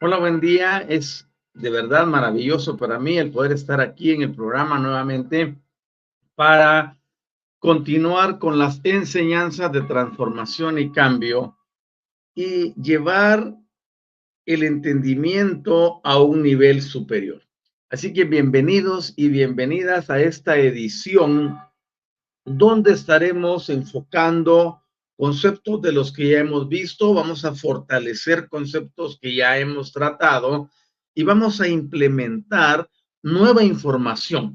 Hola, 0.00 0.20
buen 0.20 0.38
día. 0.38 0.78
Es 0.78 1.28
de 1.54 1.70
verdad 1.70 2.06
maravilloso 2.06 2.76
para 2.76 3.00
mí 3.00 3.18
el 3.18 3.32
poder 3.32 3.50
estar 3.50 3.80
aquí 3.80 4.12
en 4.12 4.22
el 4.22 4.32
programa 4.32 4.78
nuevamente 4.78 5.58
para 6.36 6.96
continuar 7.58 8.38
con 8.38 8.60
las 8.60 8.80
enseñanzas 8.84 9.72
de 9.72 9.82
transformación 9.82 10.78
y 10.78 10.92
cambio 10.92 11.58
y 12.32 12.80
llevar 12.80 13.56
el 14.46 14.62
entendimiento 14.62 16.00
a 16.04 16.22
un 16.22 16.44
nivel 16.44 16.80
superior. 16.80 17.42
Así 17.90 18.12
que 18.12 18.22
bienvenidos 18.22 19.14
y 19.16 19.28
bienvenidas 19.30 20.10
a 20.10 20.20
esta 20.20 20.58
edición 20.58 21.58
donde 22.44 22.92
estaremos 22.92 23.68
enfocando 23.68 24.80
conceptos 25.18 25.82
de 25.82 25.90
los 25.90 26.12
que 26.12 26.28
ya 26.28 26.38
hemos 26.38 26.68
visto, 26.68 27.12
vamos 27.12 27.44
a 27.44 27.52
fortalecer 27.52 28.48
conceptos 28.48 29.18
que 29.20 29.34
ya 29.34 29.58
hemos 29.58 29.92
tratado 29.92 30.70
y 31.12 31.24
vamos 31.24 31.60
a 31.60 31.66
implementar 31.66 32.88
nueva 33.20 33.64
información. 33.64 34.54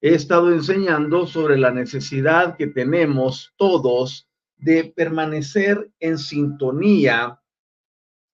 He 0.00 0.14
estado 0.14 0.50
enseñando 0.50 1.26
sobre 1.26 1.58
la 1.58 1.72
necesidad 1.72 2.56
que 2.56 2.68
tenemos 2.68 3.52
todos 3.58 4.26
de 4.56 4.84
permanecer 4.96 5.90
en 6.00 6.16
sintonía 6.16 7.42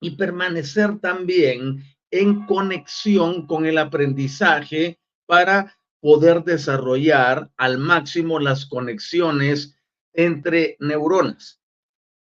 y 0.00 0.12
permanecer 0.12 1.00
también 1.00 1.82
en 2.12 2.46
conexión 2.46 3.48
con 3.48 3.66
el 3.66 3.78
aprendizaje 3.78 5.00
para 5.26 5.76
poder 6.00 6.44
desarrollar 6.44 7.50
al 7.56 7.78
máximo 7.78 8.38
las 8.38 8.64
conexiones 8.64 9.76
entre 10.12 10.76
neuronas. 10.78 11.63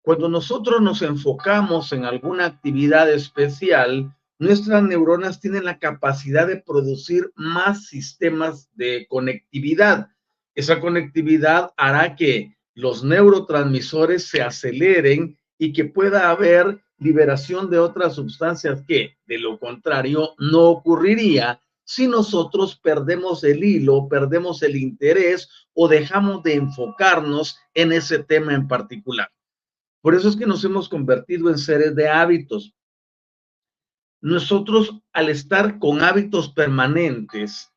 Cuando 0.03 0.29
nosotros 0.29 0.83
nos 0.83 1.01
enfocamos 1.03 1.93
en 1.93 2.05
alguna 2.05 2.47
actividad 2.47 3.09
especial, 3.09 4.13
nuestras 4.41 4.83
neuronas 4.83 5.41
tienen 5.41 5.65
la 5.65 5.79
capacidad 5.79 6.49
de 6.49 6.57
producir 6.57 7.31
más 7.37 7.87
sistemas 7.87 8.69
de 8.75 9.07
conectividad. 9.09 10.09
Esa 10.57 10.81
conectividad 10.81 11.71
hará 11.77 12.17
que 12.17 12.57
los 12.75 13.05
neurotransmisores 13.05 14.27
se 14.27 14.43
aceleren 14.43 15.39
y 15.57 15.73
que 15.73 15.85
pueda 15.85 16.31
haber 16.31 16.83
liberación 16.99 17.71
de 17.71 17.79
otras 17.79 18.17
sustancias 18.17 18.83
que, 18.89 19.17
de 19.27 19.39
lo 19.39 19.61
contrario, 19.61 20.35
no 20.39 20.65
ocurriría 20.71 21.61
si 21.85 22.09
nosotros 22.09 22.77
perdemos 22.77 23.45
el 23.45 23.63
hilo, 23.63 24.09
perdemos 24.09 24.65
el 24.65 24.75
interés 24.75 25.49
o 25.75 25.87
dejamos 25.87 26.43
de 26.43 26.55
enfocarnos 26.55 27.57
en 27.75 27.93
ese 27.93 28.19
tema 28.19 28.55
en 28.55 28.67
particular. 28.67 29.31
Por 30.03 30.15
eso 30.15 30.29
es 30.29 30.37
que 30.37 30.47
nos 30.47 30.65
hemos 30.65 30.89
convertido 30.89 31.49
en 31.49 31.57
seres 31.57 31.95
de 31.95 32.09
hábitos. 32.09 32.75
Nosotros, 34.21 35.01
al 35.13 35.29
estar 35.29 35.79
con 35.79 36.03
hábitos 36.03 36.53
permanentes, 36.53 37.71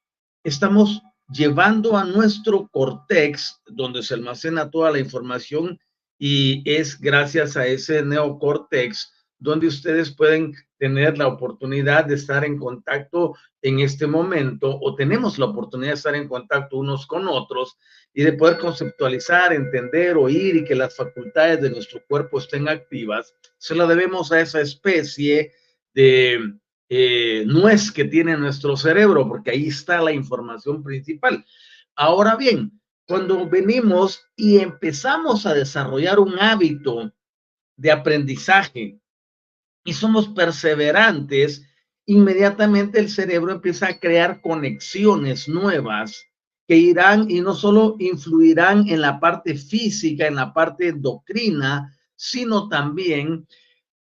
estamos 0.43 1.01
llevando 1.29 1.97
a 1.97 2.03
nuestro 2.03 2.67
cortex, 2.69 3.61
donde 3.67 4.03
se 4.03 4.15
almacena 4.15 4.69
toda 4.69 4.91
la 4.91 4.99
información, 4.99 5.79
y 6.17 6.63
es 6.69 6.99
gracias 6.99 7.57
a 7.57 7.67
ese 7.67 8.03
neocortex 8.03 9.11
donde 9.37 9.67
ustedes 9.67 10.15
pueden 10.15 10.53
tener 10.85 11.18
la 11.18 11.28
oportunidad 11.28 12.06
de 12.06 12.13
estar 12.13 12.46
en 12.46 12.59
contacto 12.59 13.35
en 13.63 13.79
este 13.79 14.06
momento 14.06 14.78
o 14.79 14.94
tenemos 14.94 15.40
la 15.40 15.46
oportunidad 15.46 15.94
de 15.94 15.96
estar 15.96 16.13
en 16.13 16.28
contacto 16.28 16.78
unos 16.78 17.07
con 17.07 17.28
otros 17.28 17.75
y 18.13 18.22
de 18.22 18.34
poder 18.34 18.59
conceptualizar, 18.59 19.51
entender, 19.51 20.16
oír 20.16 20.57
y 20.57 20.63
que 20.63 20.75
las 20.75 20.96
facultades 20.96 21.59
de 21.59 21.72
nuestro 21.72 22.03
cuerpo 22.07 22.38
estén 22.38 22.69
activas, 22.69 23.34
se 23.57 23.73
la 23.73 23.88
debemos 23.88 24.31
a 24.31 24.41
esa 24.41 24.62
especie 24.62 25.53
de 25.96 26.53
eh, 26.88 27.44
nuez 27.47 27.91
que 27.91 28.06
tiene 28.06 28.38
nuestro 28.38 28.78
cerebro, 28.78 29.28
porque 29.28 29.50
ahí 29.50 29.69
está 29.69 30.00
la 30.03 30.12
información 30.12 30.84
principal. 30.84 31.44
Ahora 31.96 32.35
bien, 32.35 32.79
cuando 33.08 33.49
venimos 33.49 34.23
y 34.35 34.59
empezamos 34.59 35.47
a 35.47 35.55
desarrollar 35.55 36.20
un 36.20 36.38
hábito 36.38 37.11
de 37.76 37.91
aprendizaje, 37.91 38.99
y 39.85 39.93
somos 39.93 40.28
perseverantes, 40.29 41.64
inmediatamente 42.05 42.99
el 42.99 43.09
cerebro 43.09 43.53
empieza 43.53 43.87
a 43.87 43.99
crear 43.99 44.41
conexiones 44.41 45.47
nuevas 45.47 46.26
que 46.67 46.76
irán 46.76 47.29
y 47.29 47.40
no 47.41 47.53
solo 47.53 47.96
influirán 47.99 48.90
en 48.90 48.99
la 48.99 49.20
parte 49.20 49.55
física, 49.55 50.28
en 50.28 50.35
la 50.35 50.52
parte 50.53 50.87
endocrina, 50.90 51.96
sino 52.16 52.67
también 52.67 53.47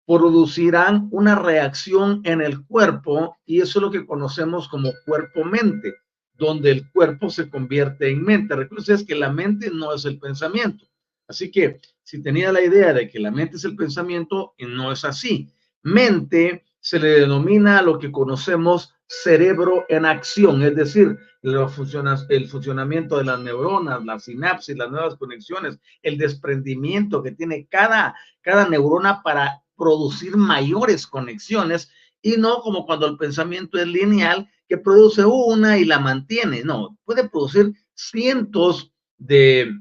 producirán 0.06 1.08
una 1.10 1.34
reacción 1.34 2.20
en 2.24 2.40
el 2.40 2.64
cuerpo 2.64 3.36
y 3.44 3.60
eso 3.60 3.78
es 3.78 3.82
lo 3.82 3.90
que 3.90 4.06
conocemos 4.06 4.68
como 4.68 4.92
cuerpo-mente, 5.04 5.94
donde 6.34 6.70
el 6.70 6.90
cuerpo 6.92 7.28
se 7.28 7.50
convierte 7.50 8.08
en 8.08 8.22
mente. 8.22 8.54
Recuerden 8.54 9.04
que 9.04 9.16
la 9.16 9.32
mente 9.32 9.70
no 9.70 9.92
es 9.92 10.04
el 10.04 10.20
pensamiento. 10.20 10.86
Así 11.26 11.50
que 11.50 11.80
si 12.04 12.22
tenía 12.22 12.52
la 12.52 12.62
idea 12.62 12.92
de 12.92 13.08
que 13.08 13.18
la 13.18 13.30
mente 13.32 13.56
es 13.56 13.64
el 13.64 13.74
pensamiento, 13.74 14.54
no 14.58 14.92
es 14.92 15.04
así. 15.04 15.52
Mente 15.82 16.64
se 16.80 16.98
le 16.98 17.20
denomina 17.20 17.82
lo 17.82 17.98
que 17.98 18.10
conocemos 18.10 18.94
cerebro 19.06 19.84
en 19.88 20.06
acción, 20.06 20.62
es 20.62 20.74
decir, 20.74 21.18
el 21.42 22.48
funcionamiento 22.48 23.18
de 23.18 23.24
las 23.24 23.40
neuronas, 23.40 24.04
las 24.04 24.24
sinapsis, 24.24 24.76
las 24.76 24.90
nuevas 24.90 25.16
conexiones, 25.16 25.78
el 26.02 26.16
desprendimiento 26.16 27.22
que 27.22 27.32
tiene 27.32 27.66
cada, 27.66 28.16
cada 28.40 28.68
neurona 28.68 29.22
para 29.22 29.62
producir 29.76 30.36
mayores 30.36 31.06
conexiones 31.06 31.90
y 32.22 32.36
no 32.36 32.60
como 32.60 32.86
cuando 32.86 33.06
el 33.06 33.16
pensamiento 33.16 33.78
es 33.78 33.88
lineal, 33.88 34.48
que 34.68 34.78
produce 34.78 35.24
una 35.24 35.78
y 35.78 35.84
la 35.84 35.98
mantiene. 35.98 36.62
No, 36.62 36.96
puede 37.04 37.28
producir 37.28 37.74
cientos 37.94 38.92
de, 39.18 39.72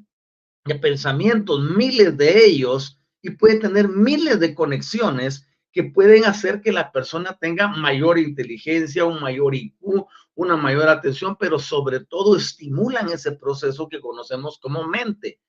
de 0.65 0.75
pensamientos, 0.75 1.61
miles 1.61 2.17
de 2.17 2.45
ellos, 2.45 2.99
y 3.21 3.29
puede 3.29 3.59
tener 3.59 3.87
miles 3.87 4.39
de 4.39 4.55
conexiones 4.55 5.47
que 5.71 5.83
pueden 5.83 6.25
hacer 6.25 6.61
que 6.61 6.71
la 6.71 6.91
persona 6.91 7.37
tenga 7.39 7.67
mayor 7.67 8.19
inteligencia, 8.19 9.05
un 9.05 9.21
mayor 9.21 9.55
IQ, 9.55 10.05
una 10.35 10.57
mayor 10.57 10.89
atención, 10.89 11.35
pero 11.39 11.59
sobre 11.59 12.01
todo 12.01 12.35
estimulan 12.35 13.09
ese 13.09 13.33
proceso 13.33 13.87
que 13.87 14.01
conocemos 14.01 14.59
como 14.59 14.85
mente. 14.87 15.39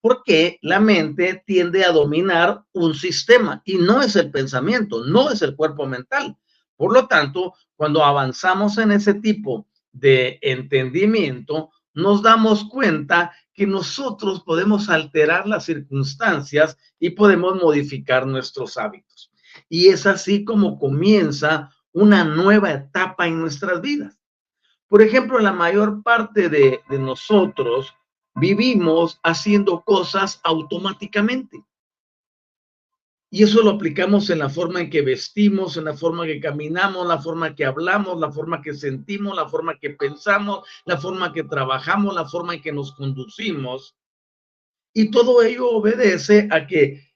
Porque 0.00 0.58
la 0.62 0.80
mente 0.80 1.42
tiende 1.46 1.84
a 1.84 1.92
dominar 1.92 2.64
un 2.72 2.94
sistema 2.94 3.62
y 3.64 3.76
no 3.76 4.00
es 4.00 4.16
el 4.16 4.30
pensamiento, 4.30 5.04
no 5.04 5.30
es 5.30 5.42
el 5.42 5.54
cuerpo 5.54 5.86
mental. 5.86 6.36
Por 6.76 6.94
lo 6.94 7.06
tanto, 7.06 7.54
cuando 7.76 8.02
avanzamos 8.02 8.78
en 8.78 8.92
ese 8.92 9.14
tipo 9.14 9.66
de 9.92 10.38
entendimiento, 10.40 11.70
nos 11.92 12.22
damos 12.22 12.64
cuenta 12.64 13.32
que 13.52 13.66
nosotros 13.66 14.42
podemos 14.42 14.88
alterar 14.88 15.46
las 15.46 15.64
circunstancias 15.64 16.78
y 16.98 17.10
podemos 17.10 17.60
modificar 17.60 18.26
nuestros 18.26 18.78
hábitos. 18.78 19.09
Y 19.70 19.88
es 19.88 20.04
así 20.04 20.44
como 20.44 20.78
comienza 20.78 21.70
una 21.92 22.24
nueva 22.24 22.72
etapa 22.72 23.28
en 23.28 23.40
nuestras 23.40 23.80
vidas. 23.80 24.18
Por 24.88 25.00
ejemplo, 25.00 25.38
la 25.38 25.52
mayor 25.52 26.02
parte 26.02 26.48
de, 26.48 26.80
nosotros 26.88 27.94
vivimos 28.34 29.20
haciendo 29.22 29.82
cosas 29.84 30.40
automáticamente. 30.42 31.64
Y 33.30 33.44
eso 33.44 33.62
lo 33.62 33.70
aplicamos 33.70 34.28
en 34.30 34.40
la 34.40 34.48
forma 34.48 34.80
en 34.80 34.90
que 34.90 35.02
vestimos, 35.02 35.76
en 35.76 35.84
la 35.84 35.94
forma 35.94 36.26
que 36.26 36.40
caminamos, 36.40 37.06
la 37.06 37.18
forma 37.18 37.54
que 37.54 37.64
hablamos, 37.64 38.18
la 38.18 38.32
forma 38.32 38.60
que 38.60 38.74
sentimos, 38.74 39.36
la 39.36 39.48
forma 39.48 39.78
que 39.78 39.90
pensamos, 39.90 40.66
la 40.84 40.98
forma 40.98 41.32
que 41.32 41.44
trabajamos, 41.44 42.12
la 42.12 42.28
forma 42.28 42.54
en 42.54 42.62
que 42.62 42.72
nos 42.72 42.90
conducimos. 42.92 43.94
Y 44.92 45.12
todo 45.12 45.44
ello 45.44 45.70
obedece 45.70 46.48
a 46.50 46.66
que 46.66 47.09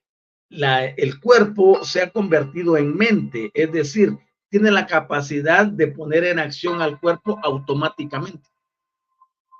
el 0.50 1.20
cuerpo 1.20 1.84
se 1.84 2.02
ha 2.02 2.10
convertido 2.10 2.76
en 2.76 2.96
mente, 2.96 3.50
es 3.54 3.72
decir, 3.72 4.16
tiene 4.50 4.70
la 4.70 4.86
capacidad 4.86 5.66
de 5.66 5.88
poner 5.88 6.24
en 6.24 6.38
acción 6.38 6.80
al 6.80 7.00
cuerpo 7.00 7.38
automáticamente, 7.42 8.48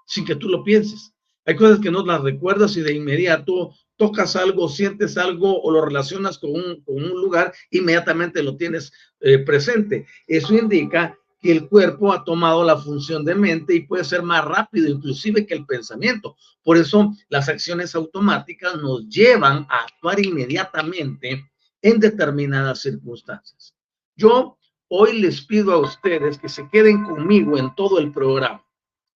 sin 0.07 0.25
que 0.25 0.37
tú 0.37 0.49
lo 0.49 0.63
pienses. 0.63 1.13
Hay 1.47 1.57
cosas 1.57 1.81
que 1.81 1.91
no 1.91 2.05
las 2.05 2.23
recuerdas 2.23 2.77
y 2.77 2.81
de 2.81 2.95
inmediato 2.95 3.75
tocas 3.97 4.35
algo, 4.37 4.69
sientes 4.69 5.19
algo 5.19 5.61
o 5.61 5.71
lo 5.71 5.85
relacionas 5.85 6.39
con 6.39 6.53
un, 6.53 6.83
con 6.85 6.97
un 6.97 7.21
lugar, 7.21 7.53
inmediatamente 7.71 8.43
lo 8.43 8.57
tienes 8.57 8.93
eh, 9.21 9.39
presente. 9.39 10.07
Eso 10.27 10.55
indica 10.55 11.19
que 11.45 11.53
el 11.53 11.69
cuerpo 11.69 12.11
ha 12.11 12.25
tomado 12.25 12.65
la 12.65 12.79
función 12.79 13.23
de 13.23 13.35
mente 13.35 13.75
y 13.75 13.81
puede 13.81 14.03
ser 14.03 14.23
más 14.23 14.43
rápido 14.47 14.89
inclusive 14.89 15.45
que 15.45 15.53
el 15.53 15.67
pensamiento. 15.67 16.39
Por 16.63 16.79
eso 16.79 17.13
las 17.29 17.51
acciones 17.51 17.95
automáticas 17.95 18.77
nos 18.77 19.07
llevan 19.11 19.67
a 19.69 19.81
actuar 19.83 20.25
inmediatamente 20.25 21.51
en 21.83 22.01
determinadas 22.01 22.81
circunstancias. 22.81 23.75
Yo 24.17 24.57
hoy 24.89 25.21
les 25.21 25.43
pido 25.43 25.73
a 25.73 25.81
ustedes 25.81 26.39
que 26.39 26.49
se 26.49 26.67
queden 26.71 27.05
conmigo 27.05 27.59
en 27.59 27.75
todo 27.75 27.99
el 27.99 28.11
programa 28.11 28.65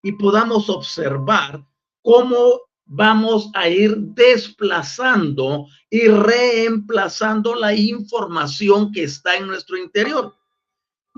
y 0.02 0.12
podamos 0.12 0.69
observar 0.69 1.66
cómo 2.02 2.60
vamos 2.84 3.50
a 3.54 3.70
ir 3.70 3.96
desplazando 3.96 5.66
y 5.88 6.08
reemplazando 6.08 7.54
la 7.54 7.72
información 7.75 8.92
que 8.92 9.04
está 9.04 9.34
en 9.36 9.46
nuestro 9.46 9.78
interior. 9.78 10.38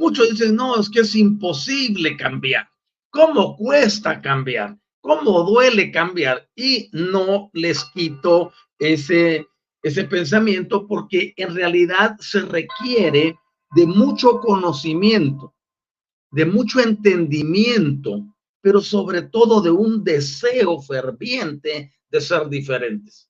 Muchos 0.01 0.31
dicen, 0.31 0.57
no, 0.57 0.81
es 0.81 0.91
que 0.91 1.01
es 1.01 1.15
imposible 1.15 2.17
cambiar. 2.17 2.69
¿Cómo 3.11 3.57
cuesta 3.57 4.21
cambiar? 4.21 4.77
¿Cómo 5.01 5.43
duele 5.45 5.93
cambiar? 5.93 6.49
Y 6.57 6.89
no 6.93 7.51
les 7.53 7.85
quito 7.95 8.53
ese, 8.79 9.47
ese 9.83 10.05
pensamiento 10.05 10.87
porque 10.87 11.35
en 11.37 11.55
realidad 11.55 12.17
se 12.19 12.41
requiere 12.41 13.39
de 13.77 13.87
mucho 13.87 14.41
conocimiento, 14.41 15.55
de 16.33 16.47
mucho 16.47 16.81
entendimiento 16.81 18.25
pero 18.61 18.81
sobre 18.81 19.23
todo 19.23 19.61
de 19.61 19.71
un 19.71 20.05
deseo 20.05 20.81
ferviente 20.81 21.93
de 22.11 22.21
ser 22.21 22.49
diferentes. 22.49 23.29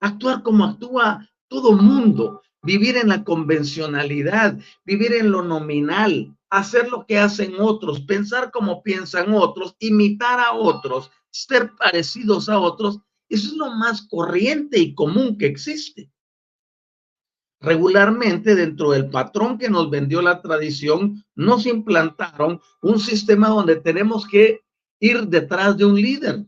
Actuar 0.00 0.42
como 0.42 0.64
actúa 0.64 1.28
todo 1.48 1.72
mundo, 1.72 2.42
vivir 2.64 2.96
en 2.96 3.08
la 3.08 3.24
convencionalidad, 3.24 4.58
vivir 4.84 5.12
en 5.14 5.30
lo 5.30 5.42
nominal, 5.42 6.36
hacer 6.50 6.88
lo 6.88 7.06
que 7.06 7.18
hacen 7.18 7.54
otros, 7.58 8.00
pensar 8.00 8.50
como 8.50 8.82
piensan 8.82 9.32
otros, 9.32 9.76
imitar 9.78 10.40
a 10.40 10.52
otros, 10.52 11.10
ser 11.30 11.72
parecidos 11.76 12.48
a 12.48 12.58
otros, 12.58 13.00
eso 13.28 13.48
es 13.48 13.54
lo 13.54 13.70
más 13.70 14.06
corriente 14.08 14.78
y 14.78 14.94
común 14.94 15.38
que 15.38 15.46
existe 15.46 16.10
regularmente 17.64 18.54
dentro 18.54 18.90
del 18.90 19.08
patrón 19.10 19.58
que 19.58 19.70
nos 19.70 19.90
vendió 19.90 20.22
la 20.22 20.40
tradición, 20.40 21.24
nos 21.34 21.66
implantaron 21.66 22.60
un 22.82 23.00
sistema 23.00 23.48
donde 23.48 23.76
tenemos 23.76 24.28
que 24.28 24.60
ir 25.00 25.26
detrás 25.26 25.76
de 25.76 25.84
un 25.84 25.96
líder. 25.96 26.44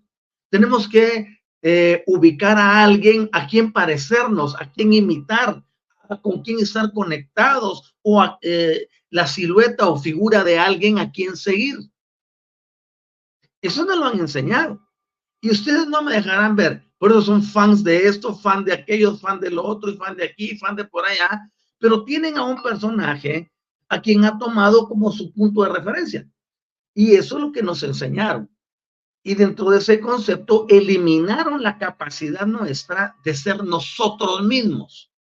Tenemos 0.50 0.88
que 0.88 1.40
eh, 1.62 2.04
ubicar 2.06 2.58
a 2.58 2.84
alguien 2.84 3.28
a 3.32 3.46
quien 3.46 3.72
parecernos, 3.72 4.54
a 4.60 4.70
quien 4.70 4.92
imitar, 4.92 5.64
con 6.22 6.42
quien 6.42 6.60
estar 6.60 6.92
conectados 6.92 7.94
o 8.02 8.24
eh, 8.42 8.88
la 9.10 9.26
silueta 9.26 9.88
o 9.88 9.98
figura 9.98 10.44
de 10.44 10.58
alguien 10.58 10.98
a 10.98 11.10
quien 11.10 11.36
seguir. 11.36 11.76
Eso 13.60 13.84
no 13.84 13.96
lo 13.96 14.06
han 14.06 14.20
enseñado. 14.20 14.80
Y 15.40 15.50
ustedes 15.50 15.86
no 15.86 16.02
me 16.02 16.12
dejarán 16.12 16.56
ver 16.56 16.86
por 16.98 17.10
eso 17.10 17.22
son 17.22 17.42
fans 17.42 17.84
de 17.84 18.08
esto, 18.08 18.34
fan 18.34 18.64
de 18.64 18.72
aquello, 18.72 19.16
fan 19.16 19.38
de 19.40 19.50
lo 19.50 19.64
otro, 19.64 19.90
y 19.90 19.96
fan 19.96 20.16
de 20.16 20.24
aquí, 20.24 20.56
fan 20.56 20.76
de 20.76 20.84
por 20.84 21.04
allá. 21.04 21.50
Pero 21.78 22.04
tienen 22.04 22.38
a 22.38 22.44
un 22.44 22.62
personaje 22.62 23.52
a 23.88 24.00
quien 24.00 24.24
ha 24.24 24.38
tomado 24.38 24.88
como 24.88 25.12
su 25.12 25.32
punto 25.32 25.62
de 25.62 25.72
referencia. 25.74 26.28
Y 26.94 27.14
eso 27.14 27.36
es 27.36 27.42
lo 27.42 27.52
que 27.52 27.62
nos 27.62 27.82
enseñaron. 27.82 28.50
Y 29.22 29.34
dentro 29.34 29.70
de 29.70 29.78
ese 29.78 30.00
concepto 30.00 30.66
eliminaron 30.68 31.62
la 31.62 31.76
capacidad 31.76 32.46
nuestra 32.46 33.16
de 33.24 33.34
ser 33.34 33.62
nosotros 33.62 34.42
mismos. 34.42 35.12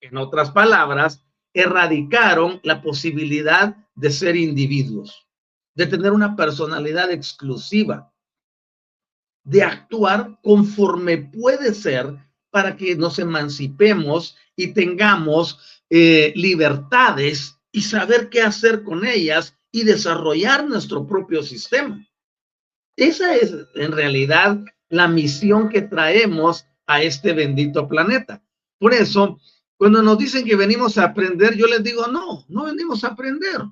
En 0.00 0.16
otras 0.16 0.50
palabras, 0.50 1.24
erradicaron 1.52 2.60
la 2.62 2.82
posibilidad 2.82 3.76
de 3.94 4.10
ser 4.10 4.36
individuos, 4.36 5.26
de 5.74 5.86
tener 5.86 6.12
una 6.12 6.36
personalidad 6.36 7.10
exclusiva, 7.10 8.12
de 9.44 9.62
actuar 9.62 10.38
conforme 10.42 11.18
puede 11.18 11.74
ser 11.74 12.16
para 12.50 12.76
que 12.76 12.96
nos 12.96 13.18
emancipemos 13.18 14.36
y 14.56 14.68
tengamos 14.68 15.82
eh, 15.88 16.32
libertades 16.36 17.58
y 17.72 17.82
saber 17.82 18.28
qué 18.28 18.42
hacer 18.42 18.82
con 18.82 19.06
ellas 19.06 19.56
y 19.72 19.84
desarrollar 19.84 20.66
nuestro 20.68 21.06
propio 21.06 21.42
sistema. 21.42 22.06
Esa 22.96 23.34
es 23.36 23.54
en 23.74 23.92
realidad 23.92 24.58
la 24.88 25.08
misión 25.08 25.68
que 25.68 25.82
traemos 25.82 26.66
a 26.86 27.02
este 27.02 27.32
bendito 27.32 27.88
planeta. 27.88 28.42
Por 28.78 28.92
eso, 28.92 29.38
cuando 29.80 30.02
nos 30.02 30.18
dicen 30.18 30.44
que 30.44 30.56
venimos 30.56 30.98
a 30.98 31.04
aprender, 31.04 31.56
yo 31.56 31.66
les 31.66 31.82
digo, 31.82 32.06
no, 32.06 32.44
no 32.48 32.64
venimos 32.64 33.02
a 33.02 33.08
aprender. 33.08 33.62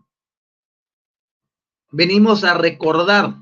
Venimos 1.91 2.45
a 2.45 2.55
recordar 2.55 3.37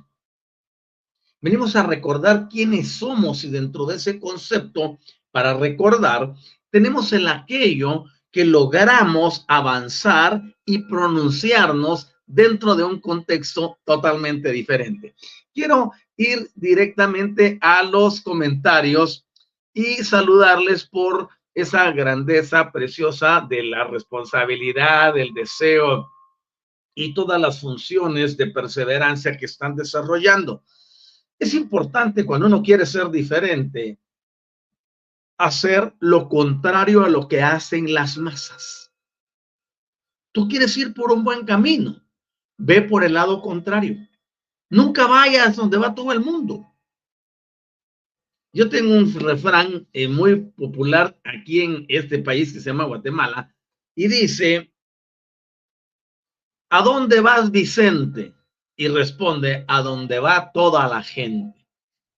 venimos 1.40 1.76
a 1.76 1.84
recordar 1.84 2.48
quiénes 2.48 2.90
somos 2.90 3.44
y 3.44 3.50
dentro 3.50 3.86
de 3.86 3.94
ese 3.94 4.18
concepto, 4.18 4.98
para 5.30 5.54
recordar, 5.54 6.34
tenemos 6.70 7.12
el 7.12 7.28
aquello 7.28 8.06
que 8.32 8.44
logramos 8.44 9.44
avanzar 9.46 10.42
y 10.64 10.78
pronunciarnos 10.78 12.10
dentro 12.26 12.74
de 12.74 12.82
un 12.82 12.98
contexto 13.00 13.78
totalmente 13.84 14.50
diferente. 14.50 15.14
Quiero 15.54 15.92
ir 16.16 16.50
directamente 16.56 17.58
a 17.60 17.84
los 17.84 18.22
comentarios 18.22 19.24
y 19.72 20.02
saludarles 20.02 20.84
por 20.84 21.28
esa 21.56 21.90
grandeza 21.90 22.70
preciosa 22.70 23.40
de 23.48 23.64
la 23.64 23.84
responsabilidad, 23.84 25.14
del 25.14 25.32
deseo 25.32 26.12
y 26.94 27.14
todas 27.14 27.40
las 27.40 27.62
funciones 27.62 28.36
de 28.36 28.48
perseverancia 28.48 29.38
que 29.38 29.46
están 29.46 29.74
desarrollando. 29.74 30.62
Es 31.38 31.54
importante 31.54 32.26
cuando 32.26 32.46
uno 32.46 32.62
quiere 32.62 32.84
ser 32.84 33.08
diferente, 33.10 33.98
hacer 35.38 35.94
lo 35.98 36.28
contrario 36.28 37.02
a 37.04 37.08
lo 37.08 37.26
que 37.26 37.40
hacen 37.40 37.92
las 37.92 38.18
masas. 38.18 38.92
Tú 40.32 40.48
quieres 40.48 40.76
ir 40.76 40.92
por 40.92 41.10
un 41.10 41.24
buen 41.24 41.46
camino, 41.46 42.04
ve 42.58 42.82
por 42.82 43.02
el 43.02 43.14
lado 43.14 43.40
contrario. 43.40 43.96
Nunca 44.68 45.06
vayas 45.06 45.56
donde 45.56 45.78
va 45.78 45.94
todo 45.94 46.12
el 46.12 46.20
mundo. 46.20 46.70
Yo 48.56 48.70
tengo 48.70 48.94
un 48.94 49.12
refrán 49.12 49.86
eh, 49.92 50.08
muy 50.08 50.36
popular 50.36 51.20
aquí 51.24 51.60
en 51.60 51.84
este 51.88 52.20
país 52.20 52.54
que 52.54 52.60
se 52.60 52.70
llama 52.70 52.84
Guatemala 52.84 53.54
y 53.94 54.08
dice, 54.08 54.72
¿a 56.70 56.80
dónde 56.80 57.20
vas 57.20 57.50
Vicente? 57.50 58.34
Y 58.74 58.88
responde, 58.88 59.66
a 59.68 59.82
dónde 59.82 60.20
va 60.20 60.52
toda 60.52 60.88
la 60.88 61.02
gente. 61.02 61.68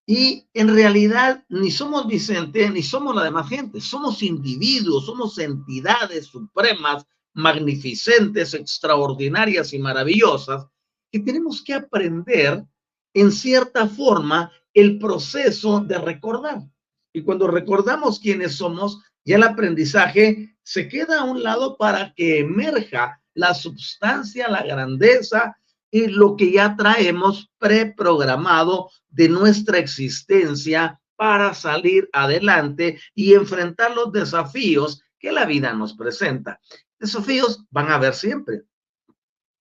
Y 0.07 0.47
en 0.55 0.73
realidad 0.73 1.45
ni 1.49 1.73
somos 1.73 2.07
Vicente 2.07 2.71
ni 2.71 2.85
somos 2.85 3.17
la 3.17 3.25
demás 3.25 3.49
gente, 3.49 3.81
somos 3.81 4.23
individuos, 4.23 5.07
somos 5.07 5.37
entidades 5.41 6.27
supremas, 6.27 7.05
magnificentes, 7.35 8.55
extraordinarias 8.55 9.73
y 9.73 9.81
maravillosas 9.81 10.69
que 11.11 11.19
tenemos 11.19 11.65
que 11.65 11.75
aprender 11.75 12.65
en 13.13 13.33
cierta 13.33 13.89
forma 13.89 14.53
el 14.81 14.99
proceso 14.99 15.81
de 15.81 15.99
recordar. 15.99 16.63
Y 17.13 17.23
cuando 17.23 17.49
recordamos 17.49 18.21
quiénes 18.21 18.57
somos, 18.57 19.03
ya 19.25 19.37
el 19.37 19.43
aprendizaje 19.43 20.57
se 20.63 20.89
queda 20.89 21.21
a 21.21 21.25
un 21.25 21.43
lado 21.43 21.77
para 21.77 22.13
que 22.15 22.41
emerja 22.41 23.21
la 23.35 23.55
sustancia, 23.55 24.49
la 24.49 24.63
grandeza 24.63 25.57
y 25.91 26.09
lo 26.09 26.37
que 26.37 26.53
ya 26.53 26.77
traemos 26.77 27.51
preprogramado 27.59 28.91
de 29.09 29.29
nuestra 29.29 29.79
existencia 29.79 31.01
para 31.17 31.55
salir 31.55 32.09
adelante 32.13 33.01
y 33.15 33.35
enfrentar 33.35 33.95
los 33.95 34.13
desafíos 34.13 35.03
que 35.19 35.33
la 35.33 35.47
vida 35.47 35.73
nos 35.73 35.95
presenta. 35.95 36.61
Desafíos 36.99 37.65
van 37.71 37.91
a 37.91 37.97
haber 37.97 38.15
siempre, 38.15 38.63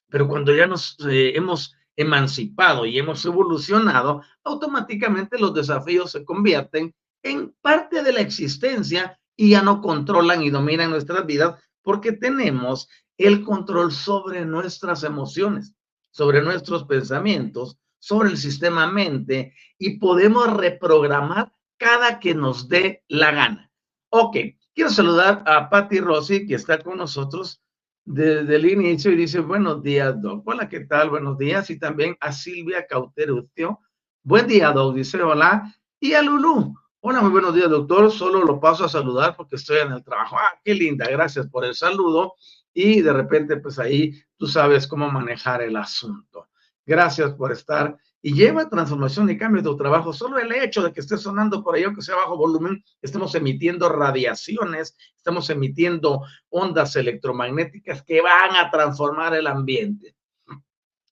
pero 0.10 0.28
cuando 0.28 0.56
ya 0.56 0.68
nos 0.68 0.98
eh, 1.08 1.34
hemos 1.36 1.74
emancipado 1.98 2.86
y 2.86 2.98
hemos 2.98 3.26
evolucionado, 3.26 4.22
automáticamente 4.44 5.38
los 5.38 5.54
desafíos 5.54 6.12
se 6.12 6.24
convierten 6.24 6.96
en 7.24 7.54
parte 7.62 8.04
de 8.04 8.14
la 8.14 8.22
existencia 8.22 9.20
y 9.36 9.50
ya 9.50 9.62
no 9.62 9.82
controlan 9.82 10.44
y 10.44 10.50
dominan 10.50 10.92
nuestras 10.92 11.26
vidas 11.26 11.62
porque 11.82 12.14
tenemos 12.14 12.88
el 13.18 13.44
control 13.44 13.92
sobre 13.92 14.46
nuestras 14.46 15.04
emociones, 15.04 15.76
sobre 16.12 16.42
nuestros 16.42 16.86
pensamientos, 16.86 17.78
sobre 18.00 18.30
el 18.30 18.38
sistema 18.38 18.88
mente 18.88 19.56
y 19.78 19.98
podemos 19.98 20.54
reprogramar 20.56 21.52
cada 21.78 22.20
que 22.20 22.36
nos 22.36 22.70
dé 22.70 23.04
la 23.08 23.32
gana. 23.32 23.72
Ok, 24.10 24.38
quiero 24.74 24.90
saludar 24.90 25.44
a 25.48 25.70
Patti 25.70 26.00
Rossi 26.00 26.46
que 26.48 26.56
está 26.56 26.80
con 26.80 26.98
nosotros 26.98 27.62
desde 28.08 28.56
el 28.56 28.66
inicio 28.66 29.12
y 29.12 29.18
dice, 29.18 29.42
buenos 29.42 29.84
días, 29.84 30.20
Doc. 30.22 30.48
Hola, 30.48 30.70
¿qué 30.70 30.80
tal? 30.80 31.10
Buenos 31.10 31.38
días. 31.38 31.70
Y 31.70 31.78
también 31.78 32.16
a 32.22 32.32
Silvia 32.32 32.88
Cauterucio. 32.88 33.82
Buen 34.24 34.48
día, 34.48 34.72
Doc. 34.72 34.96
Dice, 34.96 35.22
hola. 35.22 35.76
Y 36.00 36.14
a 36.14 36.22
Lulu. 36.22 36.74
Hola, 37.02 37.20
muy 37.20 37.32
buenos 37.32 37.54
días, 37.54 37.70
doctor. 37.70 38.10
Solo 38.10 38.46
lo 38.46 38.62
paso 38.62 38.86
a 38.86 38.90
saludar 38.90 39.36
porque 39.36 39.58
estoy 39.58 39.80
en 39.80 39.92
el 39.92 40.06
trabajo. 40.06 40.38
Ah, 40.40 40.58
qué 40.64 40.74
linda. 40.74 41.06
Gracias 41.10 41.48
por 41.48 41.66
el 41.66 41.76
saludo. 41.76 42.36
Y 42.74 43.02
de 43.02 43.12
repente, 43.12 43.58
pues 43.58 43.78
ahí 43.78 44.14
tú 44.38 44.48
sabes 44.48 44.88
cómo 44.88 45.12
manejar 45.12 45.62
el 45.62 45.76
asunto. 45.76 46.48
Gracias 46.86 47.34
por 47.34 47.52
estar 47.52 47.98
y 48.22 48.34
lleva 48.34 48.70
transformación 48.70 49.30
y 49.30 49.38
cambio 49.38 49.62
de 49.62 49.78
trabajo. 49.78 50.12
Solo 50.12 50.40
el 50.40 50.52
hecho 50.52 50.84
de 50.84 50.92
que 50.92 51.02
esté 51.02 51.18
sonando 51.18 51.64
por 51.64 51.76
ahí, 51.76 51.84
aunque 51.84 52.02
sea 52.02 52.16
bajo 52.16 52.38
volumen, 52.38 52.84
estamos 53.02 53.36
emitiendo 53.36 53.90
radiaciones, 53.90 54.98
estamos 55.16 55.50
emitiendo 55.50 56.22
ondas 56.50 56.96
electromagnéticas 56.96 58.04
que 58.04 58.22
van 58.22 58.56
a 58.56 58.72
transformar 58.72 59.36
el 59.36 59.48
ambiente. 59.48 60.16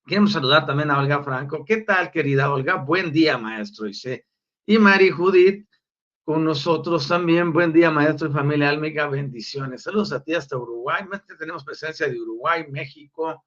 Queremos 0.05 0.33
saludar 0.33 0.65
también 0.65 0.91
a 0.91 0.99
Olga 0.99 1.23
Franco. 1.23 1.65
¿Qué 1.65 1.77
tal, 1.77 2.11
querida 2.11 2.51
Olga? 2.51 2.75
Buen 2.75 3.11
día, 3.11 3.37
maestro. 3.37 3.87
Dice. 3.87 4.27
Y 4.65 4.77
Mari 4.77 5.09
Judith 5.09 5.67
con 6.23 6.43
nosotros 6.43 7.07
también. 7.07 7.51
Buen 7.51 7.73
día, 7.73 7.89
maestro 7.89 8.29
y 8.29 8.31
familia 8.31 8.69
álmica. 8.69 9.07
Bendiciones. 9.07 9.83
Saludos 9.83 10.11
a 10.11 10.23
ti 10.23 10.35
hasta 10.35 10.57
Uruguay. 10.57 11.03
Tenemos 11.39 11.63
presencia 11.63 12.07
de 12.07 12.19
Uruguay, 12.19 12.65
México, 12.69 13.43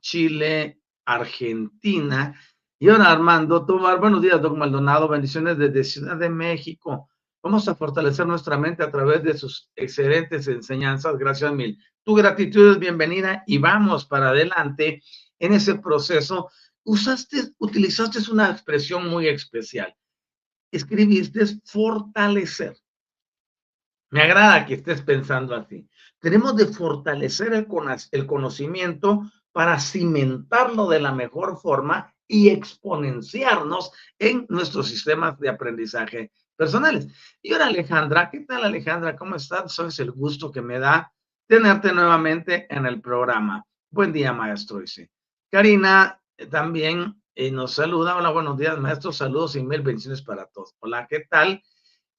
Chile, 0.00 0.80
Argentina. 1.04 2.38
Y 2.80 2.88
Armando 2.90 3.66
Tomar, 3.66 3.98
buenos 3.98 4.22
días, 4.22 4.40
don 4.40 4.56
Maldonado, 4.56 5.08
bendiciones 5.08 5.58
desde 5.58 5.82
Ciudad 5.82 6.16
de 6.16 6.30
México. 6.30 7.10
Vamos 7.42 7.66
a 7.66 7.74
fortalecer 7.74 8.24
nuestra 8.24 8.56
mente 8.56 8.84
a 8.84 8.90
través 8.92 9.24
de 9.24 9.36
sus 9.36 9.68
excelentes 9.74 10.46
enseñanzas. 10.46 11.18
Gracias 11.18 11.52
mil. 11.52 11.76
Tu 12.04 12.14
gratitud 12.14 12.70
es 12.70 12.78
bienvenida 12.78 13.42
y 13.48 13.58
vamos 13.58 14.06
para 14.06 14.28
adelante 14.28 15.02
en 15.40 15.54
ese 15.54 15.74
proceso. 15.74 16.50
Usaste, 16.84 17.50
utilizaste 17.58 18.20
una 18.30 18.48
expresión 18.48 19.08
muy 19.08 19.26
especial. 19.26 19.92
Escribiste 20.70 21.46
fortalecer. 21.64 22.76
Me 24.10 24.22
agrada 24.22 24.64
que 24.66 24.74
estés 24.74 25.02
pensando 25.02 25.56
así. 25.56 25.88
Tenemos 26.20 26.54
de 26.54 26.66
fortalecer 26.66 27.54
el, 27.54 27.66
el 28.12 28.26
conocimiento 28.28 29.28
para 29.50 29.80
cimentarlo 29.80 30.88
de 30.88 31.00
la 31.00 31.10
mejor 31.10 31.60
forma 31.60 32.14
y 32.28 32.50
exponenciarnos 32.50 33.90
en 34.18 34.46
nuestros 34.48 34.86
sistemas 34.86 35.38
de 35.40 35.48
aprendizaje 35.48 36.30
personales. 36.56 37.08
Y 37.42 37.52
ahora 37.52 37.66
Alejandra, 37.66 38.30
¿qué 38.30 38.40
tal 38.40 38.64
Alejandra? 38.64 39.16
¿Cómo 39.16 39.36
estás? 39.36 39.78
Es 39.78 39.98
el 39.98 40.12
gusto 40.12 40.52
que 40.52 40.60
me 40.60 40.78
da 40.78 41.12
tenerte 41.48 41.92
nuevamente 41.92 42.66
en 42.68 42.84
el 42.84 43.00
programa. 43.00 43.64
Buen 43.90 44.12
día, 44.12 44.32
maestro. 44.32 44.80
Dice. 44.80 45.10
Karina 45.50 46.20
eh, 46.36 46.46
también 46.46 47.22
eh, 47.34 47.50
nos 47.50 47.72
saluda. 47.72 48.16
Hola, 48.16 48.30
buenos 48.30 48.58
días, 48.58 48.78
maestro. 48.78 49.12
Saludos 49.12 49.56
y 49.56 49.62
mil 49.62 49.80
bendiciones 49.80 50.20
para 50.20 50.46
todos. 50.46 50.74
Hola, 50.80 51.06
¿qué 51.08 51.20
tal? 51.30 51.62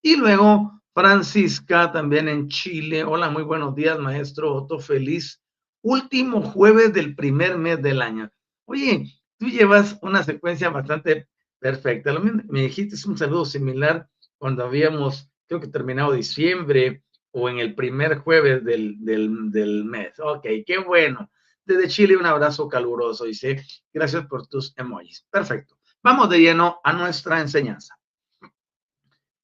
Y 0.01 0.15
luego 0.15 0.81
Francisca 0.93 1.91
también 1.91 2.27
en 2.27 2.47
Chile. 2.47 3.03
Hola, 3.03 3.29
muy 3.29 3.43
buenos 3.43 3.75
días, 3.75 3.99
maestro 3.99 4.55
Otto. 4.55 4.79
Feliz 4.79 5.39
último 5.81 6.41
jueves 6.41 6.93
del 6.93 7.15
primer 7.15 7.57
mes 7.57 7.81
del 7.81 8.01
año. 8.01 8.31
Oye, 8.65 9.18
tú 9.39 9.47
llevas 9.47 9.97
una 10.01 10.23
secuencia 10.23 10.69
bastante 10.69 11.27
perfecta. 11.57 12.13
Me 12.19 12.61
dijiste 12.61 12.95
un 13.07 13.17
saludo 13.17 13.45
similar 13.45 14.07
cuando 14.37 14.63
habíamos, 14.63 15.31
creo 15.47 15.59
que 15.59 15.67
terminado 15.67 16.11
diciembre 16.11 17.03
o 17.31 17.49
en 17.49 17.59
el 17.59 17.73
primer 17.73 18.19
jueves 18.19 18.63
del, 18.63 18.97
del, 18.99 19.85
mes. 19.85 20.19
Ok, 20.19 20.45
qué 20.65 20.77
bueno. 20.85 21.31
Desde 21.65 21.87
Chile 21.87 22.17
un 22.17 22.25
abrazo 22.25 22.67
caluroso, 22.67 23.25
dice. 23.25 23.63
Gracias 23.93 24.25
por 24.27 24.47
tus 24.47 24.73
emojis. 24.77 25.25
Perfecto. 25.29 25.77
Vamos 26.03 26.29
de 26.29 26.39
lleno 26.39 26.79
a 26.83 26.93
nuestra 26.93 27.39
enseñanza. 27.39 27.97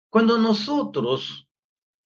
Cuando 0.10 0.38
nosotros 0.38 1.48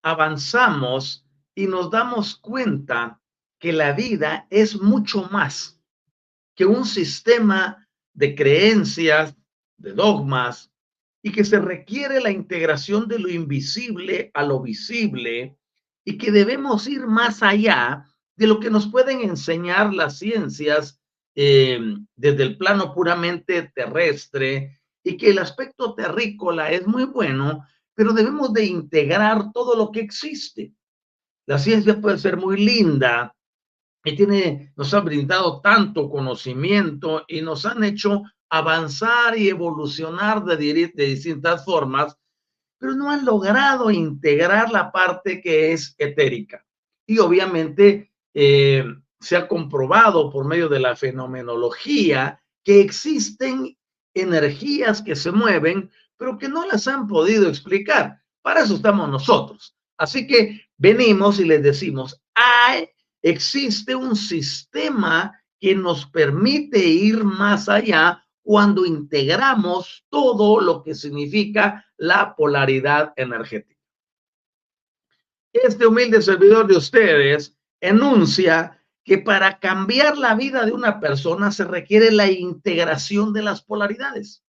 avanzamos 0.01 1.25
y 1.55 1.67
nos 1.67 1.91
damos 1.91 2.35
cuenta 2.35 3.21
que 3.59 3.73
la 3.73 3.93
vida 3.93 4.47
es 4.49 4.81
mucho 4.81 5.29
más 5.31 5.78
que 6.59 6.65
un 6.65 6.83
sistema 6.83 7.87
de 8.13 8.35
creencias, 8.35 9.33
de 9.77 9.93
dogmas, 9.93 10.69
y 11.23 11.31
que 11.31 11.45
se 11.45 11.57
requiere 11.57 12.19
la 12.19 12.31
integración 12.31 13.07
de 13.07 13.17
lo 13.17 13.29
invisible 13.29 14.29
a 14.33 14.43
lo 14.43 14.59
visible 14.59 15.57
y 16.03 16.17
que 16.17 16.33
debemos 16.33 16.85
ir 16.89 17.07
más 17.07 17.43
allá 17.43 18.03
de 18.35 18.47
lo 18.47 18.59
que 18.59 18.69
nos 18.69 18.87
pueden 18.91 19.21
enseñar 19.21 19.93
las 19.93 20.19
ciencias 20.19 20.99
eh, 21.33 21.79
desde 22.17 22.43
el 22.43 22.57
plano 22.57 22.93
puramente 22.93 23.71
terrestre 23.73 24.81
y 25.01 25.15
que 25.15 25.29
el 25.29 25.39
aspecto 25.39 25.95
terrícola 25.95 26.71
es 26.71 26.85
muy 26.85 27.05
bueno, 27.05 27.65
pero 27.95 28.11
debemos 28.11 28.51
de 28.51 28.65
integrar 28.65 29.53
todo 29.53 29.77
lo 29.77 29.93
que 29.93 30.01
existe. 30.01 30.73
La 31.45 31.57
ciencia 31.57 32.01
puede 32.01 32.17
ser 32.17 32.35
muy 32.35 32.59
linda, 32.59 33.33
y 34.09 34.15
tiene, 34.15 34.73
nos 34.75 34.93
ha 34.93 34.99
brindado 34.99 35.61
tanto 35.61 36.09
conocimiento 36.09 37.23
y 37.27 37.41
nos 37.41 37.65
han 37.65 37.83
hecho 37.83 38.23
avanzar 38.49 39.37
y 39.37 39.49
evolucionar 39.49 40.43
de, 40.43 40.57
de 40.57 41.05
distintas 41.05 41.63
formas, 41.63 42.17
pero 42.79 42.93
no 42.93 43.11
han 43.11 43.25
logrado 43.25 43.91
integrar 43.91 44.71
la 44.71 44.91
parte 44.91 45.41
que 45.41 45.71
es 45.73 45.95
etérica. 45.97 46.65
Y 47.05 47.19
obviamente 47.19 48.11
eh, 48.33 48.85
se 49.19 49.35
ha 49.35 49.47
comprobado 49.47 50.29
por 50.29 50.45
medio 50.45 50.69
de 50.69 50.79
la 50.79 50.95
fenomenología 50.95 52.41
que 52.63 52.81
existen 52.81 53.77
energías 54.13 55.01
que 55.01 55.15
se 55.15 55.31
mueven, 55.31 55.91
pero 56.17 56.37
que 56.37 56.49
no 56.49 56.65
las 56.65 56.87
han 56.87 57.07
podido 57.07 57.47
explicar. 57.47 58.21
Para 58.41 58.61
eso 58.61 58.75
estamos 58.75 59.09
nosotros. 59.09 59.75
Así 59.97 60.25
que 60.25 60.61
venimos 60.77 61.39
y 61.39 61.45
les 61.45 61.61
decimos, 61.61 62.21
hay 62.33 62.89
existe 63.21 63.95
un 63.95 64.15
sistema 64.15 65.39
que 65.59 65.75
nos 65.75 66.05
permite 66.05 66.79
ir 66.79 67.23
más 67.23 67.67
allá 67.67 68.25
cuando 68.41 68.85
integramos 68.85 70.05
todo 70.09 70.59
lo 70.59 70.81
que 70.81 70.95
significa 70.95 71.85
la 71.97 72.35
polaridad 72.35 73.13
energética. 73.15 73.79
Este 75.51 75.85
humilde 75.85 76.21
servidor 76.21 76.67
de 76.67 76.77
ustedes 76.77 77.55
enuncia 77.81 78.79
que 79.03 79.17
para 79.17 79.59
cambiar 79.59 80.17
la 80.17 80.35
vida 80.35 80.65
de 80.65 80.71
una 80.71 80.99
persona 80.99 81.51
se 81.51 81.65
requiere 81.65 82.11
la 82.11 82.29
integración 82.29 83.33
de 83.33 83.41
las 83.41 83.63
polaridades. 83.63 84.43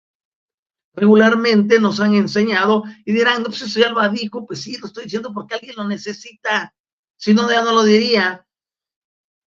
Regularmente 0.95 1.79
nos 1.79 2.01
han 2.01 2.15
enseñado 2.15 2.83
y 3.05 3.13
dirán, 3.13 3.43
no, 3.43 3.51
pues 3.51 3.63
eso 3.63 3.79
ya 3.79 3.91
lo 3.91 4.09
dicho, 4.09 4.45
pues 4.47 4.63
sí, 4.63 4.77
lo 4.79 4.87
estoy 4.89 5.05
diciendo 5.05 5.33
porque 5.33 5.55
alguien 5.55 5.77
lo 5.77 5.87
necesita. 5.87 6.75
Si 7.17 7.35
no, 7.35 7.49
ya 7.49 7.63
no 7.63 7.73
lo 7.73 7.85
diría. 7.85 8.45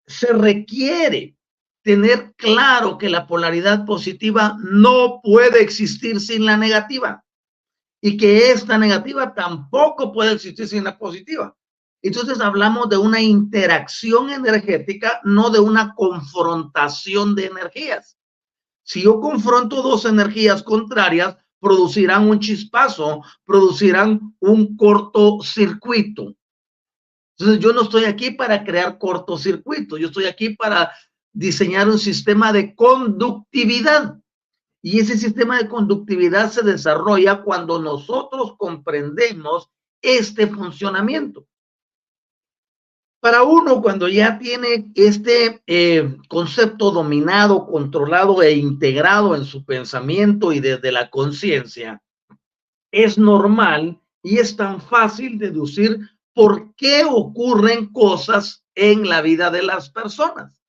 Se 0.07 0.33
requiere 0.33 1.37
tener 1.83 2.35
claro 2.37 2.99
que 2.99 3.09
la 3.09 3.27
polaridad 3.27 3.85
positiva 3.85 4.57
no 4.59 5.21
puede 5.23 5.63
existir 5.63 6.21
sin 6.21 6.47
la 6.47 6.57
negativa 6.57 7.25
y 8.01 8.17
que 8.17 8.51
esta 8.51 8.79
negativa 8.79 9.35
tampoco 9.35 10.13
puede 10.13 10.33
existir 10.33 10.67
sin 10.67 10.85
la 10.85 10.99
positiva. 10.99 11.57
Entonces 12.03 12.41
hablamos 12.41 12.91
de 12.91 12.99
una 12.99 13.23
interacción 13.23 14.29
energética, 14.29 15.21
no 15.25 15.49
de 15.49 15.61
una 15.61 15.95
confrontación 15.95 17.35
de 17.35 17.47
energías. 17.47 18.19
Si 18.83 19.03
yo 19.03 19.21
confronto 19.21 19.81
dos 19.81 20.05
energías 20.05 20.63
contrarias, 20.63 21.39
producirán 21.59 22.29
un 22.29 22.41
chispazo, 22.41 23.23
producirán 23.47 24.37
un 24.39 24.77
cortocircuito. 24.77 26.35
Entonces 27.39 27.63
yo 27.63 27.73
no 27.73 27.83
estoy 27.83 28.05
aquí 28.05 28.31
para 28.31 28.65
crear 28.65 28.99
cortocircuito, 28.99 29.97
yo 29.97 30.09
estoy 30.09 30.27
aquí 30.27 30.51
para 30.51 30.93
diseñar 31.33 31.89
un 31.89 31.99
sistema 31.99 32.53
de 32.53 32.75
conductividad. 32.75 34.19
Y 34.83 35.01
ese 35.01 35.19
sistema 35.19 35.59
de 35.59 35.69
conductividad 35.69 36.51
se 36.51 36.63
desarrolla 36.63 37.43
cuando 37.43 37.81
nosotros 37.81 38.55
comprendemos 38.59 39.71
este 40.03 40.47
funcionamiento. 40.47 41.47
Para 43.21 43.43
uno, 43.43 43.81
cuando 43.81 44.07
ya 44.07 44.39
tiene 44.39 44.93
este 44.95 45.63
eh, 45.67 46.15
concepto 46.29 46.91
dominado, 46.91 47.67
controlado 47.67 48.43
e 48.43 48.53
integrado 48.53 49.35
en 49.35 49.47
su 49.47 49.65
pensamiento 49.65 50.53
y 50.53 50.61
desde 50.61 50.93
la 50.93 51.09
conciencia, 51.09 52.03
es 52.93 53.17
normal 53.17 53.99
y 54.23 54.37
es 54.37 54.55
tan 54.55 54.79
fácil 54.79 55.39
deducir 55.39 55.99
por 56.35 56.75
qué 56.75 57.05
ocurren 57.09 57.93
cosas 57.93 58.65
en 58.75 59.09
la 59.09 59.23
vida 59.23 59.51
de 59.51 59.63
las 59.63 59.89
personas. 59.89 60.61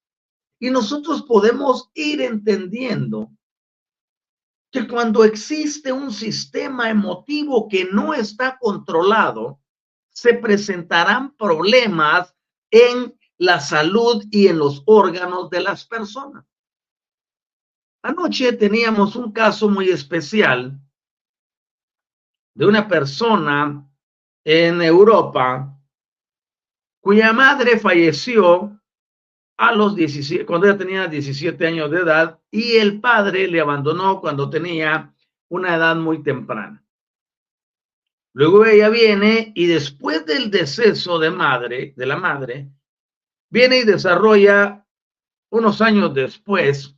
Y 0.60 0.70
nosotros 0.70 1.24
podemos 1.24 1.90
ir 1.94 2.22
entendiendo 2.22 3.32
que 4.72 4.88
cuando 4.88 5.24
existe 5.24 5.92
un 5.92 6.12
sistema 6.12 6.90
emotivo 6.90 7.68
que 7.68 7.86
no 7.86 8.14
está 8.14 8.58
controlado, 8.60 9.60
se 10.10 10.36
presentarán 10.36 11.36
problemas 11.36 12.34
en 12.72 13.18
la 13.38 13.60
salud 13.60 14.24
y 14.32 14.48
en 14.48 14.60
los 14.60 14.84
órganos 14.86 15.50
de 15.50 15.62
las 15.62 15.86
personas. 15.86 16.46
Anoche 18.02 18.54
teníamos 18.54 19.16
un 19.16 19.32
caso 19.32 19.68
muy 19.70 19.90
especial 19.90 20.80
de 22.54 22.66
una 22.66 22.88
persona 22.88 23.90
en 24.46 24.82
Europa 24.82 25.76
cuya 27.02 27.34
madre 27.34 27.78
falleció 27.78 28.80
a 29.58 29.72
los 29.74 29.96
17, 29.96 30.46
cuando 30.46 30.68
ella 30.68 30.78
tenía 30.78 31.08
17 31.08 31.68
años 31.68 31.92
de 31.92 32.00
edad 32.00 32.40
y 32.52 32.78
el 32.78 33.00
padre 33.00 33.48
le 33.48 33.60
abandonó 33.60 34.22
cuando 34.22 34.50
tenía 34.50 35.14
una 35.50 35.76
edad 35.76 35.96
muy 35.96 36.24
temprana. 36.24 36.84
Luego 38.34 38.66
ella 38.66 38.90
viene 38.90 39.52
y 39.56 39.68
después 39.68 40.26
del 40.26 40.52
deceso 40.52 41.20
de 41.20 41.32
madre, 41.32 41.94
de 41.96 42.06
la 42.06 42.18
madre, 42.18 42.70
viene 43.50 43.78
y 43.78 43.84
desarrolla 43.84 44.86
unos 45.52 45.82
años 45.82 46.14
después 46.14 46.98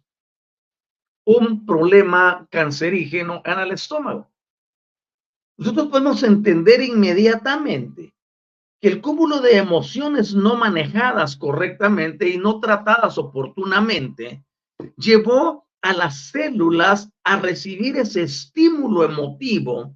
un 1.25 1.65
problema 1.65 2.47
cancerígeno 2.49 3.41
en 3.45 3.59
el 3.59 3.71
estómago. 3.71 4.31
Nosotros 5.57 5.87
podemos 5.87 6.21
entender 6.21 6.81
inmediatamente 6.81 8.13
que 8.79 8.87
el 8.87 9.01
cúmulo 9.01 9.39
de 9.39 9.57
emociones 9.57 10.35
no 10.35 10.55
manejadas 10.55 11.35
correctamente 11.35 12.29
y 12.29 12.37
no 12.37 12.59
tratadas 12.59 13.17
oportunamente 13.17 14.45
llevó 14.97 15.67
a 15.81 15.93
las 15.93 16.29
células 16.29 17.09
a 17.23 17.39
recibir 17.39 17.97
ese 17.97 18.23
estímulo 18.23 19.03
emotivo 19.03 19.95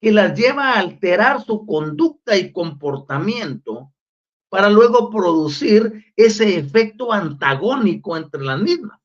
que 0.00 0.10
las 0.10 0.36
lleva 0.36 0.72
a 0.72 0.80
alterar 0.80 1.44
su 1.44 1.64
conducta 1.64 2.36
y 2.36 2.52
comportamiento 2.52 3.92
para 4.48 4.68
luego 4.70 5.10
producir 5.10 6.06
ese 6.16 6.58
efecto 6.58 7.12
antagónico 7.12 8.16
entre 8.16 8.42
las 8.42 8.60
mismas. 8.60 8.98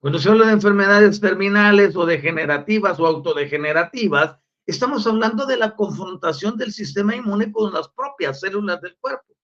Cuando 0.00 0.18
se 0.18 0.30
habla 0.30 0.46
de 0.46 0.52
enfermedades 0.52 1.20
terminales 1.20 1.96
o 1.96 2.06
degenerativas 2.06 3.00
o 3.00 3.06
autodegenerativas, 3.06 4.38
estamos 4.66 5.06
hablando 5.06 5.46
de 5.46 5.56
la 5.56 5.74
confrontación 5.74 6.56
del 6.56 6.72
sistema 6.72 7.14
inmune 7.14 7.52
con 7.52 7.72
las 7.72 7.88
propias 7.88 8.40
células 8.40 8.80
del 8.80 8.96
cuerpo. 9.00 9.34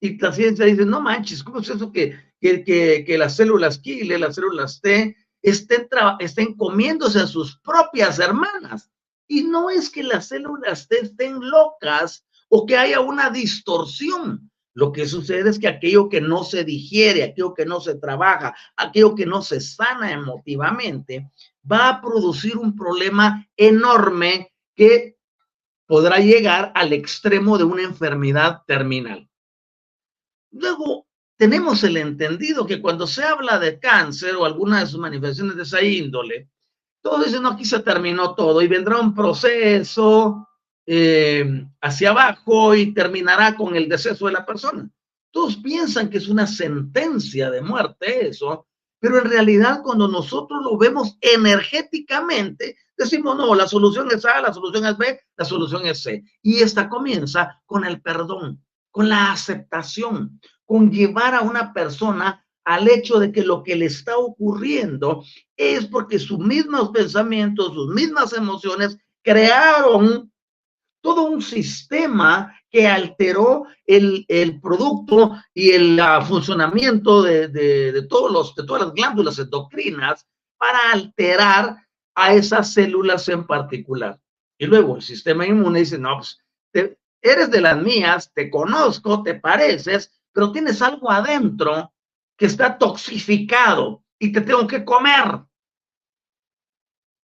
Y 0.00 0.18
la 0.18 0.32
ciencia 0.32 0.64
dice, 0.64 0.86
no 0.86 1.00
manches, 1.00 1.42
¿cómo 1.42 1.60
es 1.60 1.68
eso 1.68 1.92
que, 1.92 2.18
que, 2.40 2.64
que, 2.64 3.04
que 3.06 3.18
las 3.18 3.36
células 3.36 3.78
Kile, 3.78 4.18
las 4.18 4.34
células 4.34 4.80
T, 4.80 5.16
estén, 5.42 5.88
estén 6.18 6.54
comiéndose 6.54 7.20
a 7.20 7.26
sus 7.26 7.58
propias 7.60 8.18
hermanas? 8.18 8.90
Y 9.28 9.44
no 9.44 9.70
es 9.70 9.90
que 9.90 10.02
las 10.02 10.28
células 10.28 10.86
estén 10.90 11.38
locas 11.40 12.26
o 12.48 12.66
que 12.66 12.76
haya 12.76 13.00
una 13.00 13.30
distorsión. 13.30 14.50
Lo 14.74 14.92
que 14.92 15.06
sucede 15.06 15.50
es 15.50 15.58
que 15.58 15.68
aquello 15.68 16.08
que 16.08 16.20
no 16.20 16.44
se 16.44 16.64
digiere, 16.64 17.22
aquello 17.22 17.54
que 17.54 17.66
no 17.66 17.80
se 17.80 17.96
trabaja, 17.96 18.54
aquello 18.76 19.14
que 19.14 19.26
no 19.26 19.42
se 19.42 19.60
sana 19.60 20.12
emotivamente, 20.12 21.30
va 21.70 21.88
a 21.88 22.00
producir 22.00 22.56
un 22.56 22.74
problema 22.74 23.46
enorme 23.56 24.49
que 24.80 25.18
podrá 25.86 26.20
llegar 26.20 26.72
al 26.74 26.94
extremo 26.94 27.58
de 27.58 27.64
una 27.64 27.82
enfermedad 27.82 28.62
terminal. 28.66 29.28
Luego, 30.52 31.06
tenemos 31.36 31.84
el 31.84 31.98
entendido 31.98 32.66
que 32.66 32.80
cuando 32.80 33.06
se 33.06 33.22
habla 33.22 33.58
de 33.58 33.78
cáncer 33.78 34.36
o 34.36 34.46
alguna 34.46 34.80
de 34.80 34.86
sus 34.86 34.98
manifestaciones 34.98 35.56
de 35.56 35.64
esa 35.64 35.82
índole, 35.82 36.48
todos 37.02 37.26
dicen, 37.26 37.42
no, 37.42 37.50
aquí 37.50 37.66
se 37.66 37.80
terminó 37.80 38.34
todo 38.34 38.62
y 38.62 38.68
vendrá 38.68 38.98
un 38.98 39.14
proceso 39.14 40.48
eh, 40.86 41.62
hacia 41.82 42.08
abajo 42.08 42.74
y 42.74 42.94
terminará 42.94 43.56
con 43.56 43.76
el 43.76 43.86
deceso 43.86 44.28
de 44.28 44.32
la 44.32 44.46
persona. 44.46 44.88
Todos 45.30 45.56
piensan 45.56 46.08
que 46.08 46.16
es 46.16 46.28
una 46.28 46.46
sentencia 46.46 47.50
de 47.50 47.60
muerte 47.60 48.28
eso, 48.28 48.66
pero 48.98 49.18
en 49.18 49.26
realidad 49.26 49.82
cuando 49.82 50.08
nosotros 50.08 50.62
lo 50.62 50.78
vemos 50.78 51.18
energéticamente, 51.20 52.78
decimos, 53.00 53.36
no, 53.36 53.54
la 53.54 53.66
solución 53.66 54.08
es 54.12 54.24
A, 54.24 54.40
la 54.40 54.52
solución 54.52 54.86
es 54.86 54.96
B, 54.96 55.20
la 55.36 55.44
solución 55.44 55.86
es 55.86 56.02
C. 56.02 56.22
Y 56.42 56.60
esta 56.60 56.88
comienza 56.88 57.60
con 57.66 57.84
el 57.84 58.00
perdón, 58.00 58.62
con 58.90 59.08
la 59.08 59.32
aceptación, 59.32 60.40
con 60.64 60.90
llevar 60.90 61.34
a 61.34 61.40
una 61.40 61.72
persona 61.72 62.44
al 62.64 62.88
hecho 62.88 63.18
de 63.18 63.32
que 63.32 63.42
lo 63.42 63.62
que 63.62 63.74
le 63.74 63.86
está 63.86 64.16
ocurriendo 64.16 65.24
es 65.56 65.86
porque 65.86 66.18
sus 66.18 66.38
mismos 66.38 66.90
pensamientos, 66.90 67.74
sus 67.74 67.92
mismas 67.92 68.32
emociones 68.32 68.98
crearon 69.22 70.30
todo 71.00 71.24
un 71.24 71.40
sistema 71.40 72.54
que 72.70 72.86
alteró 72.86 73.64
el, 73.86 74.26
producto 74.62 75.34
y 75.54 75.70
el 75.70 76.00
funcionamiento 76.28 77.22
de, 77.22 78.06
todos 78.08 78.30
los, 78.30 78.54
de 78.54 78.64
todas 78.64 78.82
las 78.82 78.94
glándulas 78.94 79.38
endocrinas 79.38 80.26
para 80.56 80.92
alterar 80.92 81.76
a 82.20 82.34
esas 82.34 82.72
células 82.72 83.28
en 83.28 83.46
particular. 83.46 84.20
Y 84.58 84.66
luego 84.66 84.96
el 84.96 85.02
sistema 85.02 85.46
inmune 85.46 85.80
dice, 85.80 85.98
no, 85.98 86.18
pues 86.18 86.38
eres 87.22 87.50
de 87.50 87.60
las 87.60 87.76
mías, 87.82 88.30
te 88.34 88.50
conozco, 88.50 89.22
te 89.22 89.34
pareces, 89.34 90.12
pero 90.32 90.52
tienes 90.52 90.80
algo 90.82 91.10
adentro 91.10 91.92
que 92.36 92.46
está 92.46 92.78
toxificado 92.78 94.04
y 94.18 94.32
te 94.32 94.40
tengo 94.40 94.66
que 94.66 94.84
comer. 94.84 95.40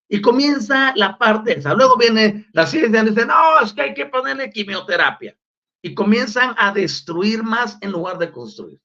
Y 0.08 0.20
comienza 0.20 0.92
la 0.94 1.18
parte 1.18 1.58
esa. 1.58 1.74
Luego 1.74 1.96
viene 1.96 2.46
la 2.52 2.66
ciencia 2.66 3.02
y 3.02 3.10
dice, 3.10 3.26
no, 3.26 3.60
es 3.60 3.72
que 3.72 3.82
hay 3.82 3.94
que 3.94 4.06
ponerle 4.06 4.50
quimioterapia. 4.50 5.36
Y 5.82 5.94
comienzan 5.94 6.54
a 6.58 6.72
destruir 6.72 7.42
más 7.42 7.76
en 7.80 7.92
lugar 7.92 8.18
de 8.18 8.30
construir. 8.30 8.80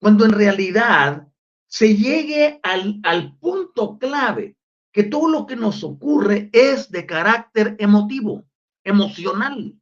Cuando 0.00 0.24
en 0.24 0.32
realidad 0.32 1.28
se 1.68 1.94
llegue 1.94 2.60
al, 2.62 3.00
al 3.02 3.36
punto 3.38 3.98
clave 3.98 4.55
que 4.96 5.02
todo 5.02 5.28
lo 5.28 5.46
que 5.46 5.56
nos 5.56 5.84
ocurre 5.84 6.48
es 6.54 6.90
de 6.90 7.04
carácter 7.04 7.76
emotivo, 7.78 8.46
emocional. 8.82 9.74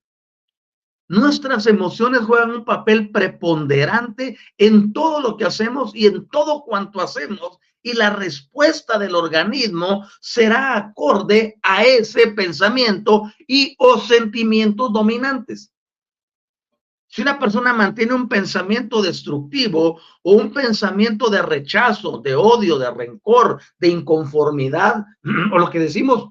Nuestras 1.06 1.68
emociones 1.68 2.22
juegan 2.22 2.50
un 2.50 2.64
papel 2.64 3.12
preponderante 3.12 4.36
en 4.58 4.92
todo 4.92 5.20
lo 5.20 5.36
que 5.36 5.44
hacemos 5.44 5.94
y 5.94 6.06
en 6.06 6.26
todo 6.26 6.64
cuanto 6.64 7.00
hacemos 7.00 7.60
y 7.80 7.92
la 7.92 8.10
respuesta 8.10 8.98
del 8.98 9.14
organismo 9.14 10.04
será 10.20 10.76
acorde 10.76 11.60
a 11.62 11.84
ese 11.84 12.32
pensamiento 12.32 13.32
y 13.46 13.76
o 13.78 14.00
sentimientos 14.00 14.92
dominantes. 14.92 15.70
Si 17.14 17.22
una 17.22 17.38
persona 17.38 17.72
mantiene 17.72 18.12
un 18.12 18.28
pensamiento 18.28 19.00
destructivo 19.00 20.00
o 20.22 20.32
un 20.32 20.52
pensamiento 20.52 21.30
de 21.30 21.42
rechazo, 21.42 22.18
de 22.18 22.34
odio, 22.34 22.76
de 22.76 22.90
rencor, 22.90 23.62
de 23.78 23.86
inconformidad, 23.86 25.04
o 25.52 25.58
lo 25.60 25.70
que 25.70 25.78
decimos, 25.78 26.30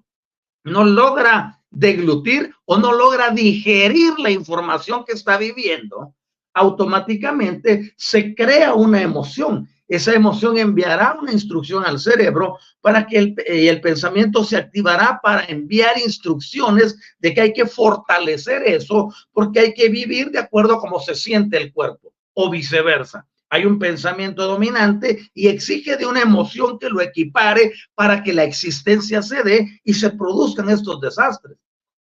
no 0.65 0.84
logra 0.84 1.62
deglutir 1.69 2.54
o 2.65 2.76
no 2.76 2.91
logra 2.91 3.30
digerir 3.30 4.19
la 4.19 4.30
información 4.30 5.06
que 5.06 5.13
está 5.13 5.38
viviendo, 5.38 6.15
automáticamente 6.54 7.93
se 7.96 8.36
crea 8.36 8.74
una 8.74 9.02
emoción. 9.02 9.69
Esa 9.93 10.15
emoción 10.15 10.58
enviará 10.58 11.15
una 11.21 11.32
instrucción 11.32 11.86
al 11.86 11.99
cerebro 11.99 12.58
para 12.82 13.06
que 13.06 13.15
el, 13.19 13.36
eh, 13.45 13.69
el, 13.69 13.79
pensamiento 13.79 14.43
se 14.43 14.58
activará 14.58 15.19
para 15.21 15.45
enviar 15.45 15.99
instrucciones 15.99 16.97
de 17.19 17.32
que 17.32 17.41
hay 17.41 17.53
que 17.53 17.67
fortalecer 17.67 18.63
eso 18.63 19.13
porque 19.32 19.60
hay 19.60 19.73
que 19.75 19.89
vivir 19.89 20.32
de 20.32 20.39
acuerdo 20.39 20.73
a 20.73 20.79
cómo 20.79 20.99
se 20.99 21.13
siente 21.13 21.58
el 21.58 21.71
cuerpo 21.71 22.12
o 22.34 22.49
viceversa. 22.49 23.27
Hay 23.51 23.67
un 23.67 23.77
pensamiento 23.77 24.47
dominante 24.47 25.29
y 25.36 25.47
exige 25.47 25.95
de 25.95 26.08
una 26.08 26.21
emoción 26.21 26.79
que 26.79 26.89
lo 26.89 26.99
equipare 26.99 27.71
para 27.93 28.23
que 28.23 28.34
la 28.34 28.45
existencia 28.45 29.21
se 29.21 29.43
dé 29.43 29.79
y 29.84 29.93
se 29.93 30.10
produzcan 30.10 30.71
estos 30.71 31.01
desastres. 31.01 31.60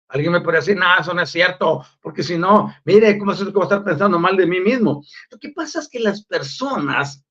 Alguien 0.08 0.32
me 0.32 0.40
puede 0.40 0.56
decir, 0.56 0.78
nada, 0.78 1.02
eso 1.02 1.12
no 1.12 1.20
es 1.20 1.28
cierto, 1.28 1.84
porque 2.00 2.22
si 2.22 2.38
no, 2.38 2.74
mire, 2.86 3.18
¿cómo 3.18 3.32
es 3.32 3.44
que 3.44 3.60
estar 3.60 3.84
pensando 3.84 4.18
mal 4.18 4.38
de 4.38 4.46
mí 4.46 4.60
mismo? 4.60 5.04
Lo 5.30 5.38
que 5.38 5.50
pasa 5.50 5.80
es 5.80 5.88
que 5.90 6.00
las 6.00 6.24
personas 6.24 7.22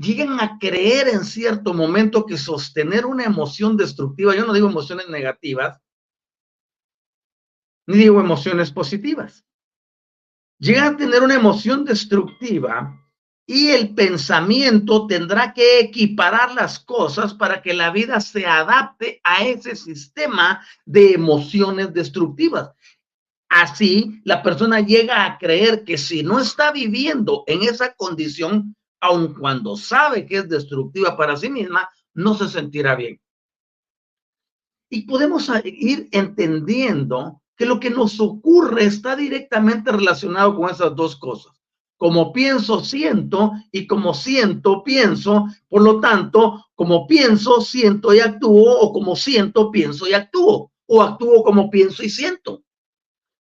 llegan 0.00 0.40
a 0.40 0.58
creer 0.58 1.08
en 1.08 1.24
cierto 1.24 1.74
momento 1.74 2.24
que 2.24 2.38
sostener 2.38 3.04
una 3.04 3.24
emoción 3.24 3.76
destructiva, 3.76 4.34
yo 4.34 4.46
no 4.46 4.54
digo 4.54 4.68
emociones 4.68 5.08
negativas, 5.08 5.78
ni 7.86 7.98
digo 7.98 8.18
emociones 8.18 8.70
positivas. 8.70 9.44
Llegan 10.58 10.94
a 10.94 10.96
tener 10.96 11.22
una 11.22 11.34
emoción 11.34 11.84
destructiva 11.84 12.96
y 13.46 13.68
el 13.68 13.94
pensamiento 13.94 15.06
tendrá 15.06 15.52
que 15.52 15.80
equiparar 15.80 16.54
las 16.54 16.78
cosas 16.78 17.34
para 17.34 17.60
que 17.60 17.74
la 17.74 17.90
vida 17.90 18.20
se 18.20 18.46
adapte 18.46 19.20
a 19.22 19.44
ese 19.44 19.76
sistema 19.76 20.64
de 20.86 21.12
emociones 21.12 21.92
destructivas. 21.92 22.70
Así, 23.50 24.20
la 24.24 24.42
persona 24.42 24.80
llega 24.80 25.24
a 25.24 25.36
creer 25.36 25.84
que 25.84 25.98
si 25.98 26.22
no 26.22 26.38
está 26.38 26.70
viviendo 26.70 27.42
en 27.46 27.62
esa 27.64 27.92
condición, 27.94 28.76
aun 29.00 29.34
cuando 29.34 29.76
sabe 29.76 30.26
que 30.26 30.38
es 30.38 30.48
destructiva 30.48 31.16
para 31.16 31.36
sí 31.36 31.50
misma, 31.50 31.88
no 32.14 32.34
se 32.34 32.48
sentirá 32.48 32.94
bien. 32.94 33.20
Y 34.90 35.02
podemos 35.02 35.50
ir 35.64 36.08
entendiendo 36.12 37.42
que 37.56 37.66
lo 37.66 37.78
que 37.78 37.90
nos 37.90 38.20
ocurre 38.20 38.84
está 38.84 39.14
directamente 39.16 39.92
relacionado 39.92 40.56
con 40.56 40.70
esas 40.70 40.94
dos 40.96 41.16
cosas 41.16 41.60
como 42.00 42.32
pienso, 42.32 42.82
siento, 42.82 43.52
y 43.70 43.86
como 43.86 44.14
siento, 44.14 44.82
pienso. 44.82 45.48
Por 45.68 45.82
lo 45.82 46.00
tanto, 46.00 46.64
como 46.74 47.06
pienso, 47.06 47.60
siento 47.60 48.14
y 48.14 48.20
actúo, 48.20 48.80
o 48.80 48.90
como 48.90 49.14
siento, 49.14 49.70
pienso 49.70 50.08
y 50.08 50.14
actúo, 50.14 50.72
o 50.86 51.02
actúo 51.02 51.44
como 51.44 51.68
pienso 51.68 52.02
y 52.02 52.08
siento. 52.08 52.62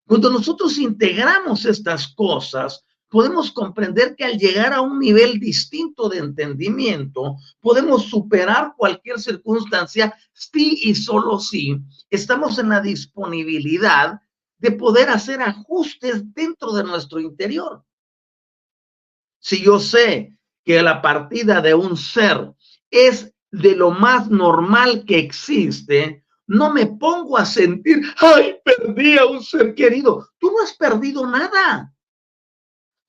Cuando 0.05 0.29
nosotros 0.29 0.77
integramos 0.77 1.65
estas 1.65 2.09
cosas, 2.09 2.85
podemos 3.13 3.51
comprender 3.51 4.15
que 4.15 4.23
al 4.23 4.39
llegar 4.39 4.73
a 4.73 4.81
un 4.81 4.97
nivel 4.97 5.39
distinto 5.39 6.09
de 6.09 6.17
entendimiento, 6.17 7.37
podemos 7.61 8.09
superar 8.09 8.73
cualquier 8.75 9.19
circunstancia 9.19 10.17
si 10.33 10.79
y 10.81 10.95
solo 10.95 11.37
si 11.37 11.79
estamos 12.09 12.57
en 12.57 12.69
la 12.69 12.81
disponibilidad 12.81 14.19
de 14.57 14.71
poder 14.71 15.11
hacer 15.11 15.43
ajustes 15.43 16.33
dentro 16.33 16.73
de 16.73 16.85
nuestro 16.85 17.19
interior. 17.19 17.83
Si 19.37 19.61
yo 19.61 19.79
sé 19.79 20.35
que 20.65 20.81
la 20.81 20.99
partida 21.03 21.61
de 21.61 21.75
un 21.75 21.95
ser 21.95 22.51
es 22.89 23.31
de 23.51 23.75
lo 23.75 23.91
más 23.91 24.31
normal 24.31 25.05
que 25.05 25.19
existe, 25.19 26.25
no 26.47 26.73
me 26.73 26.87
pongo 26.87 27.37
a 27.37 27.45
sentir, 27.45 28.01
ay, 28.17 28.55
perdí 28.65 29.19
a 29.19 29.27
un 29.27 29.43
ser 29.43 29.75
querido. 29.75 30.27
Tú 30.39 30.49
no 30.49 30.63
has 30.63 30.73
perdido 30.73 31.27
nada. 31.27 31.92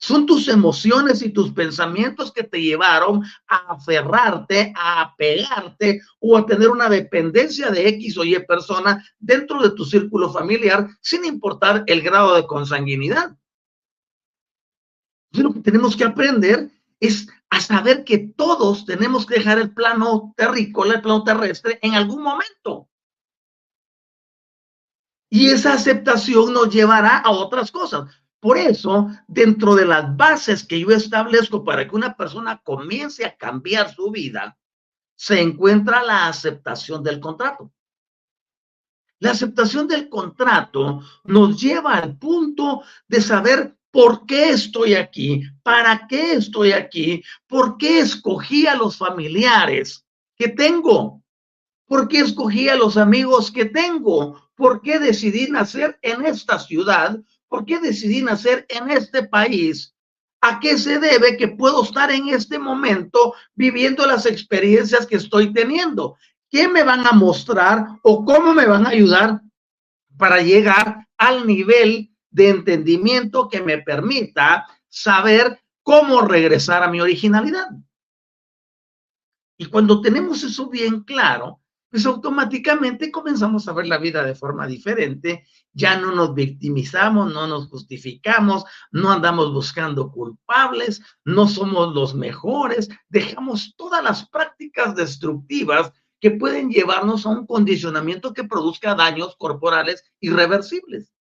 Son 0.04 0.26
tus 0.26 0.48
emociones 0.48 1.22
y 1.22 1.30
tus 1.30 1.52
pensamientos 1.52 2.30
que 2.32 2.44
te 2.44 2.60
llevaron 2.60 3.22
a 3.48 3.74
aferrarte, 3.74 4.72
a 4.76 5.00
apegarte 5.00 6.02
o 6.20 6.36
a 6.36 6.44
tener 6.44 6.68
una 6.68 6.88
dependencia 6.88 7.70
de 7.70 7.88
X 7.88 8.18
o 8.18 8.24
Y 8.24 8.38
persona 8.46 9.02
dentro 9.18 9.62
de 9.62 9.70
tu 9.70 9.84
círculo 9.84 10.30
familiar, 10.30 10.88
sin 11.00 11.24
importar 11.24 11.84
el 11.86 12.02
grado 12.02 12.34
de 12.34 12.46
consanguinidad 12.46 13.34
lo 15.42 15.52
que 15.52 15.60
tenemos 15.60 15.96
que 15.96 16.04
aprender 16.04 16.70
es 17.00 17.28
a 17.50 17.60
saber 17.60 18.04
que 18.04 18.18
todos 18.18 18.84
tenemos 18.84 19.26
que 19.26 19.34
dejar 19.34 19.58
el 19.58 19.72
plano 19.72 20.32
terrícola, 20.36 20.94
el 20.94 21.02
plano 21.02 21.24
terrestre, 21.24 21.78
en 21.82 21.94
algún 21.94 22.22
momento. 22.22 22.88
Y 25.30 25.48
esa 25.48 25.74
aceptación 25.74 26.52
nos 26.52 26.70
llevará 26.70 27.18
a 27.18 27.30
otras 27.30 27.70
cosas. 27.70 28.23
Por 28.44 28.58
eso, 28.58 29.08
dentro 29.26 29.74
de 29.74 29.86
las 29.86 30.14
bases 30.18 30.66
que 30.66 30.78
yo 30.78 30.90
establezco 30.90 31.64
para 31.64 31.88
que 31.88 31.96
una 31.96 32.14
persona 32.14 32.60
comience 32.62 33.24
a 33.24 33.34
cambiar 33.34 33.94
su 33.94 34.10
vida, 34.10 34.58
se 35.16 35.40
encuentra 35.40 36.02
la 36.02 36.26
aceptación 36.28 37.02
del 37.02 37.20
contrato. 37.20 37.72
La 39.18 39.30
aceptación 39.30 39.88
del 39.88 40.10
contrato 40.10 41.00
nos 41.24 41.58
lleva 41.58 41.94
al 41.94 42.18
punto 42.18 42.82
de 43.08 43.22
saber 43.22 43.78
¿Por 43.90 44.26
qué 44.26 44.50
estoy 44.50 44.92
aquí? 44.92 45.44
¿Para 45.62 46.06
qué 46.06 46.34
estoy 46.34 46.72
aquí? 46.72 47.22
¿Por 47.46 47.78
qué 47.78 48.00
escogí 48.00 48.66
a 48.66 48.74
los 48.74 48.98
familiares 48.98 50.04
que 50.36 50.48
tengo? 50.48 51.22
¿Por 51.86 52.08
qué 52.08 52.18
escogí 52.18 52.68
a 52.68 52.76
los 52.76 52.98
amigos 52.98 53.50
que 53.50 53.64
tengo? 53.64 54.50
¿Por 54.54 54.82
qué 54.82 54.98
decidí 54.98 55.50
nacer 55.50 55.98
en 56.02 56.26
esta 56.26 56.58
ciudad? 56.58 57.18
¿Por 57.54 57.66
qué 57.66 57.78
decidí 57.78 58.20
nacer 58.20 58.66
en 58.68 58.90
este 58.90 59.28
país? 59.28 59.94
¿A 60.40 60.58
qué 60.58 60.76
se 60.76 60.98
debe 60.98 61.36
que 61.36 61.46
puedo 61.46 61.84
estar 61.84 62.10
en 62.10 62.30
este 62.30 62.58
momento 62.58 63.32
viviendo 63.54 64.04
las 64.06 64.26
experiencias 64.26 65.06
que 65.06 65.14
estoy 65.14 65.52
teniendo? 65.52 66.16
¿Qué 66.50 66.66
me 66.66 66.82
van 66.82 67.06
a 67.06 67.12
mostrar 67.12 67.86
o 68.02 68.24
cómo 68.24 68.54
me 68.54 68.66
van 68.66 68.86
a 68.86 68.88
ayudar 68.88 69.40
para 70.18 70.42
llegar 70.42 71.06
al 71.16 71.46
nivel 71.46 72.10
de 72.28 72.48
entendimiento 72.48 73.48
que 73.48 73.62
me 73.62 73.78
permita 73.78 74.66
saber 74.88 75.60
cómo 75.84 76.22
regresar 76.22 76.82
a 76.82 76.90
mi 76.90 77.00
originalidad. 77.00 77.68
Y 79.56 79.66
cuando 79.66 80.00
tenemos 80.00 80.42
eso 80.42 80.68
bien 80.68 81.04
claro, 81.04 81.60
pues 81.88 82.04
automáticamente 82.04 83.12
comenzamos 83.12 83.68
a 83.68 83.72
ver 83.72 83.86
la 83.86 83.98
vida 83.98 84.24
de 84.24 84.34
forma 84.34 84.66
diferente, 84.66 85.46
ya 85.74 85.98
no 85.98 86.12
nos 86.12 86.34
victimizamos, 86.34 87.32
no 87.32 87.46
nos 87.46 87.68
justificamos, 87.68 88.64
no 88.90 89.12
andamos 89.12 89.52
buscando 89.52 90.10
culpables, 90.10 91.02
no 91.24 91.46
somos 91.46 91.94
los 91.94 92.14
mejores, 92.14 92.88
dejamos 93.08 93.74
todas 93.76 94.02
las 94.02 94.28
prácticas 94.28 94.94
destructivas 94.94 95.92
que 96.20 96.30
pueden 96.30 96.70
llevarnos 96.70 97.26
a 97.26 97.30
un 97.30 97.46
condicionamiento 97.46 98.32
que 98.32 98.44
produzca 98.44 98.94
daños 98.94 99.36
corporales 99.36 100.02
irreversibles 100.20 101.14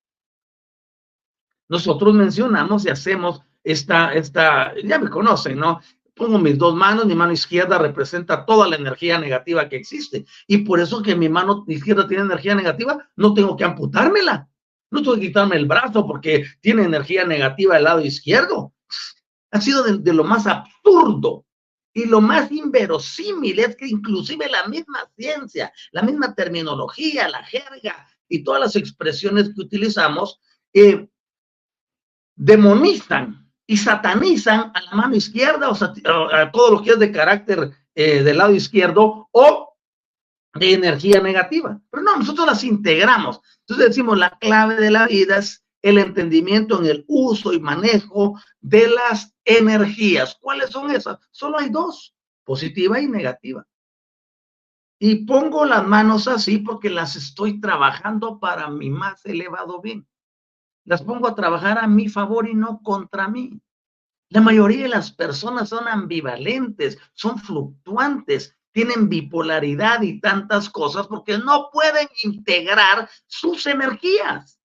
nosotros 1.73 2.13
mencionamos 2.13 2.85
y 2.85 2.89
hacemos 2.89 3.41
esta, 3.63 4.13
esta, 4.13 4.73
ya 4.83 4.99
me 4.99 5.09
conocen, 5.09 5.57
¿no? 5.57 5.79
Pongo 6.15 6.37
mis 6.37 6.57
dos 6.57 6.75
manos, 6.75 7.05
mi 7.05 7.15
mano 7.15 7.33
izquierda 7.33 7.79
representa 7.79 8.45
toda 8.45 8.67
la 8.67 8.75
energía 8.75 9.17
negativa 9.17 9.67
que 9.67 9.77
existe. 9.77 10.25
Y 10.47 10.59
por 10.59 10.79
eso 10.79 11.01
que 11.01 11.15
mi 11.15 11.27
mano 11.27 11.65
izquierda 11.67 12.07
tiene 12.07 12.23
energía 12.23 12.53
negativa, 12.53 13.09
no 13.15 13.33
tengo 13.33 13.57
que 13.57 13.63
amputármela. 13.63 14.47
No 14.91 15.01
tengo 15.01 15.15
que 15.15 15.21
quitarme 15.21 15.55
el 15.55 15.65
brazo 15.65 16.05
porque 16.05 16.45
tiene 16.61 16.83
energía 16.83 17.25
negativa 17.25 17.77
el 17.77 17.85
lado 17.85 18.01
izquierdo. 18.01 18.75
Ha 19.49 19.59
sido 19.59 19.83
de, 19.83 20.13
lo 20.13 20.23
más 20.23 20.45
absurdo 20.45 21.45
y 21.93 22.05
lo 22.05 22.21
más 22.21 22.51
inverosímil 22.51 23.57
es 23.57 23.75
que 23.75 23.87
inclusive 23.87 24.47
la 24.49 24.67
misma 24.67 24.99
ciencia, 25.17 25.73
la 25.91 26.03
misma 26.03 26.35
terminología, 26.35 27.27
la 27.27 27.43
jerga 27.43 28.07
y 28.27 28.43
todas 28.43 28.61
las 28.61 28.75
expresiones 28.75 29.49
que 29.55 29.61
utilizamos 29.61 30.39
eh, 30.73 31.07
demonizan 32.35 33.42
y 33.65 33.77
satanizan 33.77 34.71
a 34.73 34.81
la 34.81 34.91
mano 34.91 35.15
izquierda 35.15 35.69
o 35.69 36.33
a 36.33 36.51
todo 36.51 36.71
lo 36.71 36.81
que 36.83 36.91
es 36.91 36.99
de 36.99 37.11
carácter 37.11 37.71
eh, 37.95 38.23
del 38.23 38.37
lado 38.37 38.53
izquierdo 38.53 39.29
o 39.31 39.77
de 40.53 40.73
energía 40.73 41.21
negativa. 41.21 41.79
Pero 41.89 42.03
no, 42.03 42.17
nosotros 42.17 42.45
las 42.45 42.63
integramos. 42.63 43.39
Entonces 43.61 43.87
decimos, 43.87 44.17
la 44.17 44.31
clave 44.39 44.75
de 44.75 44.91
la 44.91 45.07
vida 45.07 45.37
es 45.37 45.63
el 45.81 45.97
entendimiento 45.97 46.79
en 46.79 46.85
el 46.87 47.05
uso 47.07 47.53
y 47.53 47.59
manejo 47.59 48.39
de 48.61 48.87
las 48.87 49.35
energías. 49.45 50.37
¿Cuáles 50.39 50.69
son 50.69 50.91
esas? 50.91 51.19
Solo 51.31 51.59
hay 51.59 51.69
dos, 51.69 52.15
positiva 52.43 52.99
y 52.99 53.07
negativa. 53.07 53.65
Y 54.99 55.25
pongo 55.25 55.65
las 55.65 55.85
manos 55.85 56.27
así 56.27 56.59
porque 56.59 56.89
las 56.89 57.15
estoy 57.15 57.59
trabajando 57.59 58.39
para 58.39 58.69
mi 58.69 58.89
más 58.89 59.25
elevado 59.25 59.81
bien. 59.81 60.07
Las 60.85 61.01
pongo 61.01 61.27
a 61.27 61.35
trabajar 61.35 61.77
a 61.77 61.87
mi 61.87 62.09
favor 62.09 62.47
y 62.47 62.53
no 62.53 62.81
contra 62.81 63.27
mí. 63.27 63.61
La 64.29 64.41
mayoría 64.41 64.83
de 64.83 64.89
las 64.89 65.11
personas 65.11 65.69
son 65.69 65.87
ambivalentes, 65.87 66.97
son 67.13 67.37
fluctuantes, 67.39 68.57
tienen 68.71 69.07
bipolaridad 69.07 70.01
y 70.01 70.19
tantas 70.19 70.69
cosas 70.69 71.07
porque 71.07 71.37
no 71.37 71.69
pueden 71.71 72.07
integrar 72.23 73.07
sus 73.27 73.67
energías. 73.67 74.59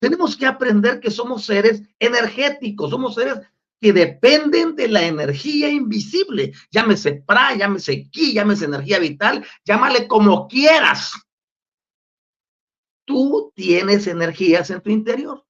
Tenemos 0.00 0.36
que 0.36 0.46
aprender 0.46 1.00
que 1.00 1.10
somos 1.10 1.44
seres 1.44 1.82
energéticos, 1.98 2.90
somos 2.90 3.16
seres 3.16 3.40
que 3.80 3.92
dependen 3.92 4.76
de 4.76 4.88
la 4.88 5.02
energía 5.02 5.68
invisible. 5.68 6.52
Llámese 6.70 7.24
pra, 7.26 7.54
llámese 7.56 8.08
ki, 8.10 8.34
llámese 8.34 8.66
energía 8.66 8.98
vital, 8.98 9.44
llámale 9.64 10.06
como 10.06 10.46
quieras. 10.46 11.12
Tú 13.08 13.50
tienes 13.54 14.06
energías 14.06 14.68
en 14.68 14.82
tu 14.82 14.90
interior. 14.90 15.42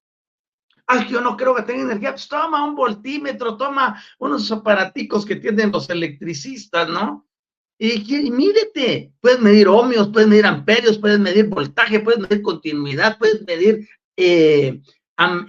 Ay, 0.87 1.09
yo 1.09 1.19
no 1.19 1.35
creo 1.35 1.53
que 1.53 1.63
tenga 1.63 1.83
energía. 1.83 2.11
Pues 2.11 2.29
toma 2.29 2.63
un 2.63 2.73
voltímetro, 2.73 3.57
toma 3.57 4.01
unos 4.17 4.49
aparaticos 4.49 5.25
que 5.25 5.35
tienen 5.35 5.69
los 5.69 5.89
electricistas, 5.89 6.87
¿no? 6.87 7.27
Y, 7.77 8.27
y 8.27 8.31
mídete. 8.31 9.11
Puedes 9.19 9.41
medir 9.41 9.67
ohmios, 9.67 10.07
puedes 10.07 10.29
medir 10.29 10.45
amperios, 10.45 10.97
puedes 10.97 11.19
medir 11.19 11.47
voltaje, 11.47 11.99
puedes 11.99 12.21
medir 12.21 12.41
continuidad, 12.41 13.17
puedes 13.17 13.45
medir 13.45 13.89
eh, 14.15 14.79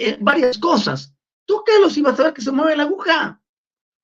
eh, 0.00 0.18
varias 0.20 0.58
cosas. 0.58 1.14
Tócalos 1.46 1.96
y 1.96 2.02
vas 2.02 2.18
a 2.18 2.24
ver 2.24 2.34
que 2.34 2.42
se 2.42 2.50
mueve 2.50 2.76
la 2.76 2.82
aguja. 2.82 3.40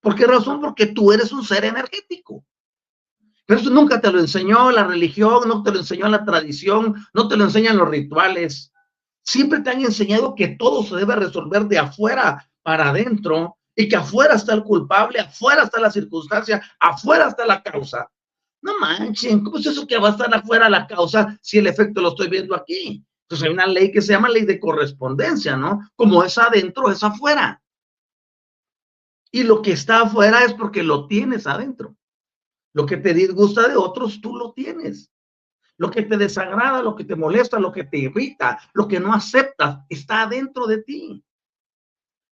¿Por 0.00 0.14
qué 0.14 0.26
razón? 0.26 0.60
Porque 0.60 0.86
tú 0.86 1.10
eres 1.10 1.32
un 1.32 1.44
ser 1.44 1.64
energético. 1.64 2.44
Pero 3.46 3.60
eso 3.60 3.70
nunca 3.70 4.00
te 4.00 4.10
lo 4.10 4.18
enseñó 4.18 4.72
la 4.72 4.84
religión, 4.84 5.48
no 5.48 5.62
te 5.62 5.70
lo 5.70 5.78
enseñó 5.78 6.08
la 6.08 6.24
tradición, 6.24 6.96
no 7.14 7.28
te 7.28 7.36
lo 7.36 7.44
enseñan 7.44 7.78
los 7.78 7.88
rituales. 7.88 8.72
Siempre 9.22 9.60
te 9.60 9.70
han 9.70 9.80
enseñado 9.80 10.34
que 10.34 10.48
todo 10.48 10.82
se 10.82 10.96
debe 10.96 11.14
resolver 11.14 11.66
de 11.66 11.78
afuera 11.78 12.50
para 12.62 12.90
adentro 12.90 13.56
y 13.76 13.88
que 13.88 13.96
afuera 13.96 14.34
está 14.34 14.54
el 14.54 14.64
culpable, 14.64 15.20
afuera 15.20 15.62
está 15.62 15.80
la 15.80 15.90
circunstancia, 15.90 16.60
afuera 16.80 17.28
está 17.28 17.46
la 17.46 17.62
causa. 17.62 18.10
No 18.62 18.78
manchen, 18.80 19.44
¿cómo 19.44 19.58
es 19.58 19.66
eso 19.66 19.86
que 19.86 19.98
va 19.98 20.08
a 20.08 20.12
estar 20.12 20.34
afuera 20.34 20.68
la 20.68 20.86
causa 20.86 21.38
si 21.40 21.58
el 21.58 21.68
efecto 21.68 22.00
lo 22.00 22.08
estoy 22.08 22.28
viendo 22.28 22.56
aquí? 22.56 23.04
Entonces 23.22 23.46
hay 23.46 23.52
una 23.52 23.66
ley 23.66 23.92
que 23.92 24.02
se 24.02 24.12
llama 24.12 24.28
ley 24.28 24.44
de 24.44 24.58
correspondencia, 24.58 25.56
¿no? 25.56 25.88
Como 25.94 26.24
es 26.24 26.36
adentro, 26.38 26.90
es 26.90 27.02
afuera. 27.04 27.62
Y 29.30 29.42
lo 29.42 29.62
que 29.62 29.72
está 29.72 30.02
afuera 30.02 30.44
es 30.44 30.54
porque 30.54 30.82
lo 30.82 31.06
tienes 31.06 31.46
adentro. 31.46 31.96
Lo 32.76 32.84
que 32.84 32.98
te 32.98 33.14
disgusta 33.14 33.68
de 33.68 33.74
otros, 33.74 34.20
tú 34.20 34.36
lo 34.36 34.52
tienes. 34.52 35.10
Lo 35.78 35.90
que 35.90 36.02
te 36.02 36.18
desagrada, 36.18 36.82
lo 36.82 36.94
que 36.94 37.04
te 37.04 37.16
molesta, 37.16 37.58
lo 37.58 37.72
que 37.72 37.84
te 37.84 37.96
irrita, 37.96 38.58
lo 38.74 38.86
que 38.86 39.00
no 39.00 39.14
aceptas, 39.14 39.78
está 39.88 40.24
adentro 40.24 40.66
de 40.66 40.82
ti. 40.82 41.24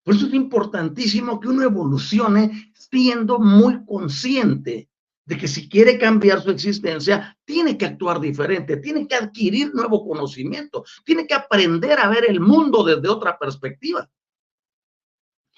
Por 0.03 0.15
eso 0.15 0.27
es 0.27 0.33
importantísimo 0.33 1.39
que 1.39 1.47
uno 1.47 1.63
evolucione 1.63 2.73
siendo 2.73 3.39
muy 3.39 3.85
consciente 3.85 4.89
de 5.23 5.37
que 5.37 5.47
si 5.47 5.69
quiere 5.69 5.97
cambiar 5.97 6.41
su 6.41 6.51
existencia, 6.51 7.37
tiene 7.45 7.77
que 7.77 7.85
actuar 7.85 8.19
diferente, 8.19 8.75
tiene 8.75 9.07
que 9.07 9.15
adquirir 9.15 9.73
nuevo 9.73 10.05
conocimiento, 10.05 10.83
tiene 11.05 11.25
que 11.25 11.35
aprender 11.35 11.97
a 12.01 12.09
ver 12.09 12.29
el 12.29 12.41
mundo 12.41 12.83
desde 12.83 13.07
otra 13.07 13.39
perspectiva 13.39 14.11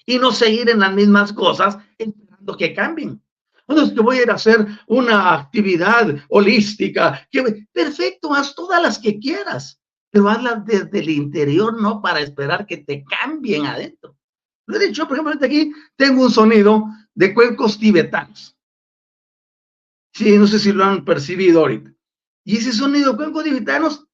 y 0.06 0.20
no 0.20 0.32
seguir 0.32 0.70
en 0.70 0.82
las 0.82 0.94
mismas 0.94 1.34
cosas 1.34 1.80
esperando 1.98 2.56
que 2.56 2.72
cambien. 2.72 3.25
Bueno, 3.68 3.94
que 3.94 4.02
voy 4.02 4.20
a 4.20 4.24
ir 4.24 4.32
a 4.32 4.36
hacer 4.36 4.68
una 4.88 5.34
actividad 5.34 6.16
holística. 6.30 7.28
Perfecto, 7.72 8.34
haz 8.34 8.54
todas 8.54 8.82
las 8.82 9.00
que 9.00 9.20
quieras, 9.20 9.82
pero 10.12 10.30
hazlas 10.30 10.66
desde 10.66 11.00
el 11.00 11.10
interior, 11.10 11.82
no 11.82 12.02
para 12.02 12.20
esperar 12.20 12.66
que 12.68 12.78
te 12.78 13.04
cambien 13.04 13.66
adentro. 13.66 14.16
Lo 14.68 14.78
he 14.78 14.88
dicho, 14.88 15.08
por 15.08 15.18
ejemplo, 15.18 15.46
aquí 15.46 15.72
tengo 15.96 16.24
un 16.24 16.32
sonido 16.32 16.86
de 17.14 17.34
cuencos 17.34 17.78
tibetanos. 17.80 18.56
Sí, 20.14 20.38
no 20.38 20.48
sé 20.48 20.60
si 20.60 20.72
lo 20.72 20.84
han 20.84 21.04
percibido 21.04 21.62
ahorita. 21.62 21.92
Y 22.46 22.58
ese 22.58 22.72
sonido 22.72 23.12
de 23.12 23.18
cuencos 23.18 23.44
tibetanos 23.44 24.08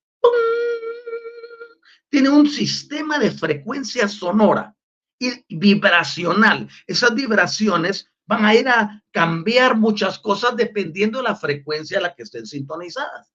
tiene 2.10 2.30
un 2.30 2.50
sistema 2.50 3.20
de 3.20 3.32
frecuencia 3.32 4.08
sonora 4.08 4.76
y 5.20 5.46
vibracional. 5.56 6.68
Esas 6.88 7.14
vibraciones 7.14 8.11
van 8.32 8.46
a 8.46 8.56
ir 8.56 8.70
a 8.70 9.04
cambiar 9.12 9.76
muchas 9.76 10.18
cosas 10.18 10.56
dependiendo 10.56 11.18
de 11.18 11.26
la 11.26 11.36
frecuencia 11.36 11.98
a 11.98 12.02
la 12.02 12.16
que 12.16 12.24
estén 12.24 12.46
sintonizadas. 12.46 13.30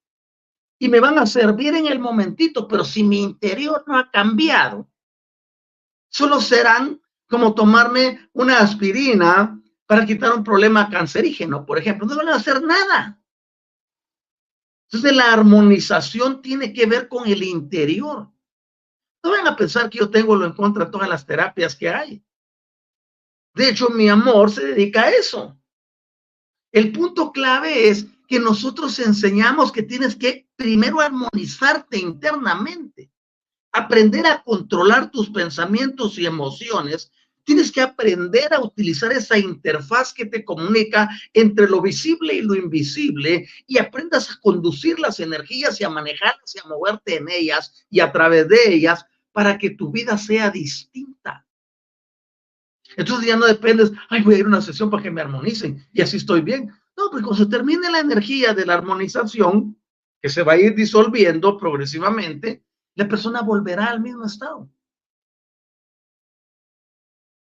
Y 0.79 0.89
me 0.89 1.01
van 1.01 1.19
a 1.19 1.27
servir 1.27 1.75
en 1.75 1.87
el 1.87 1.99
momentito, 1.99 2.67
pero 2.67 2.83
si 2.83 3.05
mi 3.05 3.21
interior 3.21 3.85
no 3.87 3.99
ha 3.99 4.11
cambiado, 4.11 4.91
solo 6.09 6.41
serán 6.41 6.99
como 7.29 7.55
tomarme 7.55 8.31
una 8.33 8.61
aspirina 8.61 9.61
para 9.85 10.07
quitar 10.07 10.33
un 10.33 10.43
problema 10.43 10.89
cancerígeno, 10.89 11.67
por 11.67 11.77
ejemplo. 11.77 12.07
No 12.07 12.17
van 12.17 12.31
a 12.31 12.37
hacer 12.37 12.63
nada. 12.63 13.21
Entonces 14.89 15.15
la 15.15 15.31
armonización 15.31 16.41
tiene 16.41 16.73
que 16.73 16.87
ver 16.87 17.07
con 17.07 17.29
el 17.29 17.43
interior. 17.43 18.31
No 19.23 19.31
van 19.31 19.47
a 19.47 19.57
pensar 19.57 19.91
que 19.91 19.99
yo 19.99 20.09
tengo 20.09 20.35
lo 20.37 20.47
en 20.47 20.55
contra 20.55 20.87
de 20.87 20.91
todas 20.91 21.09
las 21.11 21.27
terapias 21.27 21.77
que 21.77 21.91
hay. 21.91 22.25
De 23.57 23.71
hecho, 23.71 23.89
mi 23.89 24.07
amor 24.11 24.51
se 24.51 24.67
dedica 24.67 25.05
a 25.05 25.11
eso. 25.11 25.57
El 26.73 26.93
punto 26.93 27.33
clave 27.33 27.89
es 27.89 28.07
que 28.29 28.39
nosotros 28.39 28.99
enseñamos 28.99 29.73
que 29.73 29.83
tienes 29.83 30.15
que 30.15 30.47
primero 30.57 31.01
armonizarte 31.01 31.97
internamente, 31.97 33.11
aprender 33.73 34.27
a 34.27 34.43
controlar 34.43 35.11
tus 35.11 35.31
pensamientos 35.31 36.19
y 36.19 36.27
emociones. 36.27 37.11
Tienes 37.45 37.73
que 37.73 37.81
aprender 37.81 38.53
a 38.53 38.61
utilizar 38.61 39.11
esa 39.11 39.39
interfaz 39.39 40.13
que 40.13 40.27
te 40.27 40.45
comunica 40.45 41.09
entre 41.33 41.67
lo 41.67 41.81
visible 41.81 42.35
y 42.35 42.43
lo 42.43 42.55
invisible 42.57 43.49
y 43.67 43.79
aprendas 43.79 44.31
a 44.31 44.39
conducir 44.43 44.99
las 44.99 45.19
energías 45.19 45.81
y 45.81 45.85
a 45.85 45.89
manejarlas 45.89 46.55
y 46.55 46.59
a 46.59 46.69
moverte 46.69 47.17
en 47.17 47.31
ellas 47.31 47.87
y 47.89 48.01
a 48.01 48.13
través 48.13 48.49
de 48.49 48.75
ellas 48.75 49.07
para 49.33 49.57
que 49.57 49.71
tu 49.71 49.91
vida 49.91 50.19
sea 50.19 50.51
distinta. 50.51 51.46
Entonces 52.97 53.29
ya 53.29 53.37
no 53.37 53.47
dependes, 53.47 53.93
ay, 54.09 54.23
voy 54.23 54.35
a 54.35 54.39
ir 54.39 54.45
a 54.47 54.49
una 54.49 54.63
sesión 54.63 54.91
para 54.91 55.03
que 55.03 55.11
me 55.11 55.21
armonicen 55.21 55.87
y 55.93 56.01
así 56.01 56.17
estoy 56.17 56.41
bien. 56.41 56.73
No, 56.97 57.11
pues 57.11 57.23
cuando 57.23 57.45
se 57.45 57.51
termine 57.51 57.91
la 57.91 58.01
energía 58.01 58.55
de 58.55 58.65
la 58.65 58.75
armonización, 58.75 59.79
que 60.21 60.31
se 60.31 60.43
va 60.43 60.55
a 60.55 60.57
ir 60.57 60.75
disolviendo 60.75 61.59
progresivamente, 61.59 62.65
la 62.95 63.07
persona 63.07 63.43
volverá 63.43 63.87
al 63.87 64.01
mismo 64.01 64.25
estado. 64.25 64.71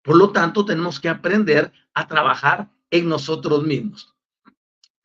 Por 0.04 0.18
lo 0.18 0.32
tanto, 0.32 0.66
tenemos 0.66 1.00
que 1.00 1.08
aprender 1.08 1.72
a 1.94 2.08
trabajar 2.08 2.70
en 2.92 3.08
nosotros 3.08 3.64
mismos. 3.64 4.14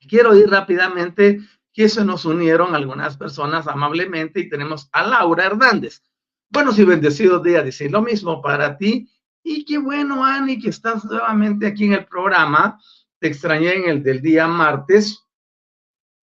Quiero 0.08 0.34
ir 0.34 0.48
rápidamente 0.48 1.40
que 1.72 1.88
se 1.88 2.04
nos 2.04 2.24
unieron 2.24 2.74
algunas 2.74 3.16
personas 3.16 3.68
amablemente 3.68 4.40
y 4.40 4.48
tenemos 4.48 4.88
a 4.92 5.06
Laura 5.06 5.46
Hernández. 5.46 6.02
Buenos 6.50 6.78
y 6.78 6.84
bendecidos 6.84 7.42
días, 7.42 7.64
dice 7.64 7.88
lo 7.88 8.02
mismo 8.02 8.42
para 8.42 8.76
ti 8.76 9.08
y 9.44 9.64
qué 9.66 9.76
bueno, 9.76 10.24
Ani, 10.24 10.58
que 10.58 10.70
estás 10.70 11.04
nuevamente 11.04 11.66
aquí 11.66 11.84
en 11.84 11.92
el 11.92 12.06
programa. 12.06 12.80
Te 13.20 13.28
extrañé 13.28 13.74
en 13.74 13.88
el 13.90 14.02
del 14.02 14.22
día 14.22 14.48
martes 14.48 15.22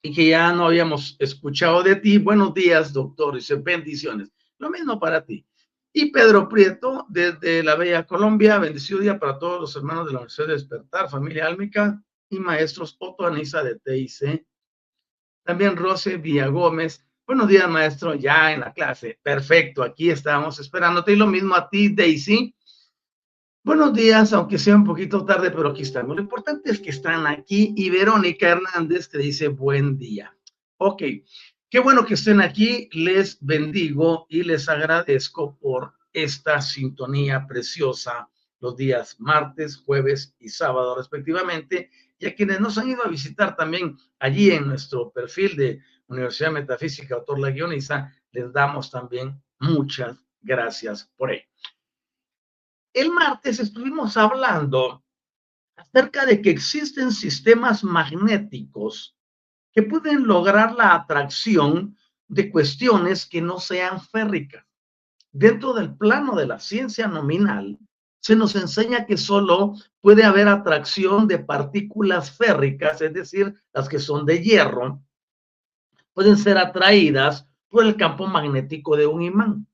y 0.02 0.12
que 0.14 0.30
ya 0.30 0.52
no 0.52 0.66
habíamos 0.66 1.16
escuchado 1.20 1.84
de 1.84 1.96
ti. 1.98 2.18
Buenos 2.18 2.54
días, 2.56 2.92
doctor. 2.92 3.36
Dice 3.36 3.56
bendiciones. 3.56 4.32
Lo 4.58 4.72
mismo 4.72 5.00
para 5.00 5.24
ti. 5.24 5.46
Y 5.94 6.12
Pedro 6.12 6.50
Prieto, 6.50 7.06
desde 7.10 7.64
la 7.64 7.76
Bella 7.76 8.08
Colombia, 8.08 8.58
bendecido 8.58 9.00
día 9.00 9.20
para 9.20 9.38
todos 9.38 9.62
los 9.62 9.76
hermanos 9.76 10.08
de 10.08 10.14
la 10.14 10.20
Universidad 10.20 10.48
de 10.48 10.54
Despertar, 10.54 11.10
familia 11.10 11.46
álmica 11.46 12.02
y 12.28 12.40
maestros 12.40 12.96
Otto 13.00 13.28
Anisa 13.28 13.62
de 13.62 13.78
TIC. 13.80 14.44
También 15.44 15.76
Rose 15.76 16.18
Villagómez. 16.18 17.06
Buenos 17.28 17.48
días, 17.48 17.70
maestro, 17.70 18.16
ya 18.16 18.52
en 18.52 18.62
la 18.62 18.74
clase. 18.74 19.20
Perfecto, 19.22 19.84
aquí 19.84 20.10
estamos 20.10 20.60
esperándote. 20.60 21.14
Y 21.14 21.18
lo 21.18 21.28
mismo 21.28 21.54
a 21.54 21.70
ti, 21.70 21.90
Daisy. 21.90 22.56
Buenos 23.64 23.94
días, 23.94 24.34
aunque 24.34 24.58
sea 24.58 24.76
un 24.76 24.84
poquito 24.84 25.24
tarde, 25.24 25.52
pero 25.52 25.70
aquí 25.70 25.84
estamos. 25.84 26.16
Lo 26.16 26.24
importante 26.24 26.72
es 26.72 26.80
que 26.80 26.90
están 26.90 27.28
aquí 27.28 27.76
y 27.78 27.92
Verónica 27.92 28.50
Hernández 28.50 29.08
que 29.08 29.20
dice 29.20 29.50
buen 29.50 30.00
día. 30.00 30.36
Ok, 30.78 31.04
qué 31.70 31.80
bueno 31.80 32.04
que 32.04 32.16
estén 32.16 32.42
aquí. 32.42 32.90
Les 32.92 33.38
bendigo 33.40 34.26
y 34.30 34.42
les 34.42 34.68
agradezco 34.68 35.60
por 35.60 35.94
esta 36.12 36.60
sintonía 36.60 37.46
preciosa 37.46 38.32
los 38.62 38.76
días 38.76 39.18
martes, 39.20 39.78
jueves 39.78 40.34
y 40.40 40.50
sábado 40.50 40.96
respectivamente. 40.96 41.92
Y 42.18 42.26
a 42.26 42.34
quienes 42.34 42.60
nos 42.62 42.80
han 42.80 42.90
ido 42.90 43.06
a 43.06 43.10
visitar 43.10 43.56
también 43.56 43.96
allí 44.18 44.50
en 44.50 44.70
nuestro 44.70 45.12
perfil 45.12 45.56
de 45.56 45.82
Universidad 46.08 46.52
Metafísica, 46.52 47.14
autor 47.14 47.40
la 47.40 47.52
guioniza, 47.52 48.12
les 48.32 48.52
damos 48.52 48.90
también 48.90 49.40
muchas 49.60 50.18
gracias 50.42 51.12
por 51.16 51.30
ello. 51.30 51.51
El 52.94 53.10
martes 53.12 53.60
estuvimos 53.60 54.18
hablando 54.18 55.04
acerca 55.78 56.26
de 56.26 56.42
que 56.42 56.50
existen 56.50 57.12
sistemas 57.12 57.84
magnéticos 57.86 59.16
que 59.72 59.84
pueden 59.84 60.28
lograr 60.28 60.74
la 60.74 60.94
atracción 60.94 61.98
de 62.28 62.52
cuestiones 62.52 63.26
que 63.26 63.42
no 63.42 63.60
sean 63.60 64.02
férricas. 64.02 64.66
dentro 65.34 65.74
del 65.74 65.96
plano 65.96 66.36
de 66.36 66.46
la 66.46 66.60
ciencia 66.60 67.08
nominal, 67.08 67.80
se 68.20 68.36
nos 68.36 68.54
enseña 68.56 69.06
que 69.06 69.16
solo 69.16 69.76
puede 70.02 70.26
haber 70.26 70.50
atracción 70.50 71.26
de 71.26 71.40
partículas 71.40 72.36
férricas, 72.36 73.02
es 73.02 73.14
decir, 73.14 73.56
las 73.72 73.88
que 73.88 73.98
son 73.98 74.26
de 74.26 74.44
hierro, 74.44 75.02
pueden 76.14 76.36
ser 76.36 76.58
atraídas 76.58 77.48
por 77.70 77.86
el 77.86 77.96
campo 77.96 78.28
magnético 78.28 78.98
de 78.98 79.08
un 79.08 79.22
imán. 79.22 79.68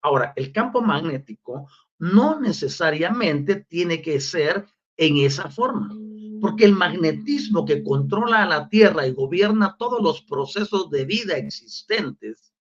Ahora, 0.00 0.32
el 0.34 0.50
campo 0.50 0.80
magnético 0.80 1.68
no 2.02 2.40
necesariamente 2.40 3.54
tiene 3.54 4.02
que 4.02 4.20
ser 4.20 4.66
en 4.96 5.18
esa 5.18 5.48
forma, 5.48 5.96
porque 6.40 6.64
el 6.64 6.72
magnetismo 6.72 7.64
que 7.64 7.84
controla 7.84 8.42
a 8.42 8.48
la 8.48 8.68
Tierra 8.68 9.06
y 9.06 9.12
gobierna 9.12 9.76
todos 9.78 10.02
los 10.02 10.20
procesos 10.22 10.90
de 10.90 11.04
vida 11.04 11.36
existentes 11.36 12.52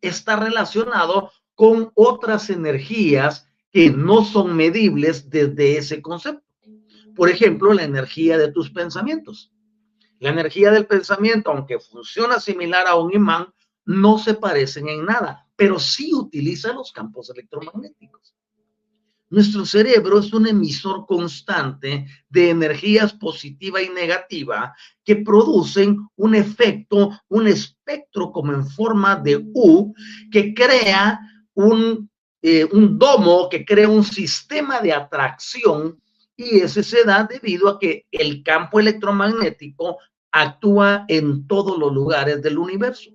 está 0.00 0.34
relacionado 0.34 1.30
con 1.54 1.92
otras 1.94 2.50
energías 2.50 3.48
que 3.70 3.90
no 3.90 4.24
son 4.24 4.56
medibles 4.56 5.30
desde 5.30 5.78
ese 5.78 6.02
concepto. 6.02 6.44
Por 7.14 7.30
ejemplo, 7.30 7.72
la 7.74 7.84
energía 7.84 8.38
de 8.38 8.50
tus 8.50 8.70
pensamientos. 8.72 9.52
La 10.18 10.30
energía 10.30 10.72
del 10.72 10.88
pensamiento, 10.88 11.52
aunque 11.52 11.78
funciona 11.78 12.40
similar 12.40 12.88
a 12.88 12.96
un 12.96 13.14
imán, 13.14 13.54
no 13.84 14.18
se 14.18 14.34
parecen 14.34 14.88
en 14.88 15.04
nada, 15.04 15.46
pero 15.54 15.78
sí 15.78 16.12
utiliza 16.12 16.72
los 16.72 16.90
campos 16.90 17.30
electromagnéticos. 17.30 18.34
Nuestro 19.34 19.66
cerebro 19.66 20.20
es 20.20 20.32
un 20.32 20.46
emisor 20.46 21.06
constante 21.06 22.06
de 22.28 22.50
energías 22.50 23.12
positiva 23.12 23.82
y 23.82 23.88
negativa 23.88 24.72
que 25.04 25.16
producen 25.16 25.98
un 26.14 26.36
efecto, 26.36 27.10
un 27.26 27.48
espectro 27.48 28.30
como 28.30 28.52
en 28.52 28.64
forma 28.64 29.16
de 29.16 29.44
U 29.52 29.92
que 30.30 30.54
crea 30.54 31.18
un, 31.52 32.08
eh, 32.42 32.64
un 32.70 32.96
domo, 32.96 33.48
que 33.48 33.64
crea 33.64 33.88
un 33.88 34.04
sistema 34.04 34.80
de 34.80 34.92
atracción 34.92 36.00
y 36.36 36.60
ese 36.60 36.84
se 36.84 37.02
da 37.02 37.24
debido 37.24 37.68
a 37.68 37.80
que 37.80 38.06
el 38.12 38.44
campo 38.44 38.78
electromagnético 38.78 39.98
actúa 40.30 41.06
en 41.08 41.48
todos 41.48 41.76
los 41.76 41.92
lugares 41.92 42.40
del 42.40 42.56
universo 42.56 43.10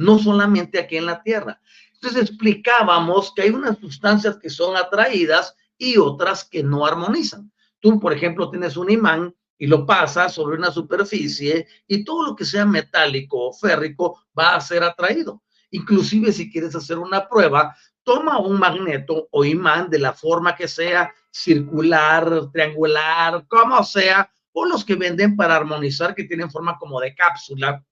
no 0.00 0.18
solamente 0.18 0.80
aquí 0.80 0.96
en 0.96 1.06
la 1.06 1.22
Tierra. 1.22 1.60
Entonces 1.92 2.22
explicábamos 2.22 3.32
que 3.34 3.42
hay 3.42 3.50
unas 3.50 3.78
sustancias 3.78 4.38
que 4.38 4.48
son 4.48 4.76
atraídas 4.76 5.54
y 5.76 5.98
otras 5.98 6.44
que 6.44 6.62
no 6.62 6.86
armonizan. 6.86 7.52
Tú, 7.80 8.00
por 8.00 8.12
ejemplo, 8.12 8.50
tienes 8.50 8.78
un 8.78 8.90
imán 8.90 9.34
y 9.58 9.66
lo 9.66 9.84
pasas 9.84 10.32
sobre 10.32 10.56
una 10.56 10.70
superficie 10.70 11.66
y 11.86 12.02
todo 12.02 12.28
lo 12.28 12.34
que 12.34 12.46
sea 12.46 12.64
metálico 12.64 13.48
o 13.48 13.52
férrico 13.52 14.24
va 14.36 14.54
a 14.54 14.60
ser 14.62 14.82
atraído. 14.82 15.42
Inclusive 15.70 16.32
si 16.32 16.50
quieres 16.50 16.74
hacer 16.74 16.98
una 16.98 17.28
prueba, 17.28 17.76
toma 18.02 18.38
un 18.38 18.58
magneto 18.58 19.28
o 19.30 19.44
imán 19.44 19.90
de 19.90 19.98
la 19.98 20.14
forma 20.14 20.56
que 20.56 20.66
sea, 20.66 21.12
circular, 21.30 22.50
triangular, 22.52 23.46
como 23.48 23.84
sea, 23.84 24.32
o 24.52 24.64
los 24.64 24.82
que 24.82 24.94
venden 24.94 25.36
para 25.36 25.56
armonizar 25.56 26.14
que 26.14 26.24
tienen 26.24 26.50
forma 26.50 26.78
como 26.78 27.00
de 27.00 27.14
cápsula 27.14 27.84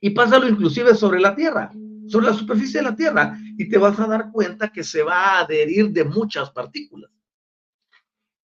y 0.00 0.10
pásalo 0.10 0.48
inclusive 0.48 0.94
sobre 0.94 1.20
la 1.20 1.34
Tierra, 1.34 1.70
sobre 2.08 2.26
la 2.26 2.34
superficie 2.34 2.80
de 2.80 2.88
la 2.88 2.96
Tierra, 2.96 3.38
y 3.58 3.68
te 3.68 3.78
vas 3.78 3.98
a 4.00 4.06
dar 4.06 4.30
cuenta 4.32 4.72
que 4.72 4.82
se 4.82 5.02
va 5.02 5.16
a 5.16 5.40
adherir 5.40 5.90
de 5.90 6.04
muchas 6.04 6.50
partículas. 6.50 7.10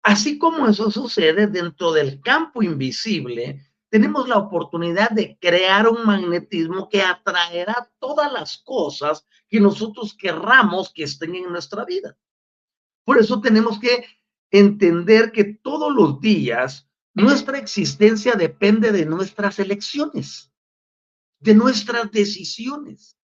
Así 0.03 0.37
como 0.37 0.67
eso 0.67 0.89
sucede 0.91 1.47
dentro 1.47 1.91
del 1.91 2.21
campo 2.21 2.63
invisible, 2.63 3.67
tenemos 3.89 4.27
la 4.27 4.37
oportunidad 4.37 5.09
de 5.09 5.37
crear 5.39 5.87
un 5.87 6.05
magnetismo 6.05 6.87
que 6.87 7.01
atraerá 7.01 7.89
todas 7.99 8.31
las 8.31 8.57
cosas 8.59 9.25
que 9.49 9.59
nosotros 9.59 10.13
querramos 10.13 10.91
que 10.93 11.03
estén 11.03 11.35
en 11.35 11.49
nuestra 11.51 11.83
vida. 11.85 12.17
Por 13.03 13.17
eso 13.17 13.41
tenemos 13.41 13.79
que 13.79 14.05
entender 14.51 15.31
que 15.31 15.43
todos 15.45 15.93
los 15.93 16.19
días 16.19 16.87
nuestra 17.13 17.57
existencia 17.57 18.35
depende 18.35 18.91
de 18.91 19.05
nuestras 19.05 19.59
elecciones 19.59 20.51
de 21.39 21.53
nuestras 21.53 22.11
decisiones. 22.11 23.17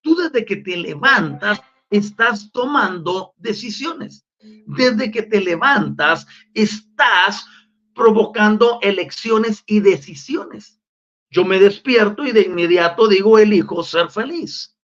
Tú 0.00 0.16
desde 0.16 0.44
que 0.44 0.56
te 0.56 0.76
levantas 0.76 1.60
estás 1.90 2.50
tomando 2.52 3.34
decisiones. 3.36 4.24
Desde 4.66 5.10
que 5.10 5.22
te 5.22 5.40
levantas 5.40 6.26
estás 6.54 7.44
provocando 7.94 8.78
elecciones 8.82 9.64
y 9.66 9.80
decisiones. 9.80 10.80
Yo 11.30 11.44
me 11.44 11.58
despierto 11.58 12.24
y 12.24 12.32
de 12.32 12.42
inmediato 12.42 13.08
digo, 13.08 13.38
elijo 13.38 13.82
ser 13.82 14.10
feliz 14.10 14.77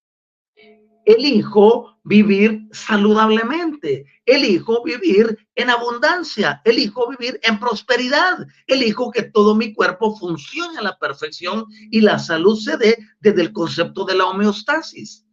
elijo 1.05 1.97
vivir 2.03 2.67
saludablemente, 2.71 4.05
elijo 4.25 4.83
vivir 4.83 5.47
en 5.55 5.69
abundancia, 5.69 6.61
elijo 6.65 7.09
vivir 7.09 7.39
en 7.43 7.59
prosperidad, 7.59 8.45
elijo 8.67 9.11
que 9.11 9.23
todo 9.23 9.55
mi 9.55 9.73
cuerpo 9.73 10.15
funcione 10.17 10.77
a 10.77 10.83
la 10.83 10.97
perfección 10.97 11.65
y 11.89 12.01
la 12.01 12.19
salud 12.19 12.59
se 12.59 12.77
dé 12.77 12.97
desde 13.19 13.41
el 13.41 13.53
concepto 13.53 14.05
de 14.05 14.15
la 14.15 14.25
homeostasis. 14.25 15.25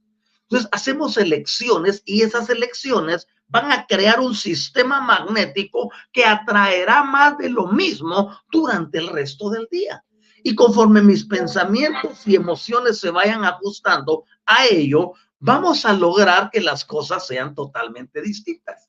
Entonces 0.42 0.68
hacemos 0.72 1.16
elecciones 1.16 2.02
y 2.04 2.22
esas 2.22 2.50
elecciones 2.50 3.26
van 3.48 3.70
a 3.70 3.86
crear 3.86 4.20
un 4.20 4.34
sistema 4.34 5.00
magnético 5.00 5.90
que 6.12 6.24
atraerá 6.24 7.04
más 7.04 7.36
de 7.38 7.50
lo 7.50 7.66
mismo 7.66 8.34
durante 8.50 8.98
el 8.98 9.08
resto 9.08 9.50
del 9.50 9.68
día. 9.70 10.02
Y 10.42 10.54
conforme 10.54 11.02
mis 11.02 11.24
pensamientos 11.24 12.26
y 12.26 12.34
emociones 12.34 12.98
se 12.98 13.10
vayan 13.10 13.44
ajustando 13.44 14.24
a 14.46 14.66
ello, 14.66 15.12
vamos 15.42 15.84
a 15.84 15.92
lograr 15.92 16.50
que 16.50 16.60
las 16.60 16.84
cosas 16.84 17.26
sean 17.26 17.54
totalmente 17.54 18.22
distintas. 18.22 18.88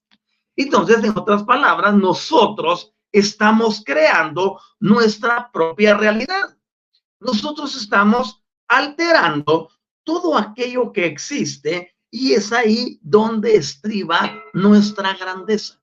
Entonces, 0.55 1.03
en 1.03 1.17
otras 1.17 1.43
palabras, 1.43 1.95
nosotros 1.95 2.93
estamos 3.11 3.81
creando 3.83 4.59
nuestra 4.79 5.51
propia 5.51 5.97
realidad. 5.97 6.55
Nosotros 7.19 7.75
estamos 7.75 8.43
alterando 8.67 9.71
todo 10.03 10.37
aquello 10.37 10.91
que 10.91 11.07
existe 11.07 11.95
y 12.11 12.33
es 12.33 12.53
ahí 12.53 12.99
donde 13.01 13.55
estriba 13.55 14.43
nuestra 14.53 15.15
grandeza. 15.15 15.81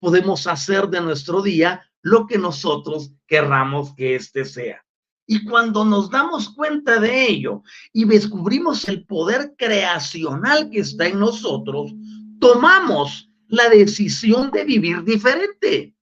Podemos 0.00 0.46
hacer 0.46 0.88
de 0.88 1.02
nuestro 1.02 1.42
día 1.42 1.86
lo 2.00 2.26
que 2.26 2.38
nosotros 2.38 3.12
querramos 3.26 3.94
que 3.94 4.14
éste 4.14 4.46
sea. 4.46 4.82
Y 5.26 5.44
cuando 5.44 5.84
nos 5.84 6.10
damos 6.10 6.50
cuenta 6.50 6.98
de 6.98 7.28
ello 7.28 7.62
y 7.92 8.04
descubrimos 8.04 8.88
el 8.88 9.06
poder 9.06 9.54
creacional 9.56 10.68
que 10.70 10.80
está 10.80 11.06
en 11.06 11.20
nosotros, 11.20 11.92
tomamos 12.40 13.30
la 13.46 13.68
decisión 13.68 14.50
de 14.50 14.64
vivir 14.64 15.04
diferente. 15.04 15.94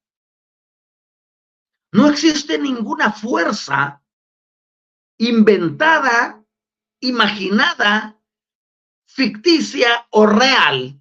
No 1.92 2.08
existe 2.08 2.58
ninguna 2.58 3.12
fuerza 3.12 4.02
inventada, 5.18 6.42
imaginada, 7.00 8.18
ficticia 9.06 10.06
o 10.10 10.26
real 10.26 10.98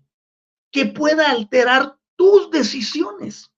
que 0.72 0.88
pueda 0.88 1.30
alterar 1.32 1.98
tus 2.16 2.52
decisiones. 2.52 3.49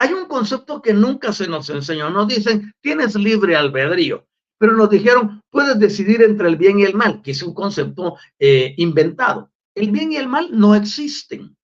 Hay 0.00 0.14
un 0.14 0.24
concepto 0.24 0.80
que 0.80 0.94
nunca 0.94 1.30
se 1.30 1.46
nos 1.46 1.68
enseñó. 1.68 2.08
Nos 2.08 2.26
dicen, 2.26 2.74
tienes 2.80 3.14
libre 3.16 3.54
albedrío, 3.54 4.26
pero 4.56 4.72
nos 4.72 4.88
dijeron, 4.88 5.42
puedes 5.50 5.78
decidir 5.78 6.22
entre 6.22 6.48
el 6.48 6.56
bien 6.56 6.80
y 6.80 6.84
el 6.84 6.94
mal, 6.94 7.20
que 7.20 7.32
es 7.32 7.42
un 7.42 7.52
concepto 7.52 8.16
eh, 8.38 8.74
inventado. 8.78 9.52
El 9.74 9.90
bien 9.90 10.10
y 10.12 10.16
el 10.16 10.26
mal 10.26 10.48
no 10.52 10.74
existen. 10.74 11.54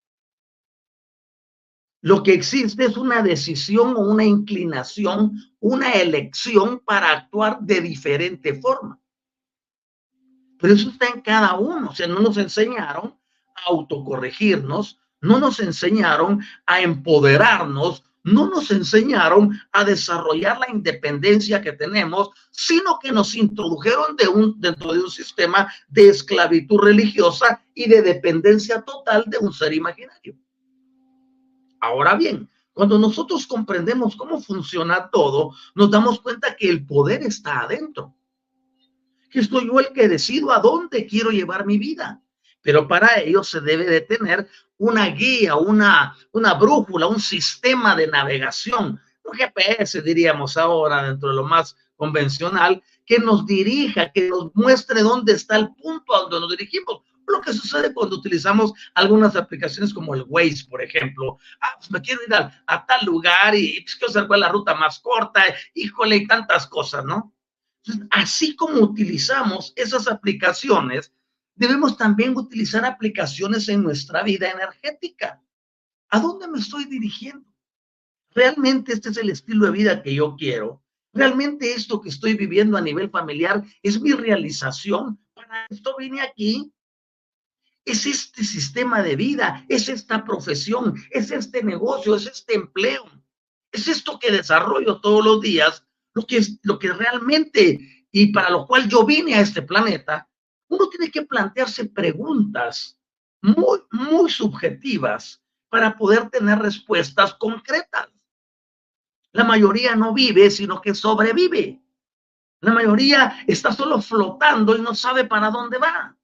Lo 2.02 2.22
que 2.22 2.34
existe 2.34 2.84
es 2.84 2.98
una 2.98 3.22
decisión 3.22 3.96
o 3.96 4.00
una 4.00 4.24
inclinación, 4.24 5.32
una 5.58 5.92
elección 5.92 6.80
para 6.80 7.12
actuar 7.12 7.60
de 7.62 7.80
diferente 7.80 8.60
forma. 8.60 9.00
Pero 10.58 10.74
eso 10.74 10.90
está 10.90 11.06
en 11.08 11.22
cada 11.22 11.54
uno. 11.54 11.88
O 11.88 11.94
sea, 11.94 12.06
no 12.06 12.20
nos 12.20 12.36
enseñaron 12.36 13.18
a 13.54 13.70
autocorregirnos, 13.70 15.00
no 15.22 15.40
nos 15.40 15.58
enseñaron 15.58 16.42
a 16.66 16.82
empoderarnos, 16.82 18.04
no 18.26 18.48
nos 18.48 18.72
enseñaron 18.72 19.56
a 19.70 19.84
desarrollar 19.84 20.58
la 20.58 20.68
independencia 20.68 21.62
que 21.62 21.72
tenemos, 21.72 22.30
sino 22.50 22.98
que 22.98 23.12
nos 23.12 23.36
introdujeron 23.36 24.16
de 24.16 24.26
un, 24.26 24.60
dentro 24.60 24.92
de 24.92 24.98
un 24.98 25.10
sistema 25.10 25.72
de 25.88 26.08
esclavitud 26.08 26.78
religiosa 26.78 27.64
y 27.72 27.88
de 27.88 28.02
dependencia 28.02 28.82
total 28.82 29.24
de 29.28 29.38
un 29.38 29.52
ser 29.52 29.72
imaginario. 29.72 30.36
Ahora 31.80 32.16
bien, 32.16 32.50
cuando 32.72 32.98
nosotros 32.98 33.46
comprendemos 33.46 34.16
cómo 34.16 34.40
funciona 34.40 35.08
todo, 35.08 35.54
nos 35.76 35.88
damos 35.88 36.20
cuenta 36.20 36.56
que 36.56 36.68
el 36.68 36.84
poder 36.84 37.22
está 37.22 37.60
adentro. 37.60 38.16
Que 39.30 39.38
estoy 39.38 39.68
yo 39.68 39.78
el 39.78 39.92
que 39.92 40.08
decido 40.08 40.50
a 40.50 40.58
dónde 40.58 41.06
quiero 41.06 41.30
llevar 41.30 41.64
mi 41.64 41.78
vida. 41.78 42.20
Pero 42.66 42.88
para 42.88 43.20
ello 43.20 43.44
se 43.44 43.60
debe 43.60 43.84
de 43.84 44.00
tener 44.00 44.48
una 44.76 45.06
guía, 45.06 45.54
una, 45.54 46.16
una 46.32 46.54
brújula, 46.54 47.06
un 47.06 47.20
sistema 47.20 47.94
de 47.94 48.08
navegación, 48.08 49.00
un 49.22 49.32
GPS 49.34 50.02
diríamos 50.02 50.56
ahora 50.56 51.04
dentro 51.04 51.28
de 51.28 51.36
lo 51.36 51.44
más 51.44 51.76
convencional, 51.94 52.82
que 53.06 53.20
nos 53.20 53.46
dirija, 53.46 54.10
que 54.10 54.28
nos 54.30 54.50
muestre 54.56 55.02
dónde 55.02 55.34
está 55.34 55.54
el 55.54 55.76
punto 55.76 56.12
a 56.12 56.22
donde 56.22 56.40
nos 56.40 56.50
dirigimos. 56.50 57.02
Lo 57.28 57.40
que 57.40 57.52
sucede 57.52 57.94
cuando 57.94 58.16
utilizamos 58.16 58.72
algunas 58.94 59.36
aplicaciones 59.36 59.94
como 59.94 60.16
el 60.16 60.24
Waze, 60.26 60.66
por 60.68 60.82
ejemplo. 60.82 61.38
Ah, 61.60 61.76
pues 61.78 61.88
me 61.92 62.00
quiero 62.00 62.20
ir 62.26 62.34
a, 62.34 62.86
tal 62.86 63.06
lugar 63.06 63.54
y 63.54 63.80
pues, 63.82 63.94
quiero 63.94 64.12
saber 64.12 64.26
cuál 64.26 64.40
es 64.40 64.46
la 64.46 64.52
ruta 64.52 64.74
más 64.74 64.98
corta, 64.98 65.44
híjole, 65.72 66.16
y 66.16 66.26
tantas 66.26 66.66
cosas, 66.66 67.04
¿no? 67.04 67.32
Entonces, 67.84 68.08
así 68.10 68.56
como 68.56 68.80
utilizamos 68.80 69.72
esas 69.76 70.08
aplicaciones, 70.08 71.12
debemos 71.56 71.96
también 71.96 72.36
utilizar 72.36 72.84
aplicaciones 72.84 73.68
en 73.68 73.82
nuestra 73.82 74.22
vida 74.22 74.50
energética. 74.50 75.42
¿A 76.10 76.20
dónde 76.20 76.46
me 76.48 76.58
estoy 76.58 76.84
dirigiendo? 76.84 77.48
¿Realmente 78.30 78.92
este 78.92 79.08
es 79.08 79.16
el 79.16 79.30
estilo 79.30 79.66
de 79.66 79.72
vida 79.72 80.02
que 80.02 80.14
yo 80.14 80.36
quiero? 80.36 80.84
¿Realmente 81.12 81.72
esto 81.72 82.00
que 82.00 82.10
estoy 82.10 82.34
viviendo 82.34 82.76
a 82.76 82.82
nivel 82.82 83.10
familiar 83.10 83.64
es 83.82 84.00
mi 84.00 84.12
realización? 84.12 85.18
Para 85.34 85.66
esto 85.70 85.96
vine 85.98 86.20
aquí. 86.20 86.72
Es 87.84 88.04
este 88.04 88.44
sistema 88.44 89.02
de 89.02 89.16
vida, 89.16 89.64
es 89.68 89.88
esta 89.88 90.24
profesión, 90.24 90.94
es 91.10 91.30
este 91.30 91.62
negocio, 91.62 92.16
es 92.16 92.26
este 92.26 92.54
empleo, 92.54 93.04
es 93.70 93.86
esto 93.88 94.18
que 94.18 94.32
desarrollo 94.32 95.00
todos 95.00 95.24
los 95.24 95.40
días, 95.40 95.84
lo 96.12 96.26
que, 96.26 96.38
es, 96.38 96.58
lo 96.62 96.78
que 96.78 96.92
realmente 96.92 98.08
y 98.10 98.32
para 98.32 98.50
lo 98.50 98.66
cual 98.66 98.88
yo 98.88 99.04
vine 99.04 99.34
a 99.34 99.40
este 99.40 99.62
planeta. 99.62 100.28
Uno 100.68 100.88
tiene 100.88 101.10
que 101.10 101.22
plantearse 101.22 101.86
preguntas 101.86 102.98
muy, 103.42 103.80
muy 103.92 104.30
subjetivas 104.30 105.42
para 105.68 105.96
poder 105.96 106.30
tener 106.30 106.58
respuestas 106.58 107.34
concretas. 107.34 108.08
La 109.32 109.44
mayoría 109.44 109.94
no 109.94 110.14
vive, 110.14 110.50
sino 110.50 110.80
que 110.80 110.94
sobrevive. 110.94 111.80
La 112.60 112.72
mayoría 112.72 113.44
está 113.46 113.72
solo 113.72 114.00
flotando 114.00 114.76
y 114.76 114.80
no 114.80 114.94
sabe 114.94 115.24
para 115.24 115.50
dónde 115.50 115.78
va. 115.78 116.16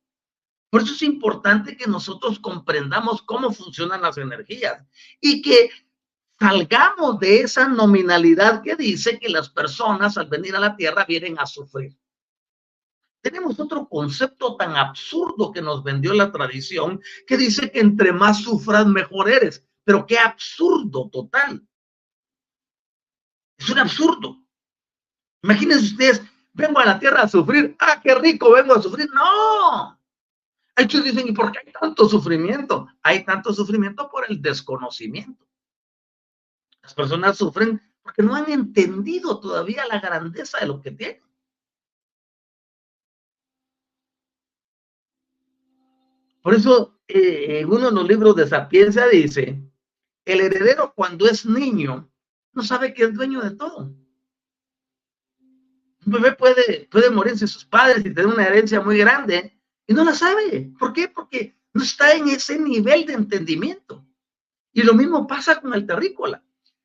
Por 0.70 0.82
eso 0.82 0.94
es 0.94 1.02
importante 1.02 1.76
que 1.76 1.86
nosotros 1.86 2.38
comprendamos 2.38 3.20
cómo 3.22 3.52
funcionan 3.52 4.00
las 4.00 4.16
energías 4.16 4.82
y 5.20 5.42
que 5.42 5.70
salgamos 6.40 7.18
de 7.20 7.42
esa 7.42 7.68
nominalidad 7.68 8.62
que 8.62 8.74
dice 8.74 9.18
que 9.18 9.28
las 9.28 9.50
personas 9.50 10.16
al 10.16 10.28
venir 10.28 10.56
a 10.56 10.60
la 10.60 10.74
tierra 10.74 11.04
vienen 11.04 11.38
a 11.38 11.44
sufrir. 11.44 11.94
Tenemos 13.22 13.58
otro 13.60 13.88
concepto 13.88 14.56
tan 14.56 14.76
absurdo 14.76 15.52
que 15.52 15.62
nos 15.62 15.84
vendió 15.84 16.12
la 16.12 16.32
tradición 16.32 17.00
que 17.26 17.36
dice 17.36 17.70
que 17.70 17.78
entre 17.78 18.12
más 18.12 18.42
sufras, 18.42 18.86
mejor 18.86 19.30
eres. 19.30 19.64
Pero 19.84 20.04
qué 20.04 20.18
absurdo 20.18 21.08
total. 21.08 21.66
Es 23.56 23.70
un 23.70 23.78
absurdo. 23.78 24.42
Imagínense 25.44 25.86
ustedes, 25.86 26.22
vengo 26.52 26.80
a 26.80 26.84
la 26.84 26.98
tierra 26.98 27.22
a 27.22 27.28
sufrir. 27.28 27.76
Ah, 27.78 28.00
qué 28.02 28.14
rico, 28.16 28.52
vengo 28.52 28.74
a 28.74 28.82
sufrir. 28.82 29.08
No. 29.12 29.98
Muchos 30.76 31.04
dicen, 31.04 31.28
¿y 31.28 31.32
por 31.32 31.52
qué 31.52 31.60
hay 31.60 31.72
tanto 31.72 32.08
sufrimiento? 32.08 32.88
Hay 33.02 33.24
tanto 33.24 33.52
sufrimiento 33.52 34.10
por 34.10 34.24
el 34.28 34.42
desconocimiento. 34.42 35.46
Las 36.82 36.94
personas 36.94 37.38
sufren 37.38 37.80
porque 38.02 38.22
no 38.22 38.34
han 38.34 38.50
entendido 38.50 39.38
todavía 39.38 39.86
la 39.86 40.00
grandeza 40.00 40.58
de 40.58 40.66
lo 40.66 40.80
que 40.82 40.90
tienen. 40.90 41.22
Por 46.42 46.54
eso, 46.54 46.98
eh, 47.06 47.60
en 47.60 47.68
uno 47.68 47.86
de 47.86 47.92
los 47.92 48.08
libros 48.08 48.36
de 48.36 48.48
Sapiencia 48.48 49.06
dice, 49.06 49.62
el 50.24 50.40
heredero 50.40 50.92
cuando 50.94 51.28
es 51.28 51.46
niño 51.46 52.10
no 52.52 52.62
sabe 52.62 52.92
que 52.92 53.04
es 53.04 53.14
dueño 53.14 53.40
de 53.40 53.52
todo. 53.52 53.94
Un 56.04 56.12
bebé 56.12 56.32
puede, 56.32 56.88
puede 56.90 57.10
morirse 57.10 57.46
sus 57.46 57.64
padres 57.64 58.04
y 58.04 58.12
tener 58.12 58.26
una 58.26 58.44
herencia 58.44 58.80
muy 58.80 58.98
grande 58.98 59.56
y 59.86 59.94
no 59.94 60.04
la 60.04 60.14
sabe. 60.14 60.72
¿Por 60.78 60.92
qué? 60.92 61.08
Porque 61.08 61.56
no 61.72 61.82
está 61.82 62.12
en 62.12 62.28
ese 62.28 62.58
nivel 62.58 63.06
de 63.06 63.14
entendimiento. 63.14 64.04
Y 64.72 64.82
lo 64.82 64.94
mismo 64.94 65.26
pasa 65.26 65.60
con 65.60 65.72
el 65.74 65.86
terrícola. 65.86 66.42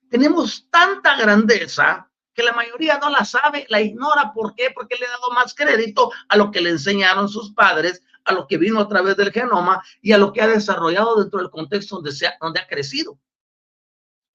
Tenemos 0.09 0.69
tanta 0.69 1.17
grandeza 1.17 2.06
que 2.37 2.43
la 2.43 2.53
mayoría 2.53 2.99
no 2.99 3.09
la 3.09 3.25
sabe, 3.25 3.65
la 3.67 3.81
ignora. 3.81 4.31
¿Por 4.31 4.53
qué? 4.53 4.69
Porque 4.69 4.95
le 4.95 5.07
ha 5.07 5.09
dado 5.09 5.31
más 5.33 5.55
crédito 5.55 6.11
a 6.29 6.37
lo 6.37 6.51
que 6.51 6.61
le 6.61 6.69
enseñaron 6.69 7.27
sus 7.27 7.51
padres, 7.51 8.03
a 8.25 8.31
lo 8.31 8.45
que 8.45 8.59
vino 8.59 8.79
a 8.79 8.87
través 8.87 9.17
del 9.17 9.31
genoma 9.31 9.83
y 10.03 10.11
a 10.11 10.19
lo 10.19 10.31
que 10.31 10.43
ha 10.43 10.47
desarrollado 10.47 11.19
dentro 11.19 11.39
del 11.39 11.49
contexto 11.49 11.95
donde, 11.95 12.11
donde 12.39 12.59
ha 12.59 12.67
crecido. 12.67 13.17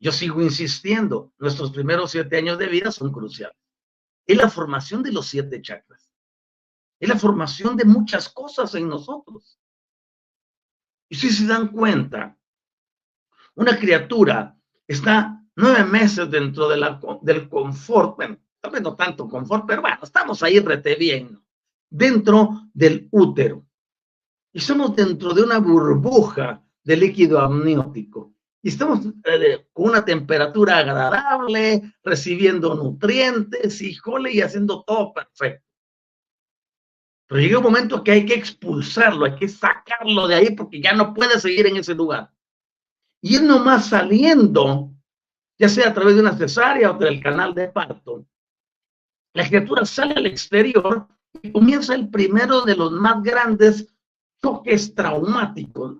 Yo 0.00 0.10
sigo 0.10 0.42
insistiendo, 0.42 1.32
nuestros 1.38 1.70
primeros 1.70 2.10
siete 2.10 2.38
años 2.38 2.58
de 2.58 2.66
vida 2.66 2.90
son 2.90 3.12
cruciales. 3.12 3.56
Es 4.26 4.36
la 4.36 4.50
formación 4.50 5.04
de 5.04 5.12
los 5.12 5.28
siete 5.28 5.62
chakras. 5.62 6.10
Es 6.98 7.08
la 7.08 7.16
formación 7.16 7.76
de 7.76 7.84
muchas 7.84 8.28
cosas 8.28 8.74
en 8.74 8.88
nosotros. 8.88 9.60
Y 11.08 11.14
si 11.14 11.30
se 11.30 11.46
dan 11.46 11.68
cuenta, 11.68 12.36
una 13.54 13.78
criatura 13.78 14.56
está 14.88 15.41
nueve 15.56 15.84
meses 15.84 16.30
dentro 16.30 16.68
de 16.68 16.78
del 17.22 17.48
confort, 17.48 18.16
bueno, 18.16 18.38
no 18.82 18.94
tanto 18.94 19.28
confort, 19.28 19.64
pero 19.66 19.82
bueno, 19.82 19.98
estamos 20.02 20.42
ahí 20.42 20.60
rete 20.60 21.28
dentro 21.90 22.68
del 22.72 23.08
útero. 23.10 23.66
Y 24.52 24.60
somos 24.60 24.94
dentro 24.94 25.32
de 25.32 25.42
una 25.42 25.58
burbuja 25.58 26.62
de 26.84 26.96
líquido 26.96 27.40
amniótico 27.40 28.32
y 28.62 28.68
estamos 28.68 29.00
eh, 29.24 29.66
con 29.72 29.90
una 29.90 30.04
temperatura 30.04 30.78
agradable, 30.78 31.82
recibiendo 32.04 32.74
nutrientes, 32.76 33.82
híjole, 33.82 34.32
y 34.32 34.40
haciendo 34.40 34.84
todo 34.84 35.12
perfecto. 35.12 35.66
Pero 37.26 37.40
llega 37.40 37.58
un 37.58 37.64
momento 37.64 38.04
que 38.04 38.12
hay 38.12 38.24
que 38.24 38.34
expulsarlo, 38.34 39.24
hay 39.24 39.34
que 39.34 39.48
sacarlo 39.48 40.28
de 40.28 40.36
ahí 40.36 40.54
porque 40.54 40.80
ya 40.80 40.92
no 40.92 41.12
puede 41.12 41.40
seguir 41.40 41.66
en 41.66 41.76
ese 41.76 41.94
lugar. 41.94 42.30
Y 43.20 43.34
es 43.34 43.42
nomás 43.42 43.88
saliendo, 43.88 44.92
ya 45.62 45.68
sea 45.68 45.90
a 45.90 45.94
través 45.94 46.16
de 46.16 46.22
una 46.22 46.36
cesárea 46.36 46.90
o 46.90 46.94
del 46.94 47.22
canal 47.22 47.54
de 47.54 47.68
parto, 47.68 48.26
la 49.32 49.46
criatura 49.46 49.86
sale 49.86 50.14
al 50.14 50.26
exterior 50.26 51.06
y 51.40 51.52
comienza 51.52 51.94
el 51.94 52.08
primero 52.08 52.62
de 52.62 52.74
los 52.74 52.90
más 52.90 53.22
grandes 53.22 53.86
choques 54.42 54.92
traumáticos. 54.92 55.98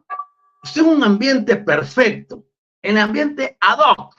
Es 0.65 0.77
un 0.79 1.05
ambiente 1.05 1.55
perfecto, 1.55 2.45
en 2.83 2.99
ambiente 2.99 3.57
ad 3.61 3.79
hoc. 3.79 4.17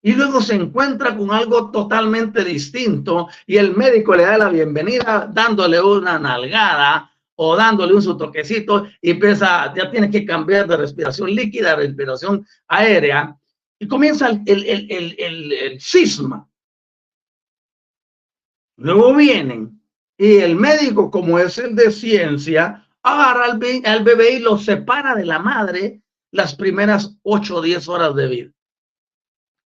Y 0.00 0.12
luego 0.12 0.40
se 0.40 0.54
encuentra 0.54 1.16
con 1.16 1.32
algo 1.32 1.72
totalmente 1.72 2.44
distinto 2.44 3.28
y 3.48 3.56
el 3.56 3.76
médico 3.76 4.14
le 4.14 4.26
da 4.26 4.38
la 4.38 4.48
bienvenida 4.48 5.28
dándole 5.28 5.80
una 5.80 6.20
nalgada 6.20 7.10
o 7.34 7.56
dándole 7.56 7.94
un 7.94 8.02
su 8.02 8.16
toquecito 8.16 8.86
y 9.00 9.10
empieza, 9.10 9.74
ya 9.74 9.90
tiene 9.90 10.08
que 10.08 10.24
cambiar 10.24 10.68
de 10.68 10.76
respiración 10.76 11.34
líquida 11.34 11.72
a 11.72 11.76
respiración 11.76 12.46
aérea 12.68 13.36
y 13.78 13.88
comienza 13.88 14.28
el, 14.28 14.42
el, 14.46 14.90
el, 14.90 15.52
el, 15.52 15.80
cisma. 15.80 16.48
Luego 18.78 19.14
vienen 19.14 19.80
y 20.18 20.36
el 20.36 20.56
médico, 20.56 21.10
como 21.10 21.38
es 21.38 21.58
el 21.58 21.74
de 21.74 21.90
ciencia, 21.90 22.86
agarra 23.02 23.44
al, 23.44 23.60
al 23.84 24.04
bebé 24.04 24.32
y 24.32 24.38
lo 24.40 24.58
separa 24.58 25.14
de 25.14 25.26
la 25.26 25.38
madre 25.38 26.02
las 26.32 26.54
primeras 26.54 27.16
ocho 27.22 27.56
o 27.56 27.62
diez 27.62 27.88
horas 27.88 28.14
de 28.14 28.28
vida. 28.28 28.52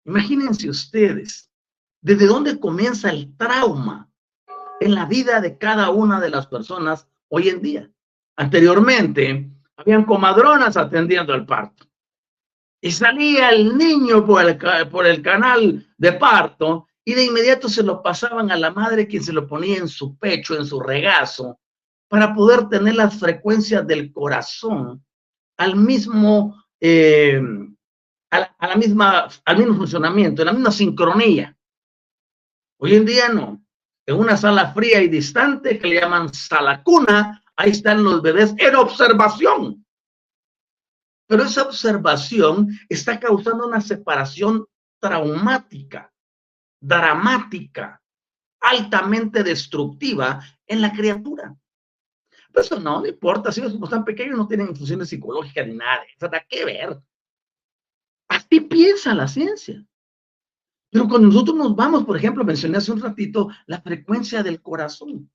Imagínense 0.05 0.69
ustedes, 0.69 1.51
desde 2.01 2.27
dónde 2.27 2.59
comienza 2.59 3.09
el 3.09 3.35
trauma 3.35 4.09
en 4.79 4.95
la 4.95 5.05
vida 5.05 5.41
de 5.41 5.57
cada 5.57 5.89
una 5.89 6.19
de 6.19 6.29
las 6.29 6.47
personas 6.47 7.07
hoy 7.29 7.49
en 7.49 7.61
día. 7.61 7.91
Anteriormente, 8.37 9.49
habían 9.75 10.05
comadronas 10.05 10.77
atendiendo 10.77 11.33
el 11.33 11.45
parto. 11.45 11.86
Y 12.81 12.91
salía 12.91 13.49
el 13.49 13.77
niño 13.77 14.25
por 14.25 14.45
el, 14.45 15.21
canal 15.21 15.87
de 15.97 16.13
parto 16.13 16.87
y 17.03 17.13
de 17.13 17.25
inmediato 17.25 17.69
se 17.69 17.83
lo 17.83 18.03
pasaban 18.03 18.51
a 18.51 18.57
la 18.57 18.71
madre 18.71 19.07
quien 19.07 19.23
se 19.23 19.33
lo 19.33 19.47
ponía 19.47 19.77
en 19.77 19.87
su 19.87 20.17
pecho, 20.17 20.55
en 20.55 20.65
su 20.65 20.79
regazo, 20.79 21.59
para 22.07 22.33
poder 22.35 22.69
tener 22.69 22.95
las 22.95 23.19
frecuencias 23.19 23.85
del 23.87 24.11
corazón 24.11 25.03
al 25.57 25.75
mismo, 25.75 26.63
eh, 26.79 27.41
a, 28.29 28.75
misma, 28.75 29.27
al 29.45 29.57
mismo 29.57 29.75
funcionamiento, 29.75 30.41
a 30.43 30.45
la 30.45 30.53
misma 30.53 30.71
sincronía. 30.71 31.57
Hoy 32.79 32.95
en 32.95 33.05
día 33.05 33.29
no. 33.29 33.63
En 34.05 34.15
una 34.15 34.37
sala 34.37 34.71
fría 34.73 35.01
y 35.01 35.09
distante 35.09 35.79
que 35.79 35.87
le 35.87 35.99
llaman 35.99 36.33
sala 36.33 36.83
cuna, 36.83 37.43
ahí 37.55 37.71
están 37.71 38.03
los 38.03 38.21
bebés 38.21 38.53
en 38.57 38.75
observación. 38.75 39.85
Pero 41.27 41.43
esa 41.43 41.63
observación 41.63 42.69
está 42.89 43.19
causando 43.19 43.67
una 43.67 43.81
separación 43.81 44.65
traumática, 44.99 46.11
dramática, 46.79 48.01
altamente 48.61 49.43
destructiva 49.43 50.41
en 50.65 50.81
la 50.81 50.91
criatura. 50.91 51.55
Eso 52.53 52.79
no, 52.79 53.01
no 53.01 53.07
importa, 53.07 53.51
si 53.51 53.61
ellos 53.61 53.77
están 53.81 54.03
pequeños 54.03 54.35
no 54.35 54.47
tienen 54.47 54.69
infusiones 54.69 55.09
psicológicas 55.09 55.67
ni 55.67 55.75
nada, 55.75 56.01
sea, 56.19 56.45
¿qué 56.49 56.65
ver? 56.65 56.99
Así 58.27 58.61
piensa 58.61 59.13
la 59.13 59.27
ciencia. 59.27 59.85
Pero 60.89 61.07
cuando 61.07 61.27
nosotros 61.27 61.55
nos 61.55 61.75
vamos, 61.75 62.05
por 62.05 62.17
ejemplo, 62.17 62.43
mencioné 62.43 62.77
hace 62.77 62.91
un 62.91 63.01
ratito 63.01 63.49
la 63.67 63.81
frecuencia 63.81 64.41
del 64.41 64.61
corazón. 64.61 65.29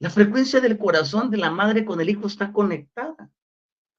La 0.00 0.10
frecuencia 0.10 0.60
del 0.60 0.76
corazón 0.76 1.30
de 1.30 1.38
la 1.38 1.50
madre 1.50 1.84
con 1.84 2.00
el 2.00 2.10
hijo 2.10 2.26
está 2.26 2.52
conectada. 2.52 3.30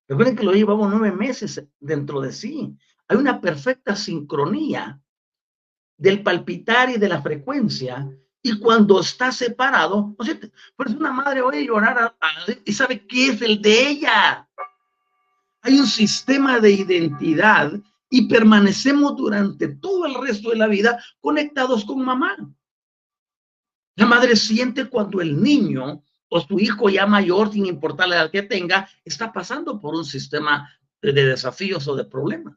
Recuerden 0.10 0.36
que 0.36 0.44
lo 0.44 0.54
llevamos 0.54 0.90
nueve 0.90 1.16
meses 1.16 1.64
dentro 1.80 2.20
de 2.20 2.34
sí. 2.34 2.76
Hay 3.08 3.18
una 3.18 3.40
perfecta 3.40 3.96
sincronía 3.96 5.00
del 5.98 6.24
palpitar 6.24 6.90
y 6.90 6.98
de 6.98 7.08
la 7.08 7.22
frecuencia. 7.22 8.10
Y 8.42 8.58
cuando 8.58 9.02
está 9.02 9.32
separado, 9.32 10.16
¿no 10.18 10.26
es 10.26 10.52
Por 10.76 10.88
eso 10.88 10.98
una 10.98 11.14
madre 11.14 11.42
oye 11.42 11.64
llorar 11.64 12.16
y 12.66 12.74
sabe 12.74 13.06
qué 13.06 13.28
es 13.28 13.42
el 13.44 13.62
de 13.62 13.88
ella. 13.88 14.50
Hay 15.62 15.80
un 15.80 15.86
sistema 15.86 16.60
de 16.60 16.72
identidad 16.72 17.72
y 18.10 18.28
permanecemos 18.28 19.16
durante 19.16 19.68
todo 19.68 20.08
el 20.08 20.16
resto 20.16 20.50
de 20.50 20.56
la 20.56 20.68
vida 20.68 21.04
conectados 21.20 21.86
con 21.86 22.04
mamá. 22.04 22.36
La 23.96 24.08
madre 24.08 24.36
siente 24.36 24.90
cuando 24.90 25.22
el 25.22 25.40
niño 25.40 26.04
o 26.30 26.42
su 26.42 26.60
hijo 26.60 26.90
ya 26.90 27.06
mayor, 27.06 27.52
sin 27.52 27.66
importar 27.66 28.08
la 28.08 28.18
edad 28.18 28.32
que 28.32 28.44
tenga, 28.44 28.88
está 29.04 29.34
pasando 29.34 29.80
por 29.82 29.96
un 29.96 30.06
sistema 30.06 30.70
de, 31.02 31.12
desafíos 31.12 31.88
o 31.88 31.96
de 31.96 32.06
problemas. 32.06 32.56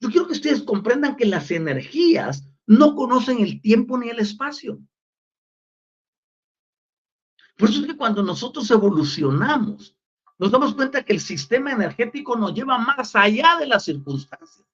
Yo 0.00 0.10
quiero 0.10 0.26
que 0.26 0.32
ustedes 0.32 0.62
comprendan 0.62 1.16
que 1.16 1.26
las 1.26 1.50
energías 1.50 2.48
no 2.66 2.94
conocen 2.94 3.40
el 3.40 3.60
tiempo 3.60 3.98
ni 3.98 4.08
el 4.08 4.18
espacio. 4.20 4.80
Por 7.56 7.68
eso 7.68 7.80
es 7.80 7.86
que 7.86 7.96
cuando 7.96 8.22
nosotros 8.22 8.70
evolucionamos, 8.70 9.96
nos 10.38 10.50
damos 10.52 10.74
cuenta 10.74 11.02
que 11.02 11.12
el 11.12 11.20
sistema 11.20 11.72
energético 11.72 12.36
nos 12.36 12.54
lleva 12.54 12.78
más 12.78 13.16
allá 13.16 13.56
de 13.58 13.66
las 13.66 13.84
circunstancias. 13.84 14.64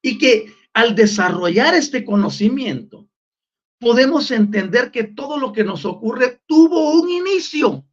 Y 0.00 0.16
que 0.16 0.54
al 0.72 0.94
desarrollar 0.94 1.74
este 1.74 2.04
conocimiento, 2.04 3.07
podemos 3.78 4.30
entender 4.30 4.90
que 4.90 5.04
todo 5.04 5.38
lo 5.38 5.52
que 5.52 5.64
nos 5.64 5.84
ocurre 5.84 6.42
tuvo 6.46 6.92
un 6.92 7.08
inicio. 7.08 7.84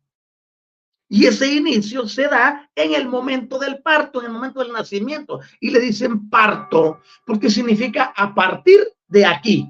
Y 1.07 1.27
ese 1.27 1.53
inicio 1.53 2.07
se 2.07 2.23
da 2.23 2.69
en 2.75 2.95
el 2.95 3.07
momento 3.07 3.59
del 3.59 3.81
parto, 3.81 4.19
en 4.19 4.27
el 4.27 4.31
momento 4.33 4.59
del 4.59 4.73
nacimiento. 4.73 5.39
Y 5.59 5.69
le 5.69 5.79
dicen 5.79 6.29
parto 6.29 7.01
porque 7.25 7.49
significa 7.49 8.13
a 8.15 8.33
partir 8.33 8.79
de 9.07 9.25
aquí. 9.25 9.69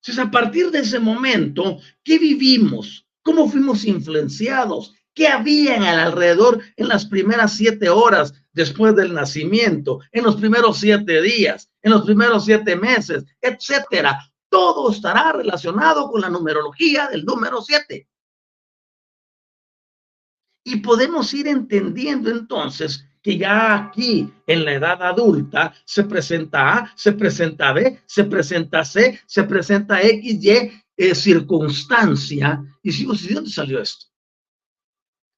Entonces, 0.00 0.24
a 0.24 0.30
partir 0.30 0.70
de 0.70 0.78
ese 0.78 0.98
momento, 0.98 1.78
¿qué 2.02 2.18
vivimos? 2.18 3.06
¿Cómo 3.22 3.48
fuimos 3.48 3.84
influenciados? 3.84 4.94
¿Qué 5.12 5.28
había 5.28 5.76
en 5.76 5.82
alrededor 5.82 6.62
en 6.76 6.88
las 6.88 7.04
primeras 7.04 7.54
siete 7.54 7.90
horas 7.90 8.32
después 8.52 8.94
del 8.96 9.14
nacimiento, 9.14 10.00
en 10.12 10.24
los 10.24 10.36
primeros 10.36 10.78
siete 10.78 11.22
días, 11.22 11.70
en 11.82 11.92
los 11.92 12.04
primeros 12.04 12.44
siete 12.44 12.76
meses, 12.76 13.24
etcétera? 13.40 14.18
Todo 14.48 14.90
estará 14.90 15.32
relacionado 15.32 16.10
con 16.10 16.20
la 16.20 16.30
numerología 16.30 17.08
del 17.08 17.24
número 17.24 17.62
siete. 17.62 18.08
Y 20.64 20.76
podemos 20.76 21.32
ir 21.32 21.48
entendiendo 21.48 22.30
entonces 22.30 23.06
que 23.22 23.36
ya 23.36 23.74
aquí 23.74 24.32
en 24.46 24.64
la 24.64 24.74
edad 24.74 25.02
adulta 25.02 25.74
se 25.84 26.04
presenta 26.04 26.78
A, 26.78 26.92
se 26.96 27.12
presenta 27.12 27.72
B, 27.72 28.00
se 28.06 28.24
presenta 28.24 28.84
C, 28.84 29.20
se 29.26 29.44
presenta 29.44 30.02
X, 30.02 30.44
Y 30.44 30.48
eh, 30.96 31.14
circunstancia. 31.14 32.62
Y 32.82 32.92
si, 32.92 33.06
¿de 33.06 33.34
dónde 33.34 33.50
salió 33.50 33.80
esto? 33.80 34.09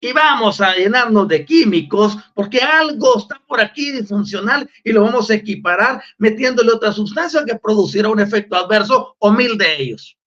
Y 0.05 0.13
vamos 0.13 0.61
a 0.61 0.75
llenarnos 0.75 1.29
de 1.29 1.45
químicos 1.47 2.19
porque 2.35 2.59
algo 2.59 3.19
está 3.19 3.41
por 3.47 3.61
aquí 3.61 3.93
disfuncional 3.93 4.69
y 4.83 4.91
lo 4.91 5.05
vamos 5.05 5.31
a 5.31 5.35
equiparar 5.35 6.03
metiéndole 6.19 6.73
otra 6.73 6.91
sustancia 6.91 7.45
que 7.47 7.55
producirá 7.55 8.09
un 8.09 8.19
efecto 8.19 8.57
adverso 8.57 9.15
o 9.21 9.31
mil 9.31 9.57
de 9.57 9.81
ellos. 9.81 10.19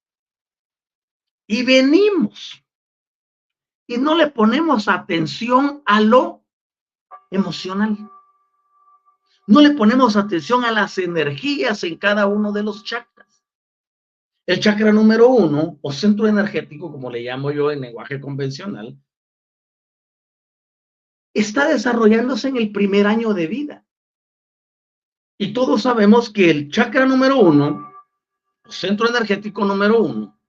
Y 1.45 1.63
venimos 1.63 2.63
y 3.85 3.97
no 3.97 4.15
le 4.15 4.27
ponemos 4.27 4.87
atención 4.87 5.83
a 5.85 5.99
lo 5.99 6.45
emocional. 7.29 7.97
No 9.45 9.59
le 9.59 9.71
ponemos 9.71 10.15
atención 10.15 10.63
a 10.63 10.71
las 10.71 10.97
energías 10.97 11.83
en 11.83 11.97
cada 11.97 12.27
uno 12.27 12.53
de 12.53 12.63
los 12.63 12.85
chakras. 12.85 13.43
El 14.47 14.61
chakra 14.61 14.93
número 14.93 15.27
uno, 15.27 15.79
o 15.81 15.91
centro 15.91 16.27
energético, 16.27 16.89
como 16.93 17.11
le 17.11 17.23
llamo 17.23 17.51
yo 17.51 17.71
en 17.71 17.81
lenguaje 17.81 18.21
convencional, 18.21 18.97
está 21.35 21.67
desarrollándose 21.67 22.47
en 22.47 22.57
el 22.57 22.71
primer 22.71 23.05
año 23.05 23.33
de 23.33 23.47
vida. 23.47 23.85
Y 25.37 25.53
todos 25.53 25.81
sabemos 25.81 26.29
que 26.29 26.49
el 26.49 26.71
chakra 26.71 27.05
número 27.05 27.39
uno, 27.39 27.93
centro 28.69 29.09
energético 29.09 29.65
número 29.65 30.01
uno, 30.01 30.39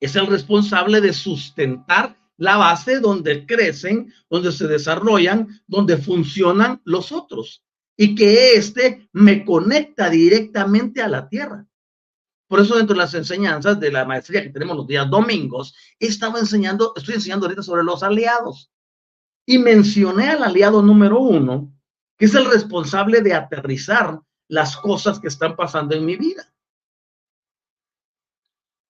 es 0.00 0.16
el 0.16 0.26
responsable 0.26 1.00
de 1.00 1.12
sustentar 1.12 2.18
la 2.38 2.56
base 2.56 3.00
donde 3.00 3.46
crecen, 3.46 4.12
donde 4.30 4.50
se 4.50 4.66
desarrollan, 4.66 5.62
donde 5.66 5.98
funcionan 5.98 6.80
los 6.84 7.12
otros. 7.12 7.62
Y 7.94 8.14
que 8.14 8.54
este 8.54 9.08
me 9.12 9.44
conecta 9.44 10.08
directamente 10.08 11.02
a 11.02 11.08
la 11.08 11.28
tierra. 11.28 11.66
Por 12.48 12.60
eso 12.60 12.76
dentro 12.76 12.94
de 12.94 13.00
las 13.02 13.14
enseñanzas 13.14 13.78
de 13.78 13.92
la 13.92 14.06
maestría 14.06 14.42
que 14.42 14.50
tenemos 14.50 14.76
los 14.76 14.86
días 14.86 15.08
domingos, 15.08 15.74
estaba 15.98 16.38
enseñando, 16.38 16.94
estoy 16.96 17.14
enseñando 17.14 17.46
ahorita 17.46 17.62
sobre 17.62 17.84
los 17.84 18.02
aliados. 18.02 18.71
Y 19.46 19.58
mencioné 19.58 20.28
al 20.28 20.42
aliado 20.42 20.82
número 20.82 21.20
uno, 21.20 21.72
que 22.16 22.26
es 22.26 22.34
el 22.34 22.46
responsable 22.46 23.20
de 23.20 23.34
aterrizar 23.34 24.20
las 24.48 24.76
cosas 24.76 25.18
que 25.18 25.28
están 25.28 25.56
pasando 25.56 25.94
en 25.96 26.04
mi 26.04 26.16
vida. 26.16 26.52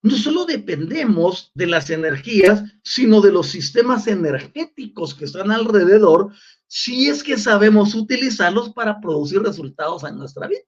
No 0.03 0.17
solo 0.17 0.45
dependemos 0.45 1.51
de 1.55 1.65
las 1.65 1.89
energías, 1.89 2.63
sino 2.83 3.21
de 3.21 3.31
los 3.31 3.47
sistemas 3.47 4.05
energéticos 4.07 5.15
que 5.15 5.25
están 5.25 5.49
alrededor, 5.49 6.33
si 6.67 7.07
es 7.07 7.23
que 7.23 7.37
sabemos 7.37 7.95
utilizarlos 7.95 8.73
para 8.73 8.99
producir 8.99 9.41
resultados 9.41 10.03
en 10.03 10.17
nuestra 10.17 10.47
vida. 10.47 10.63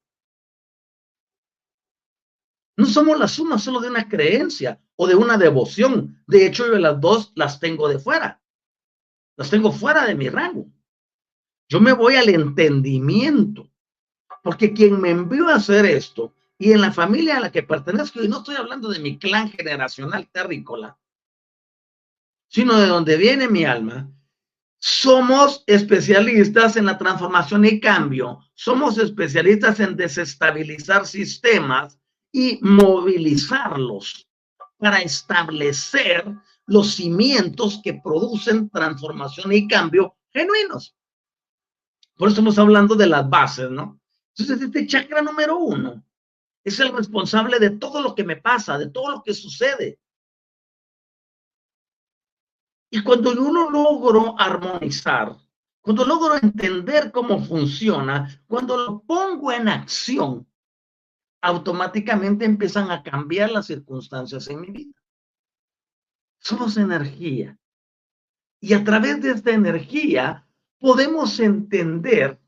No 2.77 2.85
somos 2.85 3.19
la 3.19 3.27
suma 3.27 3.59
solo 3.59 3.79
de 3.81 3.89
una 3.89 4.07
creencia 4.07 4.81
o 4.95 5.07
de 5.07 5.15
una 5.15 5.37
devoción. 5.37 6.23
De 6.27 6.45
hecho, 6.45 6.67
yo 6.67 6.79
las 6.79 6.99
dos 6.99 7.31
las 7.35 7.59
tengo 7.59 7.89
de 7.89 7.99
fuera 7.99 8.41
las 9.37 9.49
tengo 9.49 9.71
fuera 9.71 10.05
de 10.05 10.15
mi 10.15 10.29
rango. 10.29 10.67
Yo 11.67 11.79
me 11.79 11.93
voy 11.93 12.15
al 12.15 12.29
entendimiento, 12.29 13.69
porque 14.43 14.73
quien 14.73 15.01
me 15.01 15.09
envió 15.09 15.49
a 15.49 15.55
hacer 15.55 15.85
esto 15.85 16.33
y 16.57 16.71
en 16.71 16.81
la 16.81 16.91
familia 16.91 17.37
a 17.37 17.39
la 17.41 17.51
que 17.51 17.63
pertenezco, 17.63 18.23
y 18.23 18.27
no 18.27 18.37
estoy 18.37 18.55
hablando 18.55 18.89
de 18.89 18.99
mi 18.99 19.17
clan 19.17 19.49
generacional 19.49 20.29
terrícola, 20.31 20.97
sino 22.47 22.79
de 22.79 22.87
donde 22.87 23.17
viene 23.17 23.49
mi 23.49 23.65
alma, 23.65 24.09
somos 24.79 25.63
especialistas 25.65 26.77
en 26.77 26.85
la 26.85 26.97
transformación 26.97 27.65
y 27.65 27.79
cambio, 27.79 28.39
somos 28.53 28.97
especialistas 28.97 29.79
en 29.79 29.95
desestabilizar 29.95 31.07
sistemas 31.07 31.99
y 32.31 32.59
movilizarlos 32.61 34.27
para 34.77 34.99
establecer 34.99 36.25
los 36.67 36.95
cimientos 36.95 37.79
que 37.83 37.93
producen 37.93 38.69
transformación 38.69 39.51
y 39.53 39.67
cambio 39.67 40.15
genuinos. 40.33 40.95
Por 42.17 42.27
eso 42.27 42.33
estamos 42.33 42.57
hablando 42.57 42.95
de 42.95 43.07
las 43.07 43.29
bases, 43.29 43.69
¿no? 43.69 43.99
Entonces, 44.37 44.65
este 44.65 44.87
chakra 44.87 45.21
número 45.21 45.57
uno 45.57 46.03
es 46.63 46.79
el 46.79 46.91
responsable 46.91 47.59
de 47.59 47.71
todo 47.71 48.01
lo 48.01 48.15
que 48.15 48.23
me 48.23 48.37
pasa, 48.37 48.77
de 48.77 48.89
todo 48.89 49.11
lo 49.11 49.23
que 49.23 49.33
sucede. 49.33 49.99
Y 52.89 53.03
cuando 53.03 53.31
uno 53.31 53.69
logro 53.69 54.39
armonizar, 54.39 55.37
cuando 55.81 56.05
logro 56.05 56.35
entender 56.35 57.11
cómo 57.11 57.43
funciona, 57.43 58.41
cuando 58.47 58.77
lo 58.77 59.01
pongo 59.01 59.51
en 59.51 59.67
acción, 59.67 60.47
automáticamente 61.41 62.45
empiezan 62.45 62.89
a 62.89 63.03
cambiar 63.03 63.51
las 63.51 63.67
circunstancias 63.67 64.47
en 64.47 64.61
mi 64.61 64.71
vida. 64.71 65.04
Somos 66.45 66.77
energía. 66.77 67.57
Y 68.61 68.75
a 68.75 68.83
través 68.83 69.19
de 69.19 69.31
esta 69.31 69.49
energía 69.49 70.47
podemos 70.77 71.39
entender 71.39 72.39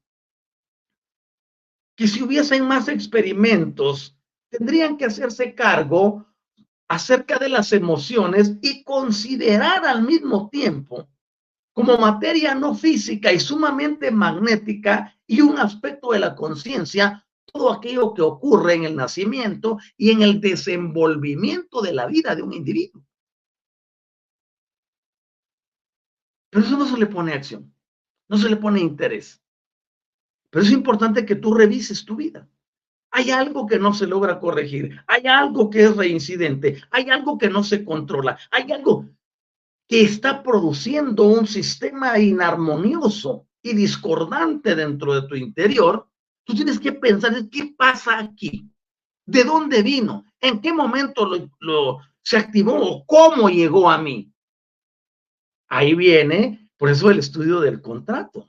que 1.96 2.08
si 2.08 2.22
hubiesen 2.22 2.68
más 2.68 2.90
experimentos, 2.90 4.16
tendrían 4.50 4.98
que 4.98 5.06
hacerse 5.06 5.56
cargo 5.56 6.28
acerca 6.88 7.40
de 7.40 7.50
las 7.50 7.74
emociones 7.74 8.60
y 8.62 8.84
considerar 8.84 9.84
al 9.84 10.04
mismo 10.04 10.48
tiempo 10.52 11.10
como 11.74 11.98
materia 11.98 12.54
no 12.54 12.76
física 12.76 13.34
y 13.34 13.40
sumamente 13.40 14.12
magnética 14.12 15.18
y 15.26 15.42
un 15.42 15.58
aspecto 15.58 16.12
de 16.12 16.20
la 16.20 16.36
conciencia 16.36 17.26
todo 17.52 17.74
aquello 17.74 18.14
que 18.14 18.22
ocurre 18.22 18.76
en 18.76 18.84
el 18.84 18.96
nacimiento 18.96 19.80
y 19.98 20.12
en 20.12 20.22
el 20.22 20.40
desenvolvimiento 20.40 21.82
de 21.82 21.94
la 21.94 22.06
vida 22.06 22.36
de 22.36 22.44
un 22.44 22.54
individuo. 22.54 23.07
Pero 26.58 26.70
eso 26.70 26.78
no 26.80 26.88
se 26.88 26.98
le 26.98 27.06
pone 27.06 27.34
acción, 27.34 27.72
no 28.28 28.36
se 28.36 28.50
le 28.50 28.56
pone 28.56 28.80
interés. 28.80 29.40
Pero 30.50 30.66
es 30.66 30.72
importante 30.72 31.24
que 31.24 31.36
tú 31.36 31.54
revises 31.54 32.04
tu 32.04 32.16
vida. 32.16 32.50
hay 33.12 33.30
algo 33.30 33.68
que 33.68 33.78
no 33.78 33.94
se 33.94 34.08
logra 34.08 34.40
corregir, 34.40 35.00
hay 35.06 35.28
algo 35.28 35.70
que 35.70 35.84
es 35.84 35.96
reincidente, 35.96 36.82
hay 36.90 37.12
algo 37.12 37.38
que 37.38 37.52
no 37.52 37.64
se 37.64 37.86
controla, 37.86 38.40
hay 38.50 38.72
algo 38.72 39.08
que 39.88 40.02
está 40.02 40.42
produciendo 40.42 41.26
un 41.26 41.46
sistema 41.46 42.18
inarmonioso 42.18 43.46
y 43.62 43.76
discordante 43.76 44.74
dentro 44.74 45.14
de 45.14 45.28
tu 45.28 45.36
interior, 45.36 46.10
tú 46.44 46.56
tienes 46.56 46.80
que 46.80 46.94
pensar 46.94 47.36
qué 47.52 47.76
pasa 47.78 48.18
aquí, 48.18 48.68
de 49.28 49.44
dónde 49.44 49.84
vino, 49.84 50.26
en 50.42 50.60
qué 50.60 50.74
momento 50.74 51.30
lo, 51.60 52.00
se 52.24 52.36
activó, 52.36 53.06
cómo 53.06 53.48
llegó 53.48 53.92
a 53.92 54.00
mí. 54.00 54.34
Ahí 55.68 55.96
viene, 55.96 56.70
por 56.78 56.90
eso 56.90 57.10
el 57.10 57.20
estudio 57.20 57.60
del 57.60 57.82
contrato. 57.82 58.48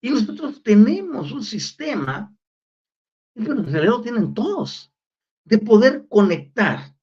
Y 0.00 0.10
nosotros 0.10 0.62
tenemos 0.62 1.32
un 1.32 1.42
sistema, 1.42 2.34
bueno, 3.34 3.62
en 3.62 3.72
realidad 3.72 3.92
lo 3.92 4.02
tienen 4.02 4.34
todos, 4.34 4.92
de 5.44 5.58
poder 5.58 6.06
conectar. 6.08 6.94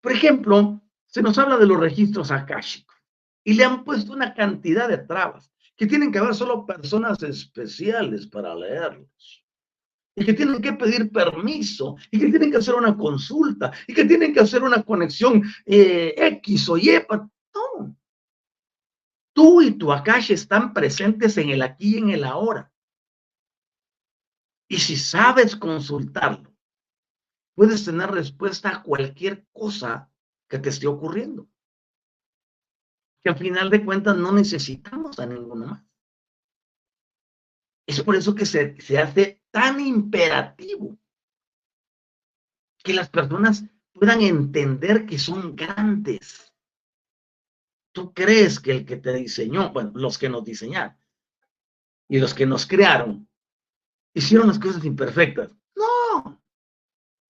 Por 0.00 0.12
ejemplo, 0.12 0.82
se 1.06 1.22
nos 1.22 1.38
habla 1.38 1.56
de 1.56 1.66
los 1.66 1.78
registros 1.78 2.30
akáshicos 2.30 2.96
y 3.44 3.54
le 3.54 3.64
han 3.64 3.84
puesto 3.84 4.12
una 4.12 4.34
cantidad 4.34 4.88
de 4.88 4.98
trabas 4.98 5.50
que 5.76 5.86
tienen 5.86 6.12
que 6.12 6.18
haber 6.18 6.34
solo 6.34 6.66
personas 6.66 7.22
especiales 7.22 8.26
para 8.26 8.54
leerlos 8.54 9.44
y 10.14 10.24
que 10.24 10.34
tienen 10.34 10.60
que 10.60 10.74
pedir 10.74 11.10
permiso 11.10 11.96
y 12.10 12.18
que 12.18 12.28
tienen 12.28 12.50
que 12.50 12.58
hacer 12.58 12.74
una 12.74 12.96
consulta 12.96 13.72
y 13.86 13.94
que 13.94 14.04
tienen 14.04 14.32
que 14.32 14.40
hacer 14.40 14.62
una 14.62 14.82
conexión 14.82 15.42
eh, 15.64 16.14
X 16.16 16.68
o 16.68 16.76
Y. 16.76 16.90
Tú 19.32 19.62
y 19.62 19.72
tu 19.72 19.92
Akash 19.92 20.30
están 20.32 20.74
presentes 20.74 21.36
en 21.38 21.50
el 21.50 21.62
aquí 21.62 21.96
y 21.96 21.98
en 21.98 22.10
el 22.10 22.24
ahora. 22.24 22.72
Y 24.68 24.78
si 24.78 24.96
sabes 24.96 25.56
consultarlo, 25.56 26.54
puedes 27.54 27.84
tener 27.84 28.10
respuesta 28.10 28.70
a 28.70 28.82
cualquier 28.82 29.46
cosa 29.52 30.10
que 30.48 30.58
te 30.58 30.68
esté 30.68 30.86
ocurriendo. 30.86 31.48
Que 33.22 33.30
al 33.30 33.38
final 33.38 33.70
de 33.70 33.84
cuentas 33.84 34.16
no 34.16 34.32
necesitamos 34.32 35.18
a 35.18 35.26
ninguno 35.26 35.66
más. 35.66 35.84
Es 37.86 38.02
por 38.02 38.16
eso 38.16 38.34
que 38.34 38.46
se, 38.46 38.80
se 38.80 38.98
hace 38.98 39.42
tan 39.50 39.80
imperativo 39.80 40.98
que 42.82 42.94
las 42.94 43.08
personas 43.08 43.64
puedan 43.92 44.22
entender 44.22 45.06
que 45.06 45.18
son 45.18 45.54
grandes 45.54 46.51
tú 47.92 48.12
crees 48.12 48.58
que 48.58 48.72
el 48.72 48.84
que 48.84 48.96
te 48.96 49.12
diseñó, 49.12 49.72
bueno, 49.72 49.92
los 49.94 50.18
que 50.18 50.28
nos 50.28 50.44
diseñaron 50.44 50.96
y 52.08 52.18
los 52.18 52.34
que 52.34 52.46
nos 52.46 52.66
crearon, 52.66 53.28
hicieron 54.14 54.48
las 54.48 54.58
cosas 54.58 54.84
imperfectas. 54.84 55.50
No, 55.76 56.42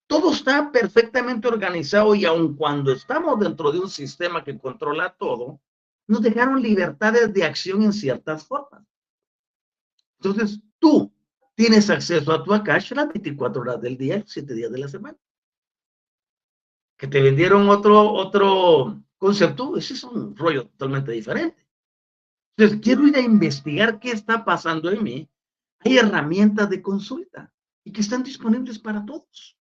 todo 0.06 0.32
está 0.32 0.72
perfectamente 0.72 1.48
organizado 1.48 2.14
y 2.14 2.24
aun 2.24 2.56
cuando 2.56 2.92
estamos 2.92 3.38
dentro 3.38 3.70
de 3.72 3.80
un 3.80 3.90
sistema 3.90 4.42
que 4.42 4.58
controla 4.58 5.14
todo, 5.14 5.60
nos 6.06 6.22
dejaron 6.22 6.60
libertades 6.60 7.32
de 7.32 7.44
acción 7.44 7.82
en 7.82 7.92
ciertas 7.92 8.44
formas. 8.44 8.82
Entonces, 10.20 10.60
tú 10.78 11.12
tienes 11.54 11.90
acceso 11.90 12.32
a 12.32 12.42
tu 12.42 12.52
Akash 12.52 12.92
las 12.92 13.08
24 13.08 13.62
horas 13.62 13.80
del 13.80 13.96
día, 13.96 14.22
7 14.26 14.54
días 14.54 14.70
de 14.70 14.78
la 14.78 14.88
semana. 14.88 15.18
Que 16.96 17.08
te 17.08 17.20
vendieron 17.20 17.68
otro, 17.68 18.12
otro, 18.12 19.01
concepto, 19.22 19.76
ese 19.76 19.94
es 19.94 20.02
un 20.02 20.34
rollo 20.34 20.66
totalmente 20.66 21.12
diferente. 21.12 21.64
Entonces, 22.56 22.80
quiero 22.82 23.06
ir 23.06 23.14
a 23.16 23.20
investigar 23.20 24.00
qué 24.00 24.10
está 24.10 24.44
pasando 24.44 24.90
en 24.90 25.00
mí. 25.00 25.30
Hay 25.78 25.96
herramientas 25.96 26.68
de 26.68 26.82
consulta 26.82 27.54
y 27.84 27.92
que 27.92 28.00
están 28.00 28.24
disponibles 28.24 28.80
para 28.80 29.06
todos. 29.06 29.56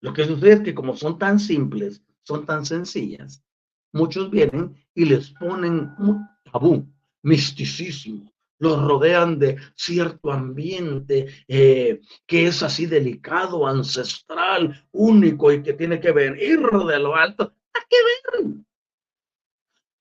Lo 0.00 0.12
que 0.12 0.26
sucede 0.26 0.54
es 0.54 0.60
que 0.62 0.74
como 0.74 0.96
son 0.96 1.20
tan 1.20 1.38
simples, 1.38 2.02
son 2.24 2.44
tan 2.44 2.66
sencillas, 2.66 3.44
muchos 3.92 4.28
vienen 4.28 4.74
y 4.92 5.04
les 5.04 5.30
ponen 5.30 5.94
un 5.98 6.28
tabú, 6.50 6.84
misticismo, 7.22 8.34
los 8.58 8.82
rodean 8.82 9.38
de 9.38 9.56
cierto 9.76 10.32
ambiente 10.32 11.28
eh, 11.46 12.00
que 12.26 12.48
es 12.48 12.60
así 12.64 12.86
delicado, 12.86 13.68
ancestral, 13.68 14.84
único 14.90 15.52
y 15.52 15.62
que 15.62 15.74
tiene 15.74 16.00
que 16.00 16.10
venir 16.10 16.60
de 16.60 16.98
lo 16.98 17.14
alto 17.14 17.55
que 17.88 18.42
ver. 18.42 18.54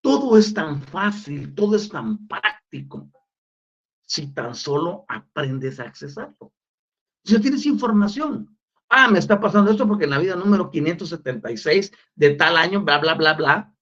Todo 0.01 0.37
es 0.37 0.53
tan 0.53 0.81
fácil, 0.81 1.55
todo 1.55 1.75
es 1.75 1.89
tan 1.89 2.27
práctico, 2.27 3.09
si 4.05 4.33
tan 4.33 4.53
solo 4.53 5.05
aprendes 5.07 5.79
a 5.79 5.83
accesarlo. 5.83 6.53
Si 7.23 7.39
tienes 7.39 7.65
información, 7.65 8.55
ah, 8.89 9.07
me 9.07 9.19
está 9.19 9.39
pasando 9.39 9.71
esto 9.71 9.87
porque 9.87 10.03
en 10.03 10.11
la 10.11 10.19
vida 10.19 10.35
número 10.35 10.69
576 10.69 11.91
de 12.15 12.29
tal 12.35 12.55
año, 12.55 12.81
bla, 12.81 12.99
bla, 12.99 13.15
bla, 13.15 13.33
bla, 13.33 13.75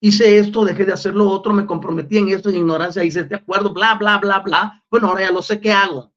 hice 0.00 0.38
esto, 0.38 0.64
dejé 0.64 0.84
de 0.84 0.92
hacer 0.92 1.14
lo 1.14 1.30
otro, 1.30 1.54
me 1.54 1.64
comprometí 1.64 2.18
en 2.18 2.28
esto, 2.28 2.50
en 2.50 2.56
ignorancia, 2.56 3.04
hice 3.04 3.20
este 3.20 3.36
acuerdo, 3.36 3.72
bla, 3.72 3.94
bla, 3.94 4.18
bla, 4.18 4.40
bla. 4.40 4.84
Bueno, 4.90 5.08
ahora 5.08 5.22
ya 5.22 5.30
lo 5.30 5.40
sé 5.40 5.60
qué 5.60 5.72
hago. 5.72 6.12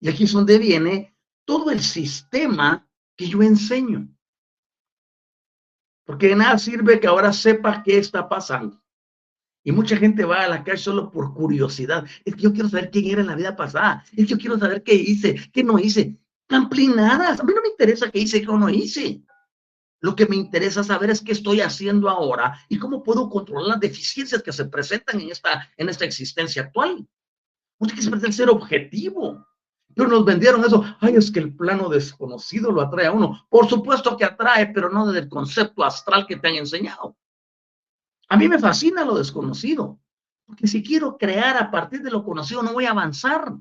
Y 0.00 0.08
aquí 0.08 0.24
es 0.24 0.32
donde 0.32 0.58
viene 0.58 1.14
todo 1.44 1.70
el 1.70 1.80
sistema 1.80 2.88
que 3.16 3.28
yo 3.28 3.42
enseño. 3.42 4.08
Porque 6.04 6.28
de 6.28 6.36
nada 6.36 6.58
sirve 6.58 7.00
que 7.00 7.06
ahora 7.06 7.32
sepa 7.32 7.82
qué 7.82 7.98
está 7.98 8.28
pasando. 8.28 8.82
Y 9.64 9.70
mucha 9.70 9.96
gente 9.96 10.24
va 10.24 10.42
a 10.42 10.48
la 10.48 10.64
calle 10.64 10.78
solo 10.78 11.10
por 11.10 11.32
curiosidad. 11.34 12.04
Es 12.24 12.34
que 12.34 12.42
yo 12.42 12.52
quiero 12.52 12.68
saber 12.68 12.90
quién 12.90 13.06
era 13.06 13.20
en 13.20 13.28
la 13.28 13.36
vida 13.36 13.54
pasada. 13.54 14.04
Es 14.10 14.26
que 14.26 14.32
yo 14.32 14.38
quiero 14.38 14.58
saber 14.58 14.82
qué 14.82 14.94
hice, 14.94 15.50
qué 15.52 15.62
no 15.62 15.78
hice. 15.78 16.18
Camplinadas. 16.48 17.40
A 17.40 17.44
mí 17.44 17.52
no 17.54 17.62
me 17.62 17.68
interesa 17.68 18.10
qué 18.10 18.18
hice, 18.18 18.40
qué 18.40 18.46
no 18.46 18.68
hice. 18.68 19.22
Lo 20.00 20.16
que 20.16 20.26
me 20.26 20.34
interesa 20.34 20.82
saber 20.82 21.10
es 21.10 21.20
qué 21.20 21.30
estoy 21.30 21.60
haciendo 21.60 22.10
ahora 22.10 22.58
y 22.68 22.76
cómo 22.76 23.04
puedo 23.04 23.30
controlar 23.30 23.68
las 23.68 23.80
deficiencias 23.80 24.42
que 24.42 24.52
se 24.52 24.64
presentan 24.64 25.20
en 25.20 25.30
esta, 25.30 25.70
en 25.76 25.88
esta 25.88 26.04
existencia 26.04 26.62
actual. 26.62 27.06
Tiene 27.78 28.20
que 28.20 28.32
ser 28.32 28.50
objetivo. 28.50 29.46
Pero 29.94 30.08
nos 30.08 30.24
vendieron 30.24 30.64
eso. 30.64 30.84
Ay, 31.00 31.16
es 31.16 31.30
que 31.30 31.40
el 31.40 31.54
plano 31.54 31.88
desconocido 31.88 32.72
lo 32.72 32.80
atrae 32.80 33.06
a 33.06 33.12
uno. 33.12 33.46
Por 33.48 33.68
supuesto 33.68 34.16
que 34.16 34.24
atrae, 34.24 34.66
pero 34.68 34.88
no 34.88 35.06
desde 35.06 35.20
el 35.20 35.28
concepto 35.28 35.84
astral 35.84 36.26
que 36.26 36.36
te 36.36 36.48
han 36.48 36.54
enseñado. 36.54 37.16
A 38.28 38.36
mí 38.36 38.48
me 38.48 38.58
fascina 38.58 39.04
lo 39.04 39.16
desconocido. 39.16 39.98
Porque 40.46 40.66
si 40.66 40.82
quiero 40.82 41.16
crear 41.16 41.56
a 41.56 41.70
partir 41.70 42.02
de 42.02 42.10
lo 42.10 42.24
conocido, 42.24 42.62
no 42.62 42.72
voy 42.72 42.86
a 42.86 42.90
avanzar. 42.90 43.52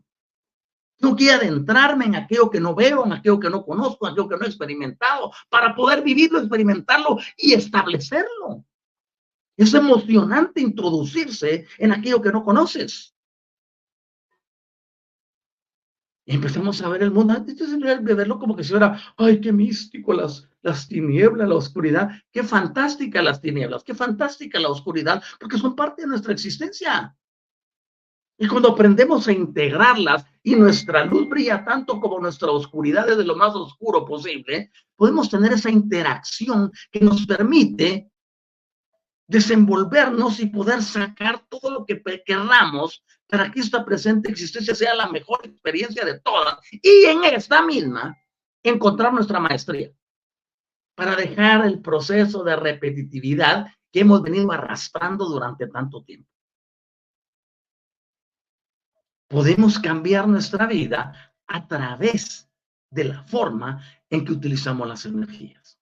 No 1.00 1.16
quiero 1.16 1.38
adentrarme 1.38 2.06
en 2.06 2.16
aquello 2.16 2.50
que 2.50 2.60
no 2.60 2.76
veo, 2.76 3.06
en 3.06 3.14
aquello 3.14 3.40
que 3.40 3.50
no 3.50 3.66
conozco, 3.66 4.06
en 4.06 4.14
aquello 4.14 4.30
que 4.30 4.38
no 4.38 4.46
he 4.46 4.48
experimentado, 4.48 5.32
para 5.50 5.76
poder 5.76 6.04
vivirlo, 6.04 6.40
experimentarlo 6.40 7.18
y 7.38 7.54
establecerlo. 7.54 8.64
Es 9.58 9.74
emocionante 9.74 10.62
introducirse 10.62 11.68
en 11.78 11.92
aquello 11.92 12.22
que 12.22 12.32
no 12.32 12.44
conoces. 12.44 13.16
Empezamos 16.36 16.82
a 16.82 16.90
ver 16.90 17.04
el 17.04 17.12
mundo. 17.12 17.34
Antes 17.34 17.58
de 17.58 18.14
verlo 18.16 18.40
como 18.40 18.56
que 18.56 18.64
si 18.64 18.72
fuera, 18.72 19.00
ay, 19.18 19.42
qué 19.42 19.52
místico, 19.52 20.14
las, 20.14 20.48
las 20.62 20.88
tinieblas, 20.88 21.48
la 21.48 21.56
oscuridad. 21.56 22.10
Qué 22.32 22.44
fantástica 22.44 23.22
las 23.22 23.42
tinieblas, 23.42 23.84
qué 23.84 23.94
fantástica 23.94 24.60
la 24.60 24.70
oscuridad, 24.70 25.24
porque 25.40 25.58
son 25.58 25.76
parte 25.76 26.04
de 26.04 26.08
nuestra 26.08 26.34
existencia. 26.34 27.16
Y 28.38 28.48
cuando 28.48 28.70
aprendemos 28.70 29.28
a 29.28 29.32
integrarlas 29.32 30.26
y 30.42 30.56
nuestra 30.56 31.06
luz 31.06 31.30
brilla 31.30 31.64
tanto 31.64 32.00
como 32.00 32.20
nuestra 32.20 32.50
oscuridad 32.50 33.08
es 33.08 33.18
de 33.18 33.24
lo 33.24 33.36
más 33.36 33.54
oscuro 33.54 34.04
posible, 34.04 34.72
podemos 34.96 35.30
tener 35.30 35.54
esa 35.54 35.70
interacción 35.70 36.72
que 36.92 37.02
nos 37.02 37.26
permite 37.28 38.12
desenvolvernos 39.28 40.40
y 40.40 40.48
poder 40.48 40.82
sacar 40.82 41.46
todo 41.48 41.72
lo 41.72 41.86
que 41.86 42.02
queramos 42.26 43.04
para 43.32 43.50
que 43.50 43.62
esta 43.62 43.86
presente 43.86 44.30
existencia 44.30 44.76
sea 44.76 44.94
la 44.94 45.08
mejor 45.08 45.40
experiencia 45.46 46.04
de 46.04 46.20
todas 46.20 46.60
y 46.70 47.06
en 47.06 47.24
esta 47.24 47.66
misma 47.66 48.18
encontrar 48.62 49.14
nuestra 49.14 49.40
maestría 49.40 49.90
para 50.96 51.16
dejar 51.16 51.66
el 51.66 51.80
proceso 51.82 52.44
de 52.44 52.58
repetitividad 52.58 53.68
que 53.90 54.02
hemos 54.02 54.22
venido 54.22 54.52
arrastrando 54.52 55.30
durante 55.30 55.68
tanto 55.68 56.04
tiempo. 56.04 56.30
Podemos 59.30 59.80
cambiar 59.80 60.28
nuestra 60.28 60.68
vida 60.68 61.34
a 61.48 61.66
través 61.70 62.52
de 62.90 63.06
la 63.06 63.24
forma 63.24 63.82
en 64.10 64.26
que 64.26 64.34
utilizamos 64.34 64.86
las 64.86 65.06
energías. 65.06 65.80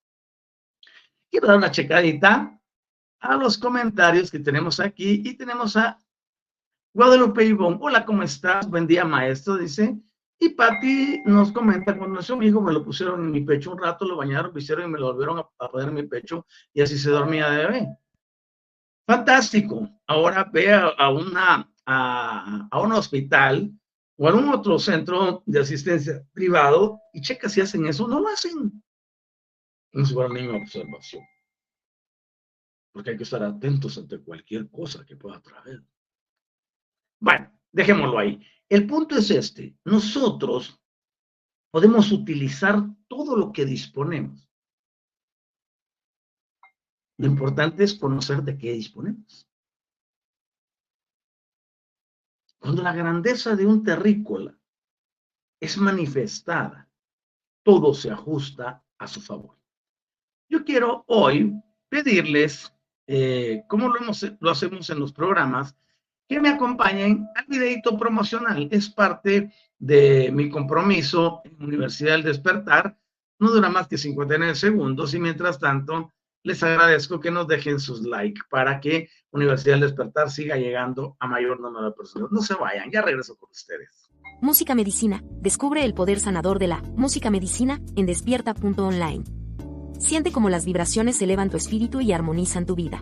Quiero 1.31 1.47
dar 1.47 1.57
una 1.57 1.71
checadita 1.71 2.61
a 3.21 3.35
los 3.37 3.57
comentarios 3.57 4.29
que 4.29 4.37
tenemos 4.37 4.79
aquí 4.79 5.23
y 5.25 5.33
tenemos 5.33 5.75
a 5.75 5.99
Guadalupe 6.93 7.45
Ivonne, 7.45 7.77
hola, 7.81 8.03
¿cómo 8.03 8.23
estás? 8.23 8.67
Buen 8.67 8.87
día, 8.87 9.05
maestro, 9.05 9.57
dice. 9.57 9.95
Y 10.39 10.49
Patti 10.49 11.21
nos 11.25 11.51
comenta, 11.51 11.95
cuando 11.95 12.15
nació 12.15 12.35
mi 12.35 12.47
hijo 12.47 12.61
me 12.61 12.73
lo 12.73 12.83
pusieron 12.83 13.25
en 13.25 13.31
mi 13.31 13.41
pecho 13.41 13.71
un 13.71 13.77
rato, 13.77 14.05
lo 14.05 14.17
bañaron, 14.17 14.51
lo 14.51 14.57
hicieron 14.57 14.89
y 14.89 14.93
me 14.93 14.99
lo 14.99 15.07
volvieron 15.07 15.37
a, 15.37 15.69
poner 15.69 15.89
en 15.89 15.93
mi 15.93 16.03
pecho 16.03 16.47
y 16.73 16.81
así 16.81 16.97
se 16.97 17.11
dormía 17.11 17.49
de 17.49 17.57
bebé. 17.57 17.97
Fantástico. 19.05 19.87
Ahora 20.07 20.49
ve 20.51 20.73
a, 20.73 21.09
una, 21.09 21.71
a, 21.85 22.81
un 22.81 22.91
hospital 22.93 23.71
o 24.17 24.27
algún 24.27 24.49
otro 24.49 24.79
centro 24.79 25.43
de 25.45 25.59
asistencia 25.59 26.25
privado 26.33 26.99
y 27.13 27.21
checa 27.21 27.49
si 27.49 27.61
hacen 27.61 27.85
eso. 27.85 28.07
No 28.07 28.19
lo 28.19 28.29
hacen. 28.29 28.81
No 29.91 30.05
se 30.05 30.15
van 30.15 30.37
a 30.37 30.57
observación. 30.57 31.23
Porque 32.93 33.11
hay 33.11 33.17
que 33.17 33.23
estar 33.23 33.43
atentos 33.43 33.97
ante 33.97 34.19
cualquier 34.19 34.69
cosa 34.71 35.05
que 35.05 35.15
pueda 35.15 35.39
traer. 35.41 35.83
Bueno, 37.19 37.51
dejémoslo 37.71 38.17
ahí. 38.17 38.45
El 38.67 38.87
punto 38.87 39.15
es 39.17 39.29
este. 39.31 39.75
Nosotros 39.83 40.79
podemos 41.71 42.11
utilizar 42.11 42.83
todo 43.07 43.35
lo 43.35 43.51
que 43.51 43.65
disponemos. 43.65 44.49
Lo 47.17 47.27
importante 47.27 47.83
es 47.83 47.95
conocer 47.95 48.43
de 48.43 48.57
qué 48.57 48.71
disponemos. 48.71 49.47
Cuando 52.59 52.81
la 52.81 52.93
grandeza 52.93 53.55
de 53.55 53.65
un 53.65 53.83
terrícola 53.83 54.57
es 55.59 55.77
manifestada, 55.77 56.89
todo 57.63 57.93
se 57.93 58.11
ajusta 58.11 58.83
a 58.97 59.07
su 59.07 59.21
favor. 59.21 59.57
Yo 60.49 60.63
quiero 60.63 61.03
hoy 61.07 61.53
pedirles, 61.89 62.73
eh, 63.07 63.63
como 63.67 63.87
lo, 63.89 63.99
lo 64.39 64.51
hacemos 64.51 64.89
en 64.89 64.99
los 64.99 65.13
programas, 65.13 65.75
que 66.29 66.39
me 66.39 66.49
acompañen 66.49 67.27
al 67.35 67.45
videito 67.47 67.97
promocional. 67.97 68.69
Es 68.71 68.87
parte 68.87 69.51
de 69.79 70.31
mi 70.31 70.49
compromiso 70.49 71.41
en 71.43 71.61
Universidad 71.61 72.11
del 72.11 72.23
Despertar. 72.23 72.95
No 73.39 73.49
dura 73.49 73.69
más 73.69 73.87
que 73.87 73.97
59 73.97 74.53
segundos 74.53 75.13
y 75.15 75.19
mientras 75.19 75.57
tanto 75.59 76.13
les 76.43 76.61
agradezco 76.61 77.19
que 77.19 77.31
nos 77.31 77.47
dejen 77.47 77.79
sus 77.79 78.01
likes 78.01 78.41
para 78.49 78.79
que 78.79 79.09
Universidad 79.31 79.73
del 79.73 79.89
Despertar 79.89 80.29
siga 80.29 80.55
llegando 80.55 81.17
a 81.19 81.27
mayor 81.27 81.59
número 81.59 81.87
de 81.87 81.91
personas. 81.93 82.31
No 82.31 82.41
se 82.41 82.53
vayan, 82.53 82.91
ya 82.91 83.01
regreso 83.01 83.35
con 83.35 83.49
ustedes. 83.49 84.09
Música 84.39 84.75
Medicina. 84.75 85.23
Descubre 85.41 85.83
el 85.83 85.95
poder 85.95 86.19
sanador 86.19 86.59
de 86.59 86.67
la 86.67 86.81
música 86.95 87.31
medicina 87.31 87.81
en 87.95 88.05
despierta.online. 88.05 89.23
Siente 89.99 90.31
cómo 90.31 90.49
las 90.49 90.63
vibraciones 90.63 91.21
elevan 91.21 91.49
tu 91.49 91.57
espíritu 91.57 92.01
y 92.01 92.13
armonizan 92.13 92.65
tu 92.65 92.75
vida. 92.75 93.01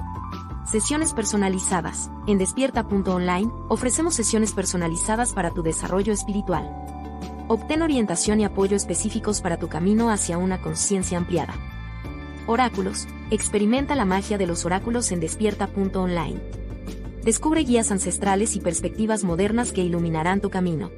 Sesiones 0.65 1.13
personalizadas. 1.13 2.11
En 2.27 2.37
despierta.online, 2.37 3.51
ofrecemos 3.67 4.13
sesiones 4.13 4.53
personalizadas 4.53 5.33
para 5.33 5.51
tu 5.51 5.63
desarrollo 5.63 6.13
espiritual. 6.13 6.69
Obtén 7.47 7.81
orientación 7.81 8.39
y 8.39 8.45
apoyo 8.45 8.77
específicos 8.77 9.41
para 9.41 9.57
tu 9.57 9.67
camino 9.67 10.11
hacia 10.11 10.37
una 10.37 10.61
conciencia 10.61 11.17
ampliada. 11.17 11.55
Oráculos. 12.47 13.07
Experimenta 13.31 13.95
la 13.95 14.05
magia 14.05 14.37
de 14.37 14.45
los 14.45 14.65
oráculos 14.65 15.11
en 15.11 15.19
despierta.online. 15.19 16.39
Descubre 17.23 17.61
guías 17.61 17.91
ancestrales 17.91 18.55
y 18.55 18.61
perspectivas 18.61 19.23
modernas 19.23 19.71
que 19.71 19.81
iluminarán 19.81 20.41
tu 20.41 20.49
camino. 20.49 20.91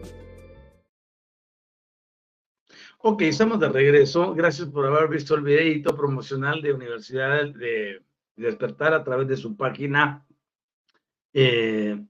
Ok, 2.99 3.23
estamos 3.23 3.59
de 3.59 3.69
regreso. 3.69 4.33
Gracias 4.33 4.67
por 4.69 4.85
haber 4.85 5.09
visto 5.09 5.35
el 5.35 5.41
videito 5.41 5.95
promocional 5.95 6.61
de 6.61 6.73
Universidad 6.73 7.45
de 7.53 8.01
Despertar 8.35 8.93
a 8.93 9.03
través 9.03 9.27
de 9.27 9.37
su 9.37 9.55
página 9.55 10.25
eh, 11.33 12.03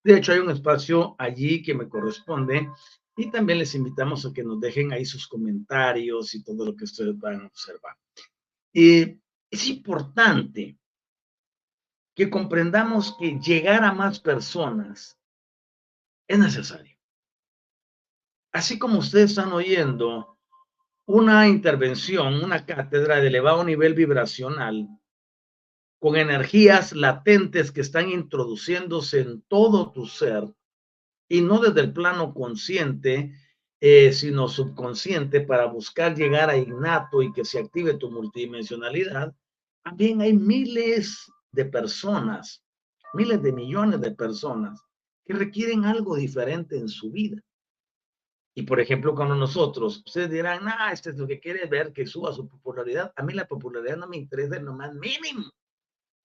De 0.04 0.18
hecho, 0.18 0.34
hay 0.34 0.40
un 0.40 0.52
espacio 0.52 1.16
allí 1.18 1.62
que 1.62 1.74
me 1.74 1.88
corresponde 1.88 2.70
y 3.16 3.32
también 3.32 3.60
les 3.60 3.76
invitamos 3.76 4.26
a 4.26 4.34
que 4.34 4.44
nos 4.44 4.60
dejen 4.60 4.92
ahí 4.92 5.06
sus 5.06 5.26
comentarios 5.28 6.36
y 6.36 6.44
todo 6.44 6.66
lo 6.66 6.76
que 6.76 6.84
ustedes 6.86 7.18
van 7.18 7.42
a 7.42 7.48
observar. 7.48 7.96
Es 8.74 9.68
importante 9.68 10.78
que 12.16 12.30
comprendamos 12.30 13.16
que 13.20 13.40
llegar 13.40 13.84
a 13.84 13.94
más 13.94 14.20
personas 14.20 15.21
es 16.32 16.40
necesario. 16.40 16.98
Así 18.54 18.80
como 18.80 19.00
ustedes 19.00 19.32
están 19.32 19.52
oyendo 19.52 20.38
una 21.06 21.48
intervención, 21.48 22.44
una 22.44 22.66
cátedra 22.66 23.18
de 23.18 23.28
elevado 23.28 23.64
nivel 23.64 23.94
vibracional, 23.94 24.88
con 26.00 26.16
energías 26.16 26.94
latentes 26.94 27.72
que 27.72 27.82
están 27.82 28.10
introduciéndose 28.10 29.22
en 29.22 29.42
todo 29.44 29.92
tu 29.92 30.08
ser 30.08 30.44
y 31.30 31.42
no 31.42 31.60
desde 31.60 31.82
el 31.82 31.94
plano 31.94 32.34
consciente, 32.34 33.34
eh, 33.80 34.14
sino 34.14 34.48
subconsciente 34.48 35.42
para 35.42 35.66
buscar 35.66 36.16
llegar 36.16 36.50
a 36.50 36.58
innato 36.58 37.22
y 37.22 37.34
que 37.34 37.46
se 37.46 37.60
active 37.60 37.96
tu 37.96 38.10
multidimensionalidad, 38.10 39.36
también 39.84 40.22
hay 40.22 40.34
miles 40.34 41.32
de 41.52 41.66
personas, 41.66 42.64
miles 43.14 43.42
de 43.44 43.52
millones 43.52 44.00
de 44.02 44.12
personas 44.12 44.82
que 45.26 45.34
requieren 45.34 45.86
algo 45.86 46.16
diferente 46.16 46.78
en 46.78 46.90
su 46.90 47.12
vida. 47.12 47.42
Y 48.54 48.64
por 48.64 48.80
ejemplo, 48.80 49.16
cuando 49.16 49.36
nosotros, 49.36 50.04
ustedes 50.06 50.30
dirán, 50.30 50.68
ah, 50.68 50.92
este 50.92 51.12
es 51.12 51.18
lo 51.18 51.26
que 51.28 51.40
quiere 51.40 51.66
ver, 51.68 51.94
que 51.94 52.06
suba 52.06 52.34
su 52.34 52.48
popularidad. 52.48 53.14
A 53.16 53.24
mí 53.24 53.34
la 53.34 53.48
popularidad 53.48 53.98
no 53.98 54.08
me 54.08 54.18
interesa 54.18 54.58
en 54.58 54.66
lo 54.66 54.74
más 54.74 54.94
mínimo. 54.94 55.50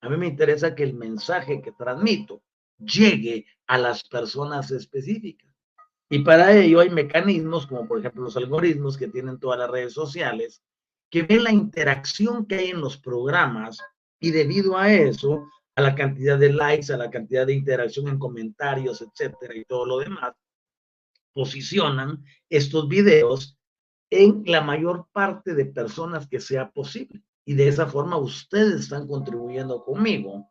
A 0.01 0.09
mí 0.09 0.17
me 0.17 0.27
interesa 0.27 0.75
que 0.75 0.83
el 0.83 0.95
mensaje 0.95 1.63
que 1.63 1.73
transmito 1.73 2.43
llegue 2.79 3.47
a 3.67 3.79
las 3.79 4.03
personas 4.05 4.71
específicas. 4.71 5.51
Y 6.09 6.21
para 6.21 6.57
ello 6.57 6.81
hay 6.81 6.91
mecanismos 6.91 7.67
como 7.67 7.87
por 7.87 7.99
ejemplo 7.99 8.23
los 8.23 8.37
algoritmos 8.37 8.97
que 8.97 9.09
tienen 9.09 9.41
todas 9.41 9.59
las 9.59 9.71
redes 9.71 9.93
sociales, 9.93 10.63
que 11.11 11.23
ven 11.23 11.45
la 11.45 11.53
interacción 11.53 12.47
que 12.47 12.57
hay 12.57 12.71
en 12.71 12.81
los 12.81 12.99
programas 12.99 13.81
y 14.21 14.31
debido 14.31 14.77
a 14.77 14.93
eso, 14.93 15.49
a 15.77 15.83
la 15.83 15.95
cantidad 15.95 16.39
de 16.39 16.53
likes, 16.53 16.93
a 16.93 16.97
la 16.97 17.11
cantidad 17.11 17.47
de 17.47 17.55
interacción 17.55 18.09
en 18.09 18.19
comentarios, 18.19 19.03
etcétera, 19.03 19.55
y 19.55 19.65
todo 19.65 19.85
lo 19.87 19.99
demás, 19.99 20.35
posicionan 21.33 22.25
estos 22.49 22.89
videos 22.89 23.59
en 24.11 24.43
la 24.47 24.63
mayor 24.63 25.09
parte 25.13 25.55
de 25.55 25.67
personas 25.67 26.27
que 26.29 26.41
sea 26.41 26.71
posible 26.71 27.23
y 27.47 27.55
de 27.55 27.69
esa 27.69 27.87
forma 27.87 28.19
ustedes 28.19 28.81
están 28.83 29.07
contribuyendo 29.07 29.85
conmigo, 29.85 30.51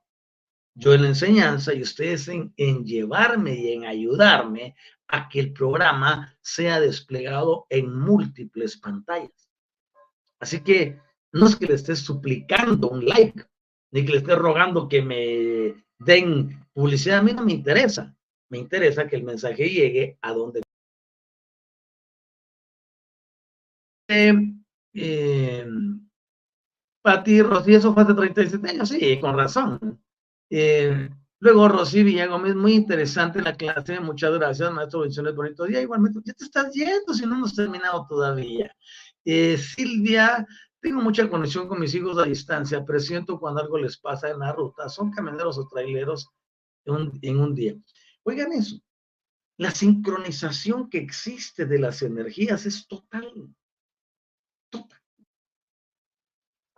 yo 0.76 0.94
en 0.94 1.04
la 1.04 1.10
enseñanza 1.10 1.74
y 1.74 1.82
ustedes 1.82 2.28
en, 2.28 2.54
llevarme 2.86 3.54
y 3.56 3.74
en 3.74 3.86
ayudarme 3.86 4.76
a 5.08 5.28
que 5.28 5.40
el 5.42 5.54
programa 5.54 6.38
sea 6.42 6.80
desplegado 6.80 7.66
en 7.70 7.94
múltiples 7.94 8.78
pantallas. 8.78 9.50
Así 10.40 10.62
que 10.64 11.00
no 11.32 11.48
es 11.48 11.56
que 11.56 11.66
le 11.66 11.76
esté 11.76 11.96
suplicando 11.96 12.90
un 12.90 13.06
like, 13.06 13.44
ni 13.96 14.04
que 14.04 14.12
le 14.12 14.18
esté 14.18 14.36
rogando 14.36 14.90
que 14.90 15.02
me 15.02 15.86
den 16.00 16.68
publicidad, 16.74 17.20
a 17.20 17.22
mí 17.22 17.32
no 17.32 17.46
me 17.46 17.54
interesa. 17.54 18.14
Me 18.50 18.58
interesa 18.58 19.08
que 19.08 19.16
el 19.16 19.24
mensaje 19.24 19.70
llegue 19.70 20.18
a 20.22 20.34
donde. 20.34 20.62
Eh, 24.10 24.34
eh, 24.94 25.66
Pati 27.02 27.42
Rosy, 27.42 27.76
eso 27.76 27.94
fue 27.94 28.04
hace 28.04 28.14
37 28.14 28.70
años, 28.70 28.90
sí, 28.90 29.18
con 29.22 29.38
razón. 29.38 30.04
Eh, 30.50 31.10
luego 31.40 31.70
Rosy 31.70 32.04
Villagómez, 32.04 32.54
muy 32.54 32.74
interesante 32.74 33.42
la 33.42 33.56
clase, 33.56 34.02
muchas 34.02 34.34
gracias, 34.34 34.74
maestro, 34.74 35.00
bendiciones, 35.00 35.34
bonito 35.36 35.64
día. 35.64 35.82
Igualmente, 35.82 36.20
ya 36.26 36.34
te 36.34 36.44
estás 36.44 36.74
yendo 36.74 37.14
si 37.14 37.26
no 37.26 37.36
hemos 37.36 37.56
terminado 37.56 38.06
todavía. 38.10 38.76
Eh, 39.24 39.58
Silvia, 39.58 40.46
tengo 40.86 41.02
mucha 41.02 41.28
conexión 41.28 41.68
con 41.68 41.80
mis 41.80 41.96
hijos 41.96 42.16
a 42.20 42.26
distancia, 42.26 42.86
presiento 42.86 43.40
cuando 43.40 43.60
algo 43.60 43.80
les 43.80 43.98
pasa 43.98 44.30
en 44.30 44.38
la 44.38 44.54
ruta, 44.54 44.88
son 44.88 45.10
camioneros 45.10 45.58
o 45.58 45.68
traileros 45.68 46.30
en 46.86 47.40
un, 47.40 47.56
día. 47.56 47.74
Oigan 48.22 48.52
eso, 48.52 48.80
la 49.58 49.72
sincronización 49.72 50.88
que 50.88 51.00
existe 51.00 51.66
de 51.66 51.80
las 51.80 52.04
energías 52.04 52.68
es 52.68 52.88
total. 52.88 53.56
Total. 54.70 55.02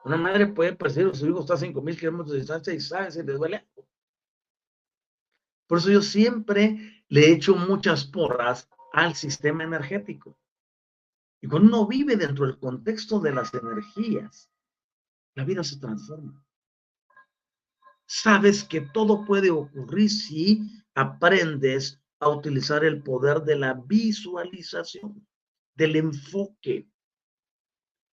Una 0.05 0.15
madre 0.15 0.47
puede 0.47 0.73
percibir 0.73 1.13
su 1.13 1.27
hijo 1.27 1.41
está 1.41 1.55
a 1.55 1.57
5.000 1.57 1.99
kilómetros 1.99 2.31
de 2.31 2.37
distancia 2.37 2.73
y 2.73 2.79
sabe 2.79 3.11
si 3.11 3.23
le 3.23 3.33
duele 3.33 3.67
Por 5.67 5.79
eso 5.79 5.91
yo 5.91 6.01
siempre 6.01 7.03
le 7.09 7.25
he 7.25 7.33
hecho 7.33 7.57
muchas 7.57 8.05
porras 8.05 8.69
al 8.93 9.15
sistema 9.15 9.65
energético. 9.65 10.39
Y 11.41 11.47
cuando 11.47 11.67
uno 11.67 11.87
vive 11.87 12.15
dentro 12.15 12.45
del 12.45 12.57
contexto 12.57 13.19
de 13.19 13.33
las 13.33 13.53
energías 13.53 14.49
la 15.37 15.45
vida 15.45 15.63
se 15.63 15.77
transforma. 15.77 16.43
Sabes 18.07 18.63
que 18.63 18.81
todo 18.81 19.23
puede 19.23 19.51
ocurrir 19.51 20.09
si 20.09 20.83
aprendes 20.95 22.01
a 22.19 22.29
utilizar 22.29 22.83
el 22.83 23.03
poder 23.03 23.41
de 23.41 23.55
la 23.55 23.75
visualización, 23.75 25.27
del 25.75 25.95
enfoque. 25.97 26.89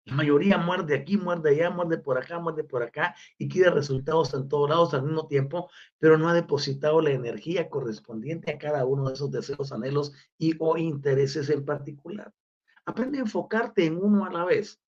La 0.04 0.16
mayoría 0.16 0.58
muerde 0.58 0.96
aquí, 0.96 1.16
muerde 1.16 1.52
allá, 1.52 1.70
muerde 1.70 1.98
por 1.98 2.18
acá, 2.18 2.40
muerde 2.40 2.66
por 2.66 2.84
acá 2.84 3.16
y 3.38 3.48
quiere 3.48 3.70
resultados 3.70 4.34
en 4.34 4.50
todos 4.50 4.70
lados 4.70 4.94
al 4.94 5.04
mismo 5.04 5.28
tiempo, 5.28 5.70
pero 6.00 6.18
no 6.18 6.28
ha 6.28 6.34
depositado 6.34 7.00
la 7.00 7.12
energía 7.12 7.70
correspondiente 7.70 8.52
a 8.52 8.58
cada 8.58 8.86
uno 8.86 9.08
de 9.08 9.14
esos 9.14 9.32
deseos, 9.32 9.72
anhelos 9.72 10.12
y 10.38 10.56
o 10.60 10.76
intereses 10.76 11.50
en 11.50 11.64
particular. 11.64 12.34
Aprende 12.86 13.18
a 13.18 13.22
enfocarte 13.22 13.86
en 13.86 13.98
uno 13.98 14.26
a 14.26 14.32
la 14.32 14.46
vez. 14.46 14.82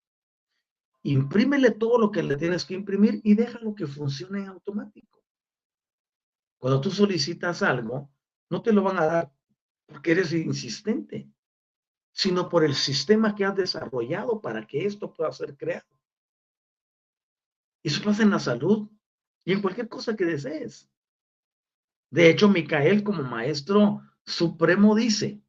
Imprímele 1.02 1.70
todo 1.70 1.98
lo 1.98 2.10
que 2.10 2.22
le 2.22 2.36
tienes 2.36 2.64
que 2.64 2.74
imprimir 2.74 3.20
y 3.22 3.34
déjalo 3.34 3.74
que 3.74 3.86
funcione 3.86 4.40
en 4.40 4.48
automático. 4.48 5.22
Cuando 6.58 6.80
tú 6.80 6.90
solicitas 6.90 7.62
algo, 7.62 8.10
no 8.50 8.62
te 8.62 8.72
lo 8.72 8.82
van 8.82 8.98
a 8.98 9.06
dar 9.06 9.32
porque 9.86 10.12
eres 10.12 10.32
insistente, 10.32 11.30
sino 12.12 12.48
por 12.48 12.64
el 12.64 12.74
sistema 12.74 13.34
que 13.34 13.44
has 13.44 13.54
desarrollado 13.54 14.40
para 14.40 14.66
que 14.66 14.84
esto 14.84 15.12
pueda 15.12 15.30
ser 15.32 15.56
creado. 15.56 15.86
Eso 17.84 18.02
pasa 18.02 18.24
en 18.24 18.30
la 18.30 18.40
salud 18.40 18.88
y 19.44 19.52
en 19.52 19.62
cualquier 19.62 19.88
cosa 19.88 20.16
que 20.16 20.24
desees. 20.24 20.90
De 22.10 22.30
hecho, 22.30 22.48
Micael 22.48 23.04
como 23.04 23.22
maestro 23.22 24.02
supremo 24.24 24.94
dice, 24.96 25.40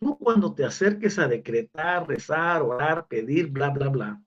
Tú 0.00 0.16
cuando 0.18 0.54
te 0.54 0.64
acerques 0.64 1.18
a 1.18 1.26
decretar, 1.26 2.06
rezar, 2.06 2.62
orar, 2.62 3.08
pedir, 3.08 3.48
bla, 3.50 3.70
bla, 3.70 3.88
bla, 3.88 4.22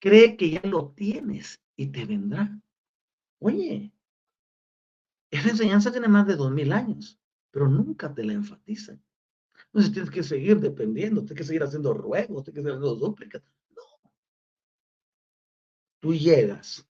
cree 0.00 0.36
que 0.36 0.50
ya 0.50 0.62
lo 0.64 0.90
tienes 0.90 1.60
y 1.76 1.88
te 1.88 2.04
vendrá. 2.04 2.60
Oye, 3.38 3.92
esa 5.30 5.50
enseñanza 5.50 5.92
tiene 5.92 6.08
más 6.08 6.26
de 6.26 6.36
dos 6.36 6.50
mil 6.50 6.72
años, 6.72 7.18
pero 7.50 7.68
nunca 7.68 8.12
te 8.14 8.24
la 8.24 8.32
enfatizan. 8.32 9.02
Entonces 9.66 9.92
tienes 9.92 10.10
que 10.10 10.22
seguir 10.22 10.60
dependiendo, 10.60 11.22
tienes 11.22 11.38
que 11.38 11.44
seguir 11.44 11.62
haciendo 11.62 11.94
ruegos, 11.94 12.44
tienes 12.44 12.62
que 12.62 12.62
seguir 12.62 12.78
haciendo 12.78 12.98
súplicas. 12.98 13.42
No. 13.74 14.10
Tú 16.00 16.14
llegas 16.14 16.86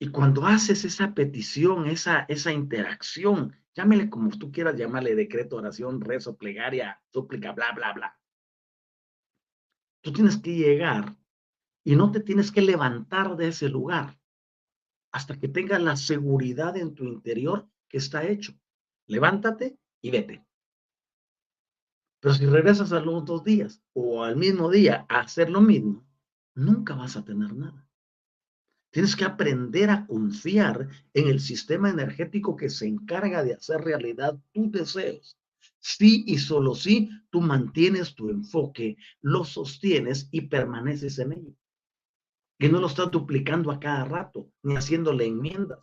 y 0.00 0.10
cuando 0.10 0.46
haces 0.46 0.84
esa 0.84 1.14
petición, 1.14 1.86
esa, 1.86 2.20
esa 2.28 2.52
interacción 2.52 3.54
Llámele 3.78 4.10
como 4.10 4.28
tú 4.30 4.50
quieras 4.50 4.74
llamarle, 4.74 5.14
decreto, 5.14 5.54
oración, 5.54 6.00
rezo, 6.00 6.36
plegaria, 6.36 7.00
súplica, 7.12 7.52
bla, 7.52 7.70
bla, 7.70 7.92
bla. 7.92 8.20
Tú 10.02 10.12
tienes 10.12 10.36
que 10.38 10.56
llegar 10.56 11.16
y 11.84 11.94
no 11.94 12.10
te 12.10 12.18
tienes 12.18 12.50
que 12.50 12.60
levantar 12.60 13.36
de 13.36 13.46
ese 13.46 13.68
lugar 13.68 14.18
hasta 15.12 15.38
que 15.38 15.46
tengas 15.46 15.80
la 15.80 15.94
seguridad 15.94 16.76
en 16.76 16.96
tu 16.96 17.04
interior 17.04 17.70
que 17.86 17.98
está 17.98 18.26
hecho. 18.26 18.52
Levántate 19.06 19.78
y 20.02 20.10
vete. 20.10 20.44
Pero 22.18 22.34
si 22.34 22.46
regresas 22.46 22.90
a 22.90 22.98
los 22.98 23.24
dos 23.24 23.44
días 23.44 23.80
o 23.92 24.24
al 24.24 24.34
mismo 24.34 24.70
día 24.70 25.06
a 25.08 25.20
hacer 25.20 25.50
lo 25.50 25.60
mismo, 25.60 26.04
nunca 26.56 26.96
vas 26.96 27.16
a 27.16 27.24
tener 27.24 27.54
nada. 27.54 27.87
Tienes 28.90 29.14
que 29.14 29.24
aprender 29.24 29.90
a 29.90 30.06
confiar 30.06 30.88
en 31.12 31.28
el 31.28 31.40
sistema 31.40 31.90
energético 31.90 32.56
que 32.56 32.70
se 32.70 32.86
encarga 32.86 33.42
de 33.42 33.54
hacer 33.54 33.82
realidad 33.82 34.38
tus 34.52 34.72
deseos. 34.72 35.36
Sí 35.80 36.24
y 36.26 36.38
solo 36.38 36.74
sí, 36.74 37.10
tú 37.30 37.40
mantienes 37.40 38.14
tu 38.14 38.30
enfoque, 38.30 38.96
lo 39.20 39.44
sostienes 39.44 40.28
y 40.30 40.42
permaneces 40.42 41.18
en 41.18 41.32
ello. 41.32 41.54
Que 42.58 42.68
no 42.68 42.80
lo 42.80 42.88
estás 42.88 43.10
duplicando 43.10 43.70
a 43.70 43.78
cada 43.78 44.04
rato, 44.04 44.50
ni 44.62 44.74
haciéndole 44.74 45.26
enmiendas. 45.26 45.78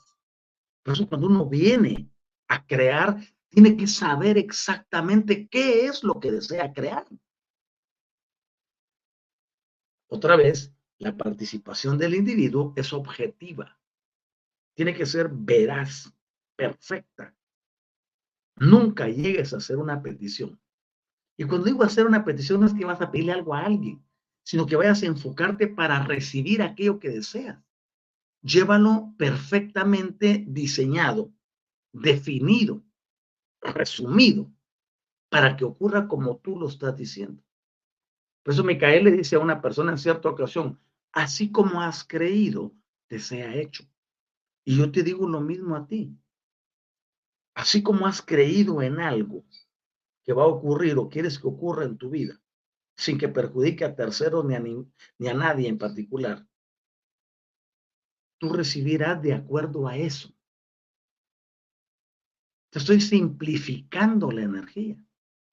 Por 0.84 0.96
eso 0.96 1.08
cuando 1.08 1.28
uno 1.28 1.48
viene 1.48 2.10
a 2.48 2.66
crear, 2.66 3.18
tiene 3.50 3.78
que 3.78 3.88
saber 3.88 4.38
exactamente 4.38 5.48
qué 5.48 5.86
es 5.86 6.04
lo 6.04 6.20
que 6.20 6.32
desea 6.32 6.74
crear. 6.74 7.08
Otra 10.08 10.36
vez, 10.36 10.75
la 11.00 11.16
participación 11.16 11.98
del 11.98 12.16
individuo 12.16 12.74
es 12.76 12.94
objetiva. 12.94 13.78
Tiene 14.76 14.94
que 14.94 15.06
ser 15.06 15.30
veraz, 15.32 16.14
perfecta. 16.56 17.36
Nunca 18.58 19.08
llegues 19.08 19.54
a 19.54 19.58
hacer 19.58 19.78
una 19.78 20.02
petición. 20.02 20.60
Y 21.38 21.46
cuando 21.46 21.66
digo 21.66 21.84
hacer 21.84 22.06
una 22.06 22.24
petición 22.24 22.62
no 22.62 22.68
es 22.68 22.74
que 22.74 22.86
vas 22.86 23.02
a 23.02 23.12
pedirle 23.12 23.34
algo 23.34 23.54
a 23.54 23.66
alguien, 23.66 24.04
sino 24.44 24.66
que 24.66 24.76
vayas 24.76 25.04
a 25.04 25.08
enfocarte 25.08 25.68
para 25.68 26.04
recibir 26.04 26.62
aquello 26.62 27.00
que 27.00 27.10
deseas. 27.10 27.62
Llévalo 28.42 29.14
perfectamente 29.18 30.46
diseñado, 30.48 31.34
definido, 31.92 32.84
resumido, 33.62 34.52
para 35.30 35.58
que 35.58 35.66
ocurra 35.66 36.08
como 36.08 36.38
tú 36.38 36.58
lo 36.58 36.70
estás 36.70 36.96
diciendo. 36.96 37.45
Por 38.46 38.54
eso 38.54 38.64
Micael 38.64 39.06
le 39.06 39.12
dice 39.12 39.38
a 39.38 39.40
una 39.40 39.60
persona 39.60 39.92
en 39.92 39.98
cierta 39.98 40.30
ocasión, 40.30 40.80
así 41.12 41.52
como 41.52 41.82
has 41.82 42.04
creído, 42.04 42.76
te 43.08 43.18
sea 43.18 43.56
hecho. 43.56 43.84
Y 44.64 44.78
yo 44.78 44.92
te 44.92 45.02
digo 45.02 45.28
lo 45.28 45.42
mismo 45.42 45.76
a 45.76 45.88
ti. 45.88 46.16
Así 47.56 47.82
como 47.82 48.06
has 48.06 48.22
creído 48.22 48.84
en 48.84 49.00
algo 49.00 49.44
que 50.24 50.34
va 50.34 50.44
a 50.44 50.48
ocurrir 50.48 50.96
o 51.00 51.10
quieres 51.10 51.40
que 51.40 51.48
ocurra 51.48 51.86
en 51.86 51.98
tu 51.98 52.12
vida, 52.12 52.40
sin 52.96 53.18
que 53.18 53.30
perjudique 53.30 53.84
a 53.84 53.96
terceros 53.96 54.46
ni 54.46 54.54
a, 54.54 54.60
ni 54.60 55.28
a 55.28 55.34
nadie 55.34 55.68
en 55.68 55.80
particular, 55.80 56.48
tú 58.38 58.54
recibirás 58.54 59.20
de 59.24 59.34
acuerdo 59.34 59.88
a 59.88 59.98
eso. 59.98 60.32
Te 62.70 62.78
estoy 62.78 63.02
simplificando 63.02 64.32
la 64.32 64.44
energía. 64.44 65.04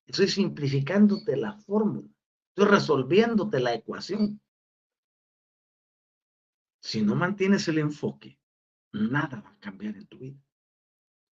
Estoy 0.04 0.28
simplificándote 0.28 1.38
la 1.38 1.54
fórmula. 1.54 2.11
Estoy 2.54 2.70
resolviéndote 2.70 3.60
la 3.60 3.72
ecuación. 3.72 4.38
Si 6.82 7.00
no 7.00 7.14
mantienes 7.14 7.66
el 7.68 7.78
enfoque, 7.78 8.38
nada 8.92 9.40
va 9.40 9.50
a 9.52 9.58
cambiar 9.58 9.96
en 9.96 10.06
tu 10.06 10.18
vida. 10.18 10.38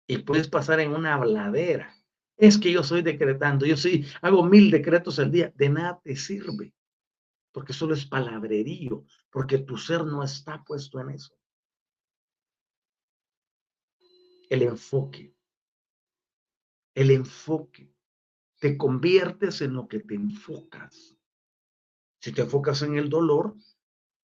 Y 0.07 0.19
puedes 0.19 0.47
pasar 0.47 0.79
en 0.79 0.93
una 0.93 1.15
habladera. 1.15 1.93
Es 2.37 2.57
que 2.57 2.71
yo 2.71 2.85
soy 2.85 3.03
decretando, 3.03 3.67
yo 3.67 3.77
sí 3.77 4.07
hago 4.23 4.45
mil 4.45 4.71
decretos 4.71 5.19
al 5.19 5.33
día. 5.33 5.53
De 5.57 5.69
nada 5.69 6.01
te 6.05 6.15
sirve, 6.15 6.73
porque 7.51 7.73
solo 7.73 7.95
es 7.95 8.07
palabrerío, 8.07 9.05
porque 9.29 9.59
tu 9.59 9.77
ser 9.77 10.05
no 10.05 10.23
está 10.23 10.63
puesto 10.63 11.01
en 11.01 11.11
eso. 11.11 11.37
El 14.49 14.63
enfoque. 14.63 15.35
El 16.95 17.11
enfoque 17.11 17.93
te 18.59 18.77
conviertes 18.77 19.61
en 19.61 19.75
lo 19.75 19.89
que 19.89 20.01
te 20.01 20.15
enfocas. 20.15 21.17
Si 22.21 22.33
te 22.33 22.43
enfocas 22.43 22.83
en 22.83 22.97
el 22.97 23.09
dolor, 23.09 23.55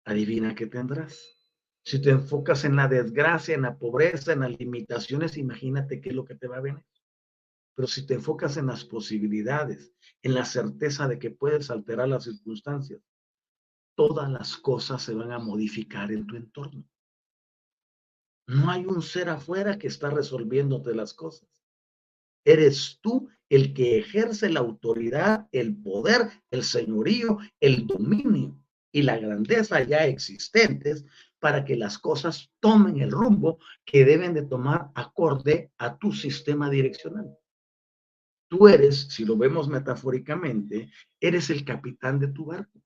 adivina 0.06 0.56
qué 0.56 0.68
tendrás. 0.68 1.38
Si 1.84 2.02
te 2.02 2.12
enfocas 2.12 2.64
en 2.64 2.76
la 2.76 2.88
desgracia, 2.88 3.56
en 3.56 3.64
la 3.64 3.78
pobreza, 3.78 4.34
en 4.34 4.42
las 4.42 4.58
limitaciones, 4.60 5.38
imagínate 5.38 6.00
qué 6.00 6.10
es 6.10 6.16
lo 6.16 6.26
que 6.26 6.36
te 6.36 6.48
va 6.48 6.58
a 6.58 6.62
venir. 6.62 6.86
Pero 7.76 7.88
si 7.88 8.06
te 8.06 8.14
enfocas 8.14 8.58
en 8.58 8.68
las 8.68 8.86
posibilidades, 8.86 9.94
en 10.22 10.36
la 10.36 10.46
certeza 10.46 11.08
de 11.08 11.18
que 11.20 11.32
puedes 11.32 11.72
alterar 11.72 12.08
las 12.08 12.26
circunstancias, 12.26 13.02
todas 13.96 14.30
las 14.30 14.58
cosas 14.58 15.02
se 15.02 15.14
van 15.14 15.32
a 15.32 15.40
modificar 15.40 16.12
en 16.12 16.28
tu 16.28 16.36
entorno. 16.36 16.86
No 18.48 18.70
hay 18.70 18.86
un 18.86 19.02
ser 19.02 19.30
afuera 19.30 19.78
que 19.78 19.88
está 19.88 20.10
resolviéndote 20.10 20.94
las 20.94 21.14
cosas. 21.14 21.50
Eres 22.46 23.00
tú 23.02 23.30
el 23.52 23.74
que 23.74 23.98
ejerce 23.98 24.50
la 24.50 24.62
autoridad, 24.62 25.50
el 25.52 25.76
poder, 25.76 26.30
el 26.52 26.64
señorío, 26.64 27.38
el 27.60 27.86
dominio 27.86 28.58
y 28.94 29.02
la 29.02 29.18
grandeza 29.18 29.84
ya 29.84 30.06
existentes 30.06 31.06
para 31.38 31.66
que 31.66 31.76
las 31.76 31.98
cosas 32.00 32.50
tomen 32.62 33.02
el 33.02 33.12
rumbo 33.12 33.60
que 33.84 34.06
deben 34.06 34.34
de 34.34 34.44
tomar 34.44 34.92
acorde 34.96 35.70
a 35.78 35.98
tu 35.98 36.14
sistema 36.14 36.70
direccional. 36.70 37.38
Tú 38.48 38.70
eres, 38.70 39.10
si 39.10 39.26
lo 39.26 39.36
vemos 39.36 39.68
metafóricamente, 39.68 40.90
eres 41.20 41.50
el 41.50 41.66
capitán 41.66 42.20
de 42.20 42.30
tu 42.30 42.46
barco. 42.46 42.82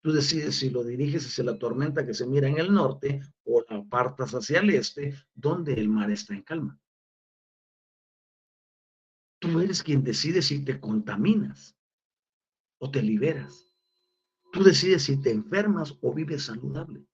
Tú 0.00 0.12
decides 0.12 0.54
si 0.54 0.70
lo 0.70 0.84
diriges 0.84 1.26
hacia 1.26 1.42
la 1.42 1.58
tormenta 1.58 2.06
que 2.06 2.14
se 2.14 2.24
mira 2.24 2.46
en 2.46 2.58
el 2.58 2.72
norte 2.72 3.20
o 3.42 3.64
la 3.68 3.78
apartas 3.78 4.32
hacia 4.32 4.60
el 4.60 4.70
este, 4.70 5.16
donde 5.34 5.74
el 5.74 5.88
mar 5.88 6.12
está 6.12 6.34
en 6.34 6.42
calma. 6.42 6.78
Tú 9.44 9.60
eres 9.60 9.82
quien 9.82 10.02
decide 10.02 10.40
si 10.40 10.64
te 10.64 10.80
contaminas 10.80 11.76
o 12.80 12.90
te 12.90 13.02
liberas. 13.02 13.76
Tú 14.52 14.64
decides 14.64 15.02
si 15.02 15.20
te 15.20 15.30
enfermas 15.30 15.98
o 16.00 16.14
vives 16.14 16.44
saludable. 16.44 17.04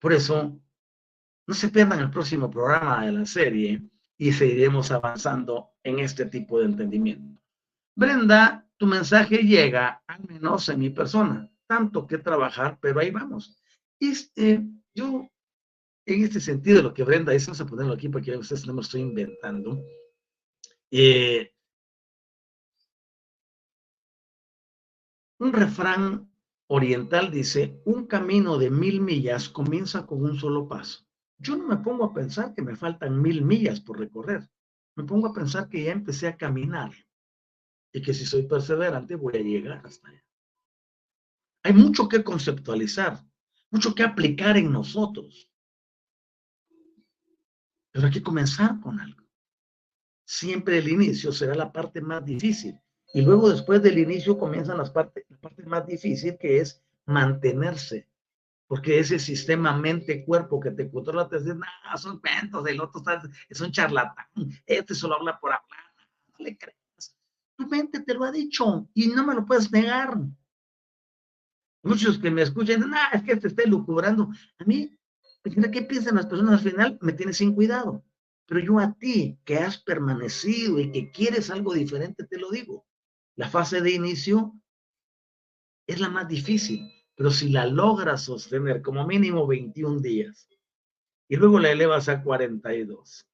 Por 0.00 0.12
eso, 0.12 0.56
no 1.48 1.54
se 1.54 1.70
pierdan 1.70 1.98
el 1.98 2.10
próximo 2.10 2.48
programa 2.48 3.04
de 3.04 3.12
la 3.12 3.26
serie 3.26 3.82
y 4.16 4.32
seguiremos 4.32 4.92
avanzando 4.92 5.70
en 5.82 5.98
este 5.98 6.26
tipo 6.26 6.60
de 6.60 6.66
entendimiento. 6.66 7.36
Brenda, 7.96 8.64
tu 8.76 8.86
mensaje 8.86 9.38
llega 9.38 10.04
al 10.06 10.22
menos 10.28 10.68
en 10.68 10.78
mi 10.78 10.90
persona. 10.90 11.50
tanto 11.66 12.06
que 12.06 12.18
trabajar, 12.18 12.78
pero 12.80 13.00
ahí 13.00 13.10
vamos. 13.10 13.56
Este, 13.98 14.62
yo, 14.94 15.28
en 16.06 16.22
este 16.22 16.38
sentido, 16.38 16.82
lo 16.82 16.94
que 16.94 17.02
Brenda 17.02 17.32
dice, 17.32 17.46
vamos 17.46 17.62
a 17.62 17.66
ponerlo 17.66 17.94
aquí 17.94 18.08
porque 18.08 18.36
ustedes 18.36 18.66
no 18.66 18.74
me 18.74 18.82
estoy 18.82 19.00
inventando. 19.00 19.82
Eh, 20.96 21.52
un 25.40 25.52
refrán 25.52 26.30
oriental 26.68 27.32
dice, 27.32 27.82
un 27.84 28.06
camino 28.06 28.58
de 28.58 28.70
mil 28.70 29.00
millas 29.00 29.48
comienza 29.48 30.06
con 30.06 30.22
un 30.22 30.38
solo 30.38 30.68
paso. 30.68 31.04
Yo 31.36 31.56
no 31.56 31.66
me 31.66 31.78
pongo 31.78 32.04
a 32.04 32.14
pensar 32.14 32.54
que 32.54 32.62
me 32.62 32.76
faltan 32.76 33.20
mil 33.20 33.42
millas 33.42 33.80
por 33.80 33.98
recorrer. 33.98 34.48
Me 34.94 35.02
pongo 35.02 35.26
a 35.26 35.34
pensar 35.34 35.68
que 35.68 35.82
ya 35.82 35.90
empecé 35.90 36.28
a 36.28 36.36
caminar 36.36 36.92
y 37.92 38.00
que 38.00 38.14
si 38.14 38.24
soy 38.24 38.46
perseverante 38.46 39.16
voy 39.16 39.34
a 39.34 39.42
llegar 39.42 39.84
hasta 39.84 40.08
allá. 40.08 40.24
Hay 41.64 41.72
mucho 41.72 42.08
que 42.08 42.22
conceptualizar, 42.22 43.20
mucho 43.68 43.96
que 43.96 44.04
aplicar 44.04 44.56
en 44.58 44.70
nosotros. 44.70 45.50
Pero 47.90 48.06
hay 48.06 48.12
que 48.12 48.22
comenzar 48.22 48.78
con 48.78 49.00
algo. 49.00 49.23
Siempre 50.24 50.78
el 50.78 50.88
inicio 50.88 51.32
será 51.32 51.54
la 51.54 51.72
parte 51.72 52.00
más 52.00 52.24
difícil. 52.24 52.78
Y 53.12 53.22
luego 53.22 53.50
después 53.50 53.82
del 53.82 53.98
inicio 53.98 54.38
comienzan 54.38 54.78
las 54.78 54.90
partes, 54.90 55.24
la 55.28 55.38
parte 55.38 55.62
más 55.64 55.86
difícil 55.86 56.36
que 56.38 56.58
es 56.60 56.82
mantenerse. 57.06 58.08
Porque 58.66 58.98
ese 58.98 59.18
sistema 59.18 59.76
mente-cuerpo 59.76 60.58
que 60.58 60.70
te 60.70 60.90
controla 60.90 61.28
te 61.28 61.38
dice, 61.38 61.54
no, 61.54 61.98
son 61.98 62.18
cuentos, 62.18 62.66
el 62.66 62.80
otro 62.80 63.00
está, 63.00 63.22
es 63.48 63.60
un 63.60 63.70
charlatán, 63.70 64.26
este 64.66 64.94
solo 64.94 65.16
habla 65.16 65.38
por 65.38 65.52
hablar, 65.52 65.92
no 66.26 66.44
le 66.44 66.56
creas. 66.56 67.14
Tu 67.56 67.68
mente 67.68 68.00
te 68.00 68.14
lo 68.14 68.24
ha 68.24 68.32
dicho 68.32 68.88
y 68.94 69.08
no 69.08 69.24
me 69.24 69.34
lo 69.34 69.44
puedes 69.44 69.70
negar. 69.70 70.18
Muchos 71.82 72.18
que 72.18 72.30
me 72.30 72.42
escuchan, 72.42 72.80
no, 72.80 72.96
es 73.12 73.22
que 73.22 73.36
te 73.36 73.48
está 73.48 73.62
lucubrando. 73.66 74.30
A 74.58 74.64
mí, 74.64 74.98
¿qué 75.42 75.82
piensan 75.82 76.16
las 76.16 76.26
personas 76.26 76.54
al 76.54 76.70
final? 76.70 76.98
Me 77.02 77.12
tiene 77.12 77.34
sin 77.34 77.54
cuidado. 77.54 78.02
Pero 78.46 78.60
yo 78.60 78.78
a 78.78 78.92
ti, 78.94 79.38
que 79.44 79.56
has 79.56 79.78
permanecido 79.78 80.78
y 80.78 80.92
que 80.92 81.10
quieres 81.10 81.50
algo 81.50 81.72
diferente, 81.74 82.24
te 82.24 82.38
lo 82.38 82.50
digo. 82.50 82.86
La 83.36 83.48
fase 83.48 83.80
de 83.80 83.90
inicio 83.90 84.54
es 85.86 86.00
la 86.00 86.08
más 86.08 86.28
difícil, 86.28 86.80
pero 87.16 87.30
si 87.30 87.48
la 87.48 87.66
logras 87.66 88.22
sostener 88.22 88.82
como 88.82 89.06
mínimo 89.06 89.46
21 89.46 90.00
días 90.00 90.48
y 91.28 91.36
luego 91.36 91.58
la 91.58 91.70
elevas 91.70 92.08
a 92.08 92.22
42 92.22 93.26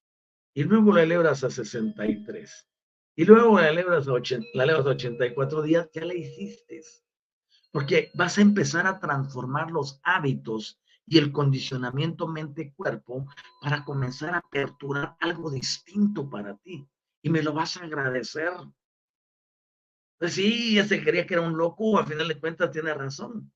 y 0.55 0.65
luego 0.65 0.93
la 0.93 1.03
elevas 1.03 1.45
a 1.45 1.51
63 1.51 2.69
y 3.17 3.25
luego 3.25 3.59
la 3.59 3.69
elevas 3.69 4.09
a, 4.09 4.13
80, 4.13 4.49
la 4.55 4.65
elevas 4.65 4.87
a 4.87 4.91
84 4.91 5.63
días, 5.63 5.91
ya 5.93 6.05
la 6.05 6.15
hiciste. 6.15 6.81
Porque 7.71 8.11
vas 8.15 8.39
a 8.39 8.43
empezar 8.43 8.87
a 8.87 8.99
transformar 8.99 9.71
los 9.71 10.01
hábitos 10.03 10.81
y 11.07 11.19
el 11.19 11.33
condicionamiento 11.33 12.29
mente-cuerpo 12.29 13.27
para 13.61 13.85
comenzar 13.85 14.35
a 14.35 14.39
aperturar 14.39 15.17
algo 15.21 15.51
distinto 15.51 16.29
para 16.29 16.57
ti. 16.57 16.87
Y 17.23 17.31
me 17.31 17.43
lo 17.43 17.53
vas 17.53 17.77
a 17.77 17.85
agradecer. 17.85 18.53
Pues 20.19 20.35
sí, 20.35 20.75
ya 20.75 20.87
se 20.87 21.03
creía 21.03 21.27
que 21.27 21.35
era 21.35 21.43
un 21.43 21.57
loco, 21.57 21.99
a 21.99 22.07
final 22.07 22.29
de 22.29 22.39
cuentas 22.39 22.71
tiene 22.71 22.95
razón. 22.95 23.53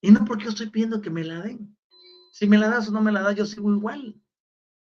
Y 0.00 0.10
no 0.10 0.24
porque 0.24 0.44
yo 0.44 0.50
estoy 0.50 0.70
pidiendo 0.70 1.00
que 1.00 1.10
me 1.10 1.24
la 1.24 1.40
den. 1.40 1.76
Si 2.32 2.46
me 2.46 2.58
la 2.58 2.68
das 2.68 2.88
o 2.88 2.92
no 2.92 3.00
me 3.00 3.12
la 3.12 3.22
das, 3.22 3.36
yo 3.36 3.46
sigo 3.46 3.72
igual. 3.72 4.20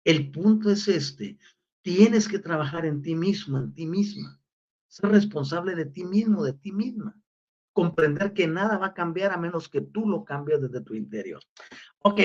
El 0.04 0.30
punto 0.30 0.70
es 0.70 0.88
este. 0.88 1.38
Tienes 1.82 2.28
que 2.28 2.38
trabajar 2.38 2.86
en 2.86 3.02
ti 3.02 3.14
mismo, 3.14 3.58
en 3.58 3.74
ti 3.74 3.86
misma. 3.86 4.40
Ser 4.88 5.10
responsable 5.10 5.74
de 5.74 5.86
ti 5.86 6.04
mismo, 6.04 6.44
de 6.44 6.52
ti 6.54 6.72
misma. 6.72 7.21
Comprender 7.72 8.32
que 8.32 8.46
nada 8.46 8.76
va 8.76 8.88
a 8.88 8.94
cambiar 8.94 9.32
a 9.32 9.38
menos 9.38 9.68
que 9.68 9.80
tú 9.80 10.06
lo 10.06 10.24
cambies 10.24 10.60
desde 10.60 10.82
tu 10.82 10.94
interior. 10.94 11.40
Ok, 12.00 12.20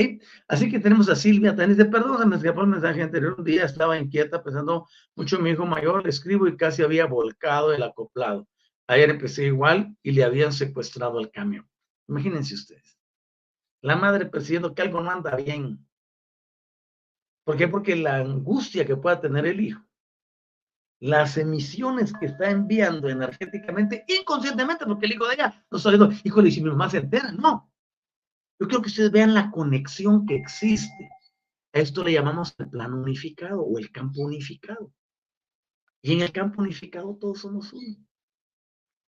así 0.48 0.70
que 0.70 0.80
tenemos 0.80 1.08
a 1.10 1.16
Silvia 1.16 1.52
también 1.52 1.78
dice, 1.78 1.86
perdón, 1.86 2.20
se 2.20 2.26
me 2.26 2.36
escapó 2.36 2.62
el 2.62 2.68
mensaje 2.68 3.02
anterior, 3.04 3.36
un 3.38 3.44
día 3.44 3.64
estaba 3.64 3.98
inquieta 3.98 4.44
pensando 4.44 4.88
mucho 5.16 5.38
en 5.38 5.44
mi 5.44 5.52
hijo 5.52 5.66
mayor, 5.66 6.04
le 6.04 6.10
escribo 6.10 6.48
y 6.48 6.58
casi 6.58 6.82
había 6.84 7.06
volcado 7.06 7.74
el 7.74 7.84
acoplado. 7.84 8.48
Ayer 8.88 9.10
empecé 9.10 9.46
igual 9.46 9.96
y 10.02 10.12
le 10.12 10.24
habían 10.24 10.52
secuestrado 10.52 11.20
el 11.20 11.30
camión. 11.32 11.70
Imagínense 12.08 12.56
ustedes. 12.56 12.98
La 13.82 13.96
madre 13.96 14.26
persiguiendo 14.26 14.74
que 14.74 14.82
algo 14.82 15.02
no 15.02 15.12
anda 15.12 15.36
bien. 15.36 15.86
¿Por 17.44 17.56
qué? 17.56 17.68
Porque 17.68 17.96
la 17.96 18.18
angustia 18.18 18.86
que 18.86 18.98
pueda 18.98 19.22
tener 19.22 19.46
el 19.46 19.62
hijo 19.62 19.87
las 21.00 21.38
emisiones 21.38 22.14
que 22.14 22.28
está 22.28 22.50
enviando 22.50 23.10
energéticamente, 23.10 24.04
inconscientemente, 24.08 24.86
porque 24.86 25.06
el 25.06 25.14
hijo 25.14 25.28
de 25.28 25.36
ella 25.36 25.66
no 25.70 25.78
está 25.78 25.92
diciendo, 25.92 26.16
híjole, 26.24 26.52
si 26.52 26.62
mi 26.62 26.70
mamá 26.70 26.90
se 26.90 26.98
entera, 26.98 27.32
no. 27.32 27.72
Yo 28.60 28.68
quiero 28.68 28.82
que 28.82 28.90
ustedes 28.90 29.12
vean 29.12 29.34
la 29.34 29.52
conexión 29.52 30.26
que 30.26 30.36
existe. 30.36 31.10
A 31.74 31.80
esto 31.80 32.04
le 32.04 32.14
llamamos 32.14 32.56
el 32.58 32.70
plano 32.70 32.98
unificado 32.98 33.62
o 33.62 33.78
el 33.78 33.92
campo 33.92 34.22
unificado. 34.22 34.92
Y 36.02 36.14
en 36.14 36.22
el 36.22 36.32
campo 36.32 36.62
unificado 36.62 37.16
todos 37.20 37.42
somos 37.42 37.72
uno. 37.74 37.96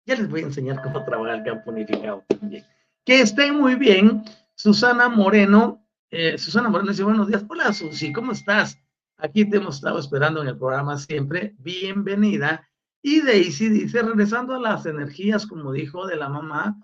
Ya 0.05 0.15
les 0.15 0.29
voy 0.29 0.41
a 0.41 0.45
enseñar 0.45 0.81
cómo 0.81 1.03
trabajar 1.03 1.35
el 1.35 1.43
campo 1.43 1.71
unificado 1.71 2.25
también. 2.27 2.65
Que 3.05 3.21
estén 3.21 3.55
muy 3.55 3.75
bien. 3.75 4.23
Susana 4.55 5.07
Moreno, 5.07 5.85
eh, 6.09 6.37
Susana 6.37 6.69
Moreno 6.69 6.91
dice, 6.91 7.03
buenos 7.03 7.27
días. 7.27 7.45
Hola, 7.47 7.71
Susi, 7.71 8.11
¿cómo 8.11 8.33
estás? 8.33 8.77
Aquí 9.19 9.49
te 9.49 9.57
hemos 9.57 9.77
estado 9.77 9.97
esperando 9.97 10.43
en 10.43 10.47
el 10.47 10.59
programa 10.59 10.95
siempre. 10.95 11.55
Bienvenida. 11.57 12.69
Y 13.01 13.21
Daisy 13.21 13.69
dice, 13.69 14.03
regresando 14.03 14.53
a 14.53 14.59
las 14.59 14.85
energías, 14.85 15.47
como 15.47 15.71
dijo 15.71 16.05
de 16.05 16.17
la 16.17 16.29
mamá, 16.29 16.77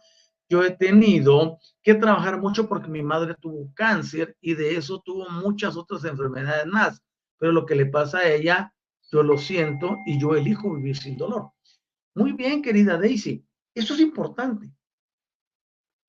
yo 0.49 0.63
he 0.63 0.71
tenido 0.71 1.59
que 1.83 1.93
trabajar 1.93 2.41
mucho 2.41 2.67
porque 2.67 2.89
mi 2.89 3.03
madre 3.03 3.35
tuvo 3.39 3.71
cáncer 3.75 4.35
y 4.41 4.55
de 4.55 4.77
eso 4.77 4.99
tuvo 5.05 5.29
muchas 5.29 5.77
otras 5.77 6.05
enfermedades 6.05 6.65
más. 6.65 7.03
Pero 7.37 7.51
lo 7.51 7.67
que 7.67 7.75
le 7.75 7.85
pasa 7.85 8.19
a 8.19 8.27
ella, 8.27 8.73
yo 9.11 9.21
lo 9.21 9.37
siento 9.37 9.97
y 10.07 10.19
yo 10.19 10.33
elijo 10.33 10.73
vivir 10.73 10.97
sin 10.97 11.15
dolor. 11.15 11.51
Muy 12.15 12.31
bien, 12.31 12.63
querida 12.63 12.97
Daisy. 12.97 13.45
Eso 13.75 13.93
es 13.93 13.99
importante. 13.99 14.71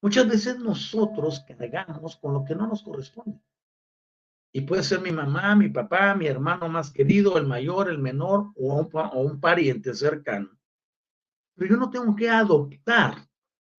Muchas 0.00 0.26
veces 0.26 0.58
nosotros 0.58 1.44
cargamos 1.46 2.16
con 2.16 2.32
lo 2.32 2.44
que 2.46 2.54
no 2.54 2.66
nos 2.66 2.82
corresponde. 2.82 3.42
Y 4.57 4.61
puede 4.61 4.84
ser 4.84 5.00
mi 5.00 5.11
mamá, 5.11 5.57
mi 5.57 5.68
papá, 5.68 6.14
mi 6.14 6.28
hermano 6.28 6.68
más 6.68 6.92
querido, 6.92 7.36
el 7.36 7.44
mayor, 7.44 7.90
el 7.90 7.98
menor 7.98 8.52
o 8.55 8.74
un, 8.76 8.88
o 8.92 9.20
un 9.20 9.40
pariente 9.40 9.92
cercano. 9.94 10.48
Pero 11.57 11.72
yo 11.72 11.76
no 11.76 11.90
tengo 11.90 12.14
que 12.14 12.30
adoptar 12.30 13.16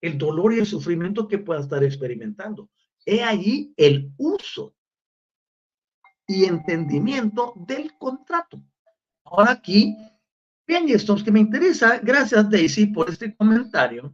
el 0.02 0.18
dolor 0.18 0.54
y 0.54 0.60
el 0.60 0.66
sufrimiento 0.66 1.30
que 1.30 1.38
pueda 1.38 1.62
estar 1.62 1.82
experimentando. 1.82 2.70
He 3.06 3.24
ahí 3.24 3.74
el 3.78 4.12
uso 4.18 4.76
y 6.28 6.44
entendimiento 6.44 7.54
del 7.56 7.98
contrato. 7.98 8.62
Ahora 9.24 9.52
aquí, 9.52 9.96
bien, 10.68 10.90
esto 10.90 11.16
es 11.16 11.24
que 11.24 11.32
me 11.32 11.40
interesa. 11.40 12.00
Gracias, 12.00 12.50
Daisy, 12.50 12.88
por 12.88 13.10
este 13.10 13.34
comentario. 13.34 14.14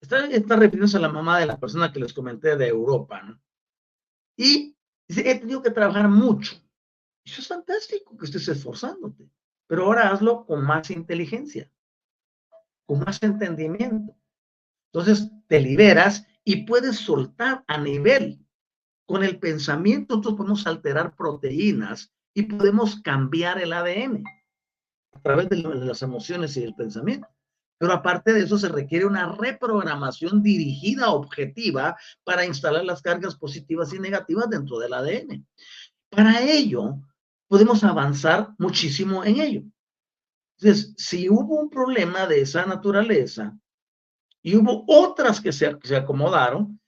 Está, 0.00 0.26
está 0.26 0.56
refiriéndose 0.56 0.96
a 0.96 1.00
la 1.00 1.08
mamá 1.08 1.38
de 1.38 1.46
la 1.46 1.60
persona 1.60 1.92
que 1.92 2.00
les 2.00 2.12
comenté 2.12 2.56
de 2.56 2.66
Europa, 2.66 3.22
¿no? 3.22 3.40
Y 4.36 4.73
Dice, 5.08 5.30
he 5.30 5.38
tenido 5.38 5.62
que 5.62 5.70
trabajar 5.70 6.08
mucho. 6.08 6.56
Eso 7.24 7.40
es 7.40 7.48
fantástico 7.48 8.16
que 8.16 8.26
estés 8.26 8.48
esforzándote, 8.48 9.28
pero 9.66 9.84
ahora 9.84 10.10
hazlo 10.10 10.44
con 10.46 10.64
más 10.64 10.90
inteligencia, 10.90 11.70
con 12.86 13.00
más 13.00 13.22
entendimiento. 13.22 14.14
Entonces 14.92 15.30
te 15.48 15.60
liberas 15.60 16.26
y 16.44 16.64
puedes 16.64 16.96
soltar 16.96 17.64
a 17.66 17.78
nivel. 17.78 18.40
Con 19.06 19.24
el 19.24 19.38
pensamiento 19.38 20.16
nosotros 20.16 20.36
podemos 20.36 20.66
alterar 20.66 21.16
proteínas 21.16 22.14
y 22.34 22.42
podemos 22.42 23.00
cambiar 23.00 23.60
el 23.60 23.72
ADN 23.72 24.24
a 25.12 25.20
través 25.20 25.48
de 25.48 25.56
las 25.56 26.02
emociones 26.02 26.56
y 26.56 26.64
el 26.64 26.74
pensamiento. 26.74 27.28
Pero 27.84 27.96
aparte 27.96 28.32
de 28.32 28.44
eso, 28.44 28.56
se 28.56 28.70
requiere 28.70 29.04
una 29.04 29.32
reprogramación 29.32 30.42
dirigida, 30.42 31.10
objetiva, 31.10 31.98
para 32.24 32.46
instalar 32.46 32.82
las 32.82 33.02
cargas 33.02 33.36
positivas 33.36 33.92
y 33.92 33.98
negativas 33.98 34.48
dentro 34.48 34.78
del 34.78 34.94
ADN. 34.94 35.46
Para 36.08 36.40
ello, 36.40 36.94
podemos 37.46 37.84
avanzar 37.84 38.54
muchísimo 38.56 39.22
en 39.22 39.38
ello. 39.38 39.62
Entonces, 40.56 40.94
si 40.96 41.28
hubo 41.28 41.60
un 41.60 41.68
problema 41.68 42.26
de 42.26 42.40
esa 42.40 42.64
naturaleza 42.64 43.54
y 44.40 44.56
hubo 44.56 44.86
otras 44.86 45.38
que 45.38 45.52
se, 45.52 45.76
se 45.82 45.94
acomodaron, 45.94 46.80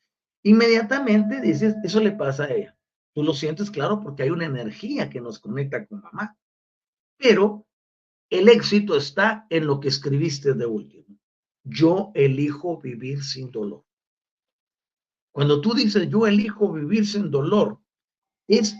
inmediatamente 0.44 1.42
dices, 1.42 1.74
eso 1.84 2.00
le 2.00 2.12
pasa 2.12 2.44
a 2.44 2.52
ella. 2.54 2.78
Tú 3.14 3.22
lo 3.22 3.34
sientes 3.34 3.70
claro 3.70 4.00
porque 4.00 4.22
hay 4.22 4.30
una 4.30 4.46
energía 4.46 5.10
que 5.10 5.20
nos 5.20 5.40
conecta 5.40 5.84
con 5.84 6.00
mamá. 6.00 6.38
Pero 7.18 7.65
el 8.30 8.48
éxito 8.48 8.96
está 8.96 9.46
en 9.50 9.66
lo 9.66 9.80
que 9.80 9.88
escribiste 9.88 10.54
de 10.54 10.66
último. 10.66 11.18
Yo 11.64 12.12
elijo 12.14 12.80
vivir 12.80 13.22
sin 13.22 13.50
dolor. 13.50 13.84
Cuando 15.32 15.60
tú 15.60 15.74
dices 15.74 16.08
yo 16.08 16.26
elijo 16.26 16.72
vivir 16.72 17.06
sin 17.06 17.30
dolor, 17.30 17.80
es 18.48 18.76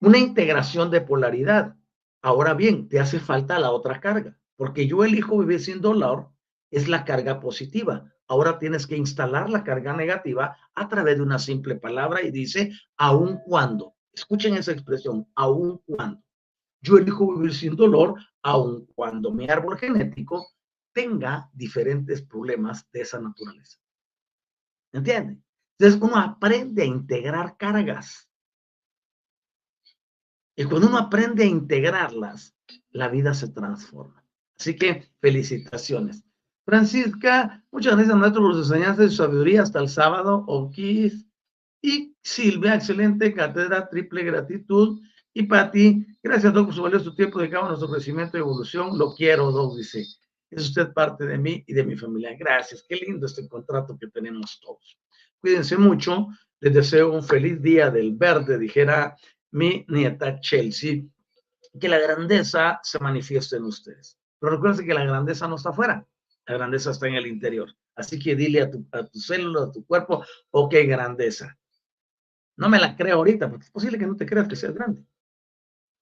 una 0.00 0.18
integración 0.18 0.90
de 0.90 1.00
polaridad. 1.00 1.76
Ahora 2.22 2.54
bien, 2.54 2.88
te 2.88 3.00
hace 3.00 3.18
falta 3.18 3.58
la 3.58 3.70
otra 3.70 4.00
carga, 4.00 4.38
porque 4.56 4.86
yo 4.86 5.04
elijo 5.04 5.38
vivir 5.38 5.60
sin 5.60 5.80
dolor 5.80 6.34
es 6.74 6.88
la 6.88 7.04
carga 7.04 7.38
positiva. 7.38 8.12
Ahora 8.26 8.58
tienes 8.58 8.86
que 8.86 8.96
instalar 8.96 9.48
la 9.48 9.62
carga 9.62 9.94
negativa 9.94 10.56
a 10.74 10.88
través 10.88 11.16
de 11.16 11.22
una 11.22 11.38
simple 11.38 11.76
palabra 11.76 12.22
y 12.22 12.32
dice, 12.32 12.72
aun 12.96 13.38
cuando. 13.46 13.94
Escuchen 14.12 14.56
esa 14.56 14.72
expresión, 14.72 15.28
aun 15.36 15.78
cuando. 15.86 16.23
Yo 16.84 16.98
elijo 16.98 17.34
vivir 17.34 17.54
sin 17.54 17.74
dolor, 17.74 18.20
aun 18.42 18.84
cuando 18.94 19.32
mi 19.32 19.48
árbol 19.48 19.78
genético 19.78 20.46
tenga 20.92 21.50
diferentes 21.54 22.20
problemas 22.20 22.86
de 22.92 23.00
esa 23.00 23.18
naturaleza. 23.18 23.78
¿Entienden? 24.92 25.42
Entonces 25.78 26.00
uno 26.00 26.16
aprende 26.18 26.82
a 26.82 26.86
integrar 26.86 27.56
cargas. 27.56 28.28
Y 30.56 30.64
cuando 30.64 30.88
uno 30.88 30.98
aprende 30.98 31.44
a 31.44 31.46
integrarlas, 31.46 32.54
la 32.90 33.08
vida 33.08 33.32
se 33.32 33.48
transforma. 33.48 34.22
Así 34.58 34.76
que 34.76 35.10
felicitaciones. 35.20 36.22
Francisca, 36.66 37.64
muchas 37.72 37.96
gracias, 37.96 38.16
maestro, 38.16 38.42
por 38.42 38.54
sus 38.54 38.70
enseñanzas 38.70 39.12
y 39.12 39.16
sabiduría 39.16 39.62
hasta 39.62 39.80
el 39.80 39.88
sábado. 39.88 40.44
Oquis. 40.46 41.26
Y 41.82 42.14
Silvia, 42.22 42.74
excelente 42.74 43.32
cátedra, 43.32 43.88
triple 43.88 44.22
gratitud. 44.22 45.00
Y 45.36 45.42
Pati, 45.42 46.06
gracias, 46.22 46.54
Doc, 46.54 46.66
por 46.66 46.74
su 46.74 46.82
valioso 46.82 47.12
tiempo 47.12 47.40
dedicado 47.40 47.64
a 47.64 47.68
nuestro 47.68 47.90
crecimiento 47.90 48.36
y 48.36 48.40
evolución. 48.40 48.96
Lo 48.96 49.12
quiero, 49.14 49.50
Doc, 49.50 49.76
dice. 49.76 50.06
Es 50.48 50.68
usted 50.68 50.92
parte 50.92 51.26
de 51.26 51.36
mí 51.36 51.64
y 51.66 51.74
de 51.74 51.82
mi 51.82 51.96
familia. 51.96 52.36
Gracias. 52.38 52.84
Qué 52.88 52.94
lindo 52.94 53.26
este 53.26 53.48
contrato 53.48 53.98
que 53.98 54.06
tenemos 54.06 54.60
todos. 54.60 54.96
Cuídense 55.40 55.76
mucho. 55.76 56.28
Les 56.60 56.72
deseo 56.72 57.12
un 57.12 57.24
feliz 57.24 57.60
día 57.60 57.90
del 57.90 58.14
verde, 58.14 58.56
dijera 58.58 59.16
mi 59.50 59.84
nieta 59.88 60.38
Chelsea. 60.38 61.02
Que 61.80 61.88
la 61.88 61.98
grandeza 61.98 62.78
se 62.84 63.00
manifieste 63.00 63.56
en 63.56 63.64
ustedes. 63.64 64.16
Pero 64.38 64.54
recuerden 64.54 64.86
que 64.86 64.94
la 64.94 65.04
grandeza 65.04 65.48
no 65.48 65.56
está 65.56 65.70
afuera, 65.70 66.06
la 66.46 66.54
grandeza 66.54 66.92
está 66.92 67.08
en 67.08 67.14
el 67.14 67.26
interior. 67.26 67.74
Así 67.96 68.20
que 68.20 68.36
dile 68.36 68.62
a 68.62 68.70
tu, 68.70 68.86
a 68.92 69.04
tu 69.04 69.18
célula, 69.18 69.64
a 69.64 69.72
tu 69.72 69.84
cuerpo, 69.84 70.24
ok, 70.50 70.74
grandeza. 70.86 71.58
No 72.56 72.68
me 72.68 72.78
la 72.78 72.94
creo 72.94 73.16
ahorita, 73.16 73.50
porque 73.50 73.64
es 73.64 73.70
posible 73.72 73.98
que 73.98 74.06
no 74.06 74.14
te 74.14 74.26
creas 74.26 74.46
que 74.46 74.54
seas 74.54 74.74
grande. 74.74 75.02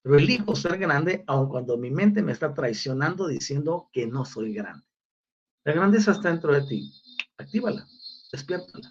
Pero 0.03 0.17
elijo 0.17 0.55
ser 0.55 0.77
grande 0.77 1.23
aun 1.27 1.47
cuando 1.47 1.77
mi 1.77 1.89
mente 1.89 2.21
me 2.21 2.33
está 2.33 2.53
traicionando 2.53 3.27
diciendo 3.27 3.89
que 3.93 4.05
no 4.05 4.25
soy 4.25 4.53
grande. 4.53 4.85
La 5.63 5.73
grandeza 5.73 6.11
está 6.11 6.29
dentro 6.29 6.53
de 6.53 6.67
ti. 6.67 6.91
Actívala, 7.37 7.87
despiértala, 8.31 8.89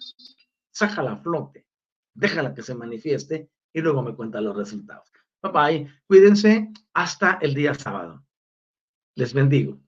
sácala 0.71 1.13
a 1.13 1.17
flote, 1.17 1.67
déjala 2.15 2.55
que 2.55 2.63
se 2.63 2.73
manifieste 2.73 3.51
y 3.71 3.81
luego 3.81 4.01
me 4.01 4.15
cuenta 4.15 4.41
los 4.41 4.57
resultados. 4.57 5.11
Bye 5.43 5.51
bye, 5.51 5.93
cuídense 6.07 6.71
hasta 6.93 7.37
el 7.41 7.53
día 7.53 7.75
sábado. 7.75 8.25
Les 9.15 9.33
bendigo. 9.33 9.79